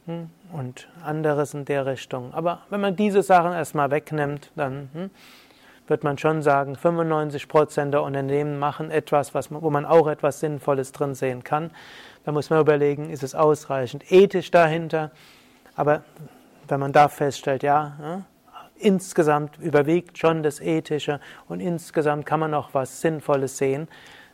hm, 0.07 0.29
und 0.53 0.89
anderes 1.03 1.55
in 1.55 1.65
der 1.65 1.87
Richtung. 1.87 2.35
Aber 2.35 2.61
wenn 2.69 2.81
man 2.81 2.95
diese 2.95 3.23
Sachen 3.23 3.53
erstmal 3.53 3.91
wegnimmt, 3.91 4.51
dann 4.55 4.91
hm, 4.93 5.11
wird 5.93 6.05
man 6.05 6.17
schon 6.17 6.41
sagen, 6.41 6.75
95 6.75 7.49
Prozent 7.49 7.93
der 7.93 8.03
Unternehmen 8.03 8.59
machen 8.59 8.91
etwas, 8.91 9.35
was, 9.35 9.51
wo 9.53 9.69
man 9.69 9.85
auch 9.85 10.09
etwas 10.09 10.41
Sinnvolles 10.41 10.93
drin 10.93 11.15
sehen 11.15 11.45
kann. 11.45 11.71
Da 12.25 12.33
muss 12.33 12.49
man 12.49 12.61
überlegen, 12.61 13.11
ist 13.11 13.23
es 13.23 13.35
ausreichend 13.35 14.11
ethisch 14.11 14.51
dahinter? 14.51 15.11
Aber 15.77 16.03
wenn 16.67 16.81
man 16.81 16.93
da 16.93 17.09
feststellt, 17.09 17.63
ja, 17.63 17.93
ja 18.01 18.23
insgesamt 18.79 19.59
überwiegt 19.59 20.17
schon 20.17 20.43
das 20.43 20.61
Ethische 20.61 21.21
und 21.47 21.61
insgesamt 21.61 22.25
kann 22.25 22.41
man 22.41 22.55
auch 22.55 22.71
was 22.73 23.03
Sinnvolles 23.03 23.59
sehen, 23.59 23.87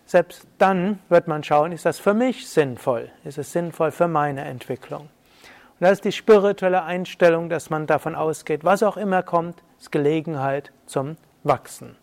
selbst 0.07 0.47
dann 0.59 1.01
wird 1.09 1.27
man 1.27 1.43
schauen, 1.43 1.73
ist 1.73 1.85
das 1.85 1.99
für 1.99 2.15
mich 2.15 2.49
sinnvoll? 2.49 3.11
Ist 3.25 3.37
es 3.37 3.53
sinnvoll 3.53 3.91
für 3.91 4.07
meine 4.07 4.45
Entwicklung? 4.45 5.03
Und 5.03 5.81
das 5.81 5.93
ist 5.93 6.05
die 6.05 6.13
spirituelle 6.13 6.85
Einstellung, 6.85 7.49
dass 7.49 7.69
man 7.69 7.89
davon 7.89 8.15
ausgeht, 8.15 8.65
was 8.65 8.85
auch 8.85 8.97
immer 8.97 9.25
kommt, 9.25 9.63
ist 9.79 9.93
Gelegenheit 9.93 10.73
zum 10.87 11.17
Wachsen. 11.49 11.97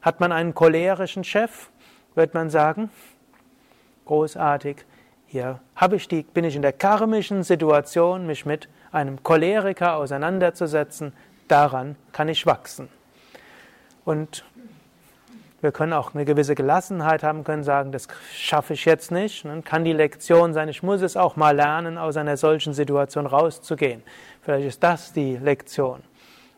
Hat 0.00 0.20
man 0.20 0.32
einen 0.32 0.54
cholerischen 0.54 1.24
Chef, 1.24 1.68
wird 2.14 2.32
man 2.32 2.48
sagen, 2.48 2.90
großartig, 4.06 4.86
hier 5.26 5.60
habe 5.76 5.96
ich 5.96 6.08
die, 6.08 6.22
bin 6.22 6.44
ich 6.44 6.56
in 6.56 6.62
der 6.62 6.72
karmischen 6.72 7.42
Situation, 7.42 8.26
mich 8.26 8.46
mit 8.46 8.68
einem 8.92 9.22
Choleriker 9.22 9.96
auseinanderzusetzen. 9.96 11.12
Daran 11.48 11.96
kann 12.12 12.28
ich 12.28 12.46
wachsen. 12.46 12.88
Und 14.04 14.44
Wir 15.64 15.72
können 15.72 15.94
auch 15.94 16.12
eine 16.14 16.26
gewisse 16.26 16.54
Gelassenheit 16.54 17.22
haben, 17.22 17.42
können 17.42 17.64
sagen, 17.64 17.90
das 17.90 18.06
schaffe 18.34 18.74
ich 18.74 18.84
jetzt 18.84 19.10
nicht. 19.10 19.46
Dann 19.46 19.64
kann 19.64 19.82
die 19.82 19.94
Lektion 19.94 20.52
sein, 20.52 20.68
ich 20.68 20.82
muss 20.82 21.00
es 21.00 21.16
auch 21.16 21.36
mal 21.36 21.56
lernen, 21.56 21.96
aus 21.96 22.18
einer 22.18 22.36
solchen 22.36 22.74
Situation 22.74 23.24
rauszugehen. 23.24 24.02
Vielleicht 24.42 24.66
ist 24.66 24.82
das 24.82 25.14
die 25.14 25.38
Lektion. 25.38 26.02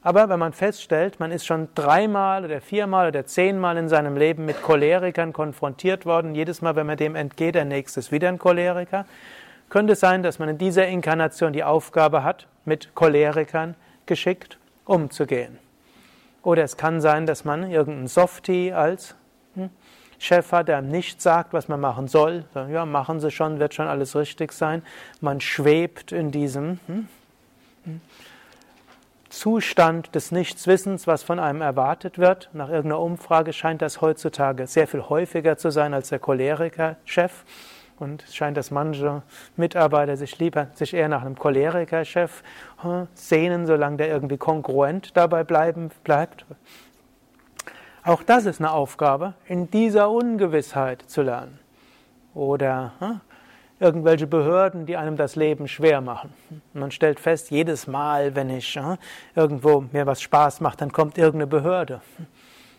Aber 0.07 0.29
wenn 0.29 0.39
man 0.39 0.53
feststellt, 0.53 1.19
man 1.19 1.33
ist 1.33 1.45
schon 1.45 1.67
dreimal 1.75 2.45
oder 2.45 2.61
viermal 2.61 3.09
oder 3.09 3.27
zehnmal 3.27 3.77
in 3.77 3.89
seinem 3.89 4.17
Leben 4.17 4.45
mit 4.45 4.63
Cholerikern 4.63 5.33
konfrontiert 5.33 6.07
worden, 6.07 6.37
jedes 6.37 6.63
Mal, 6.63 6.77
wenn 6.77 6.87
man 6.87 6.97
dem 6.97 7.17
entgeht, 7.17 7.57
der 7.57 7.65
nächste 7.65 7.99
ist 7.99 8.13
wieder 8.13 8.29
ein 8.29 8.39
Choleriker, 8.39 9.05
könnte 9.69 9.95
es 9.95 9.99
sein, 9.99 10.23
dass 10.23 10.39
man 10.39 10.49
in 10.49 10.59
dieser 10.59 10.87
Inkarnation 10.87 11.53
die 11.53 11.65
Aufgabe 11.65 12.23
hat, 12.23 12.47
mit 12.65 12.95
Cholerikern 12.95 13.75
geschickt 14.07 14.59
umzugehen. 14.85 15.59
Oder 16.45 16.63
es 16.63 16.77
kann 16.77 17.01
sein, 17.01 17.27
dass 17.27 17.45
man 17.45 17.69
irgendeinen 17.69 18.07
Softie 18.07 18.73
als 18.73 19.17
hm, 19.57 19.71
Chef 20.21 20.53
hat, 20.53 20.69
der 20.69 20.83
nicht 20.83 21.21
sagt, 21.21 21.53
was 21.53 21.67
man 21.67 21.81
machen 21.81 22.07
soll. 22.07 22.45
Ja, 22.55 22.87
machen 22.87 23.19
Sie 23.19 23.33
schon, 23.33 23.59
wird 23.59 23.75
schon 23.75 23.89
alles 23.89 24.15
richtig 24.15 24.53
sein. 24.53 24.83
Man 25.21 25.41
schwebt 25.41 26.13
in 26.13 26.31
diesem 26.31 26.79
hm, 26.87 27.09
hm, 27.87 28.01
Zustand 29.37 30.15
des 30.15 30.33
Nichtswissens, 30.33 31.07
was 31.07 31.23
von 31.23 31.39
einem 31.39 31.61
erwartet 31.61 32.19
wird. 32.19 32.49
Nach 32.55 32.71
irgendeiner 32.71 33.01
Umfrage 33.01 33.53
scheint 33.53 33.83
das 33.83 34.01
heutzutage 34.01 34.67
sehr 34.67 34.89
viel 34.89 35.03
häufiger 35.03 35.59
zu 35.59 35.71
sein 35.71 35.93
als 35.93 36.09
der 36.09 36.21
Choleriker-Chef. 36.21 37.45
Und 37.99 38.25
es 38.25 38.35
scheint, 38.35 38.57
dass 38.57 38.71
manche 38.71 39.23
Mitarbeiter 39.57 40.17
sich 40.17 40.39
lieber, 40.39 40.69
sich 40.73 40.95
eher 40.95 41.09
nach 41.09 41.21
einem 41.21 41.39
Choleriker-Chef 41.39 42.43
hm, 42.79 43.09
sehnen, 43.13 43.67
solange 43.67 43.99
der 43.99 44.09
irgendwie 44.09 44.39
kongruent 44.39 45.15
dabei 45.19 45.45
bleiben, 45.45 45.91
bleibt. 46.03 46.47
Auch 48.05 48.23
das 48.23 48.47
ist 48.47 48.59
eine 48.59 48.73
Aufgabe, 48.73 49.35
in 49.45 49.71
dieser 49.71 50.11
Ungewissheit 50.11 51.03
zu 51.03 51.21
lernen. 51.21 51.59
Oder 52.33 52.95
hm, 53.01 53.21
irgendwelche 53.79 54.27
Behörden, 54.27 54.87
die 54.87 54.97
einem 54.97 55.17
das 55.17 55.37
Leben 55.37 55.69
schwer 55.69 56.01
machen. 56.01 56.33
Man 56.73 56.91
stellt 56.91 57.21
fest, 57.21 57.51
jedes 57.51 57.87
Mal, 57.87 58.35
wenn 58.35 58.51
ich 58.51 58.75
hm, 58.75 58.97
irgendwo 59.35 59.85
mir 59.93 60.07
was 60.07 60.23
Spaß 60.23 60.61
macht, 60.61 60.81
dann 60.81 60.93
kommt 60.93 61.19
irgendeine 61.19 61.47
Behörde. 61.47 62.01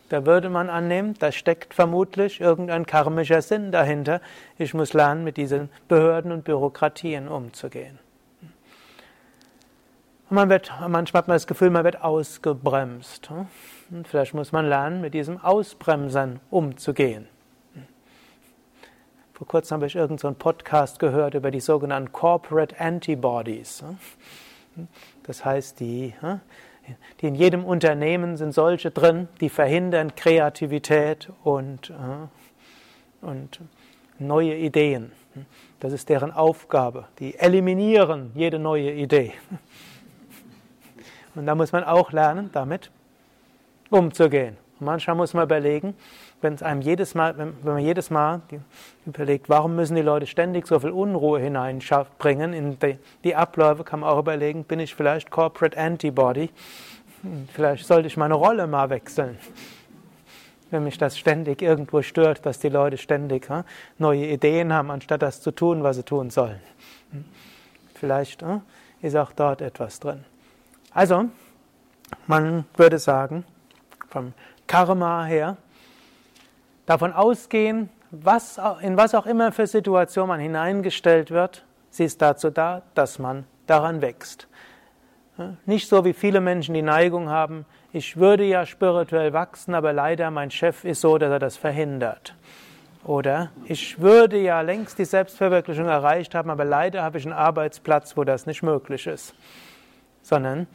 Da 0.10 0.26
würde 0.26 0.50
man 0.50 0.70
annehmen, 0.70 1.16
da 1.20 1.32
steckt 1.32 1.74
vermutlich 1.74 2.40
irgendein 2.40 2.86
karmischer 2.86 3.42
Sinn 3.42 3.72
dahinter. 3.72 4.22
Ich 4.58 4.74
muss 4.74 4.94
lernen, 4.94 5.24
mit 5.24 5.36
diesen 5.36 5.70
Behörden 5.90 6.32
und 6.32 6.46
Bürokratien 6.46 7.28
umzugehen. 7.28 8.00
Und 10.30 10.36
man 10.36 10.50
wird, 10.50 10.72
manchmal 10.88 11.22
hat 11.22 11.28
man 11.28 11.36
das 11.36 11.48
Gefühl, 11.48 11.70
man 11.70 11.84
wird 11.84 12.02
ausgebremst. 12.02 13.30
Und 13.90 14.08
vielleicht 14.08 14.34
muss 14.34 14.52
man 14.52 14.68
lernen, 14.68 15.02
mit 15.02 15.14
diesem 15.14 15.38
Ausbremsen 15.44 16.40
umzugehen. 16.50 17.28
Vor 19.38 19.46
kurzem 19.46 19.76
habe 19.76 19.86
ich 19.86 19.96
irgendeinen 19.96 20.34
so 20.34 20.40
Podcast 20.40 20.98
gehört 20.98 21.36
über 21.36 21.52
die 21.52 21.60
sogenannten 21.60 22.12
Corporate 22.12 22.80
Antibodies. 22.80 23.84
Das 25.22 25.46
heißt, 25.46 25.80
die 25.80 26.16
die 27.22 27.28
in 27.28 27.36
jedem 27.36 27.64
Unternehmen 27.64 28.36
sind 28.38 28.54
solche 28.54 28.90
drin, 28.90 29.28
die 29.40 29.50
verhindern 29.50 30.16
Kreativität 30.16 31.30
und, 31.44 31.94
und 33.22 33.60
neue 34.18 34.56
Ideen. 34.56 35.12
Das 35.82 35.94
ist 35.94 36.10
deren 36.10 36.32
Aufgabe. 36.32 37.06
Die 37.20 37.38
eliminieren 37.38 38.32
jede 38.34 38.58
neue 38.58 38.92
Idee. 38.92 39.34
Und 41.36 41.46
da 41.46 41.54
muss 41.54 41.72
man 41.72 41.84
auch 41.84 42.12
lernen, 42.12 42.50
damit 42.54 42.90
umzugehen. 43.92 44.58
Manchmal 44.80 45.16
muss 45.16 45.34
man 45.34 45.44
überlegen, 45.44 45.96
wenn 46.42 46.54
es 46.54 46.62
einem 46.62 46.82
jedes 46.82 47.16
Mal, 47.16 47.38
wenn, 47.38 47.54
wenn 47.64 47.74
man 47.74 47.84
jedes 47.84 48.10
Mal 48.10 48.42
überlegt, 49.06 49.50
warum 49.50 49.76
müssen 49.76 49.96
die 49.96 50.04
Leute 50.04 50.28
ständig 50.28 50.68
so 50.68 50.80
viel 50.80 50.92
Unruhe 50.92 51.40
hineinbringen 51.40 52.54
in 52.54 52.80
die, 52.80 52.98
die 53.24 53.36
Abläufe, 53.36 53.84
kann 53.84 54.02
man 54.02 54.10
auch 54.10 54.20
überlegen, 54.20 54.64
bin 54.64 54.80
ich 54.80 54.94
vielleicht 54.94 55.32
Corporate 55.32 55.78
Antibody? 55.78 56.52
Hm, 57.24 57.48
vielleicht 57.52 57.88
sollte 57.88 58.08
ich 58.08 58.18
meine 58.18 58.36
Rolle 58.36 58.68
mal 58.68 58.90
wechseln. 58.90 59.40
Wenn 60.70 60.84
mich 60.84 60.98
das 60.98 61.18
ständig 61.18 61.62
irgendwo 61.62 62.02
stört, 62.02 62.46
dass 62.46 62.60
die 62.60 62.70
Leute 62.70 62.98
ständig 62.98 63.50
hm, 63.50 63.64
neue 63.98 64.28
Ideen 64.28 64.72
haben, 64.74 64.92
anstatt 64.92 65.24
das 65.24 65.42
zu 65.42 65.52
tun, 65.52 65.82
was 65.82 65.96
sie 65.96 66.04
tun 66.04 66.30
sollen. 66.30 66.60
Hm, 67.12 67.26
vielleicht 67.96 68.44
hm, 68.44 68.62
ist 69.02 69.16
auch 69.16 69.32
dort 69.32 69.62
etwas 69.62 70.00
drin. 70.00 70.24
Also, 70.94 71.26
man 72.28 72.66
würde 72.76 73.00
sagen, 73.00 73.44
vom 74.10 74.34
Karma 74.68 75.26
her, 75.26 75.58
davon 76.86 77.14
ausgehen, 77.14 77.90
was, 78.12 78.60
in 78.82 78.98
was 78.98 79.16
auch 79.16 79.26
immer 79.26 79.52
für 79.52 79.68
Situation 79.68 80.28
man 80.28 80.40
hineingestellt 80.40 81.32
wird, 81.32 81.66
sie 81.90 82.06
ist 82.06 82.22
dazu 82.22 82.50
da, 82.50 82.84
dass 82.94 83.20
man 83.20 83.46
daran 83.66 84.02
wächst. 84.02 84.48
Nicht 85.66 85.88
so 85.88 86.04
wie 86.06 86.14
viele 86.14 86.42
Menschen 86.42 86.74
die 86.74 86.82
Neigung 86.82 87.30
haben, 87.30 87.66
ich 87.94 88.18
würde 88.18 88.44
ja 88.44 88.66
spirituell 88.66 89.34
wachsen, 89.34 89.74
aber 89.74 89.94
leider 89.94 90.32
mein 90.32 90.52
Chef 90.52 90.84
ist 90.84 91.02
so, 91.02 91.18
dass 91.18 91.32
er 91.32 91.40
das 91.40 91.58
verhindert. 91.58 92.36
Oder 93.04 93.52
ich 93.66 94.02
würde 94.02 94.38
ja 94.38 94.62
längst 94.62 95.00
die 95.00 95.06
Selbstverwirklichung 95.06 95.86
erreicht 95.86 96.36
haben, 96.36 96.50
aber 96.50 96.66
leider 96.66 97.04
habe 97.04 97.18
ich 97.18 97.26
einen 97.26 97.34
Arbeitsplatz, 97.34 98.18
wo 98.18 98.24
das 98.24 98.46
nicht 98.46 98.64
möglich 98.64 99.08
ist. 99.08 99.34
Sondern 100.22 100.68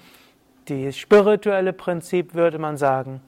das 0.67 0.97
spirituelle 0.97 1.73
Prinzip 1.73 2.35
würde 2.35 2.59
man 2.59 2.77
sagen, 2.77 3.21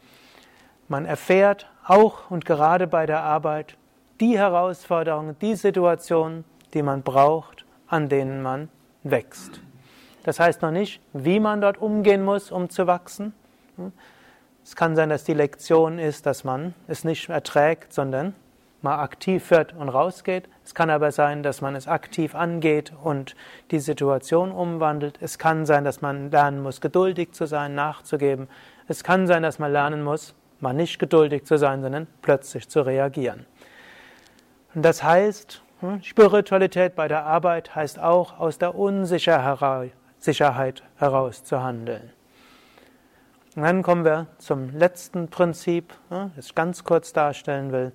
man 0.88 1.06
erfährt 1.06 1.68
auch 1.86 2.30
und 2.30 2.44
gerade 2.44 2.86
bei 2.86 3.06
der 3.06 3.22
Arbeit 3.22 3.76
die 4.20 4.38
Herausforderungen, 4.38 5.36
die 5.40 5.54
Situationen, 5.54 6.44
die 6.72 6.82
man 6.82 7.02
braucht, 7.02 7.64
an 7.88 8.08
denen 8.08 8.42
man 8.42 8.68
wächst. 9.02 9.60
Das 10.24 10.40
heißt 10.40 10.62
noch 10.62 10.70
nicht, 10.70 11.00
wie 11.12 11.40
man 11.40 11.60
dort 11.60 11.78
umgehen 11.78 12.24
muss, 12.24 12.50
um 12.50 12.70
zu 12.70 12.86
wachsen. 12.86 13.34
Es 14.64 14.74
kann 14.76 14.96
sein, 14.96 15.10
dass 15.10 15.24
die 15.24 15.34
Lektion 15.34 15.98
ist, 15.98 16.26
dass 16.26 16.44
man 16.44 16.74
es 16.86 17.04
nicht 17.04 17.28
erträgt, 17.28 17.92
sondern 17.92 18.34
mal 18.80 19.02
aktiv 19.02 19.50
wird 19.50 19.74
und 19.74 19.88
rausgeht. 19.88 20.48
Es 20.64 20.74
kann 20.74 20.90
aber 20.90 21.12
sein, 21.12 21.42
dass 21.42 21.60
man 21.60 21.74
es 21.74 21.88
aktiv 21.88 22.34
angeht 22.34 22.92
und 23.02 23.34
die 23.70 23.80
Situation 23.80 24.52
umwandelt. 24.52 25.18
Es 25.20 25.38
kann 25.38 25.66
sein, 25.66 25.84
dass 25.84 26.00
man 26.00 26.30
lernen 26.30 26.62
muss, 26.62 26.80
geduldig 26.80 27.32
zu 27.32 27.46
sein, 27.46 27.74
nachzugeben. 27.74 28.48
Es 28.86 29.02
kann 29.04 29.26
sein, 29.26 29.42
dass 29.42 29.58
man 29.58 29.72
lernen 29.72 30.02
muss, 30.02 30.34
mal 30.64 30.72
nicht 30.72 30.98
geduldig 30.98 31.44
zu 31.44 31.58
sein, 31.58 31.82
sondern 31.82 32.08
plötzlich 32.22 32.68
zu 32.68 32.80
reagieren. 32.80 33.46
Und 34.74 34.82
das 34.82 35.04
heißt, 35.04 35.62
hm, 35.80 36.02
Spiritualität 36.02 36.96
bei 36.96 37.06
der 37.06 37.24
Arbeit 37.24 37.76
heißt 37.76 38.00
auch, 38.00 38.40
aus 38.40 38.58
der 38.58 38.74
Unsicherheit 38.74 39.92
heraus 40.96 41.44
zu 41.44 41.62
handeln. 41.62 42.10
Und 43.54 43.62
dann 43.62 43.82
kommen 43.82 44.04
wir 44.04 44.26
zum 44.38 44.76
letzten 44.76 45.28
Prinzip, 45.28 45.94
hm, 46.08 46.32
das 46.34 46.46
ich 46.46 46.54
ganz 46.54 46.82
kurz 46.82 47.12
darstellen 47.12 47.70
will. 47.70 47.92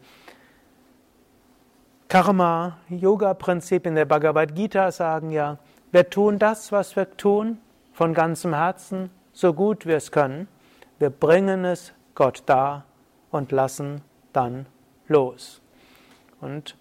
Karma, 2.08 2.78
Yoga-Prinzip 2.90 3.86
in 3.86 3.96
der 3.96 4.06
Bhagavad 4.06 4.56
Gita 4.56 4.92
sagen 4.92 5.32
ja, 5.32 5.58
wir 5.92 6.10
tun 6.10 6.40
das, 6.40 6.72
was 6.72 6.96
wir 6.96 7.18
tun, 7.18 7.60
von 7.94 8.14
ganzem 8.14 8.54
Herzen, 8.54 9.10
so 9.34 9.54
gut 9.54 9.86
wir 9.86 9.98
es 9.98 10.12
können. 10.12 10.48
Wir 11.00 11.10
bringen 11.10 11.66
es 11.66 11.94
Gott 12.20 12.44
da 12.48 12.84
und 13.32 13.54
lassen 13.54 14.02
dann 14.34 14.66
los. 15.08 15.62
Und 16.42 16.76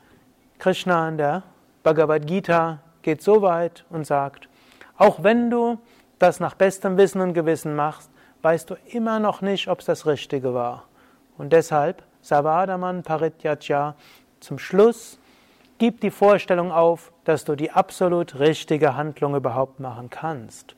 Krishna 0.59 1.09
in 1.09 1.17
der 1.17 1.45
Bhagavad 1.85 2.27
Gita 2.27 2.81
geht 3.03 3.23
so 3.23 3.41
weit 3.41 3.85
und 3.89 4.05
sagt, 4.05 4.49
auch 4.97 5.23
wenn 5.23 5.49
du 5.49 5.79
das 6.19 6.41
nach 6.41 6.55
bestem 6.55 6.97
Wissen 6.97 7.21
und 7.21 7.35
Gewissen 7.35 7.77
machst, 7.77 8.11
weißt 8.43 8.69
du 8.69 8.75
immer 8.87 9.21
noch 9.21 9.41
nicht, 9.41 9.69
ob 9.69 9.79
es 9.79 9.85
das 9.85 10.07
Richtige 10.07 10.55
war. 10.55 10.89
Und 11.37 11.53
deshalb, 11.53 12.03
Savadaman 12.21 13.05
Parityaja, 13.05 13.95
zum 14.41 14.59
Schluss, 14.59 15.21
gib 15.79 16.01
die 16.01 16.11
Vorstellung 16.11 16.73
auf, 16.73 17.13
dass 17.23 17.45
du 17.45 17.55
die 17.55 17.71
absolut 17.71 18.41
richtige 18.41 18.97
Handlung 18.97 19.37
überhaupt 19.37 19.79
machen 19.79 20.11
kannst. 20.11 20.75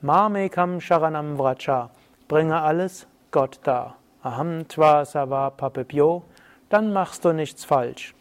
Mamekam 0.00 0.80
Sharanam 0.80 1.36
Vracha, 1.36 1.90
bringe 2.26 2.62
alles 2.62 3.06
Gott 3.30 3.60
dar. 3.62 3.96
Aham 4.24 4.66
tva 4.68 5.04
sava 5.04 5.50
papebyo, 5.50 6.22
dann 6.70 6.92
machst 6.92 7.24
du 7.24 7.32
nichts 7.32 7.64
falsch. 7.64 8.14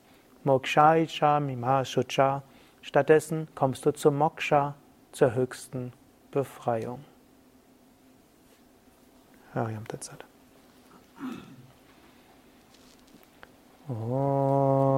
Mokshaicha 0.44 1.40
mimasucha, 1.40 2.44
stattdessen 2.82 3.48
kommst 3.56 3.86
du 3.86 3.92
zum 3.92 4.18
Moksha, 4.18 4.76
zur 5.12 5.34
höchsten 5.34 5.94
Befreiung. 6.32 7.04
Hariam 9.56 9.88
Tatsat. 9.88 10.24
Oh. 13.90 14.98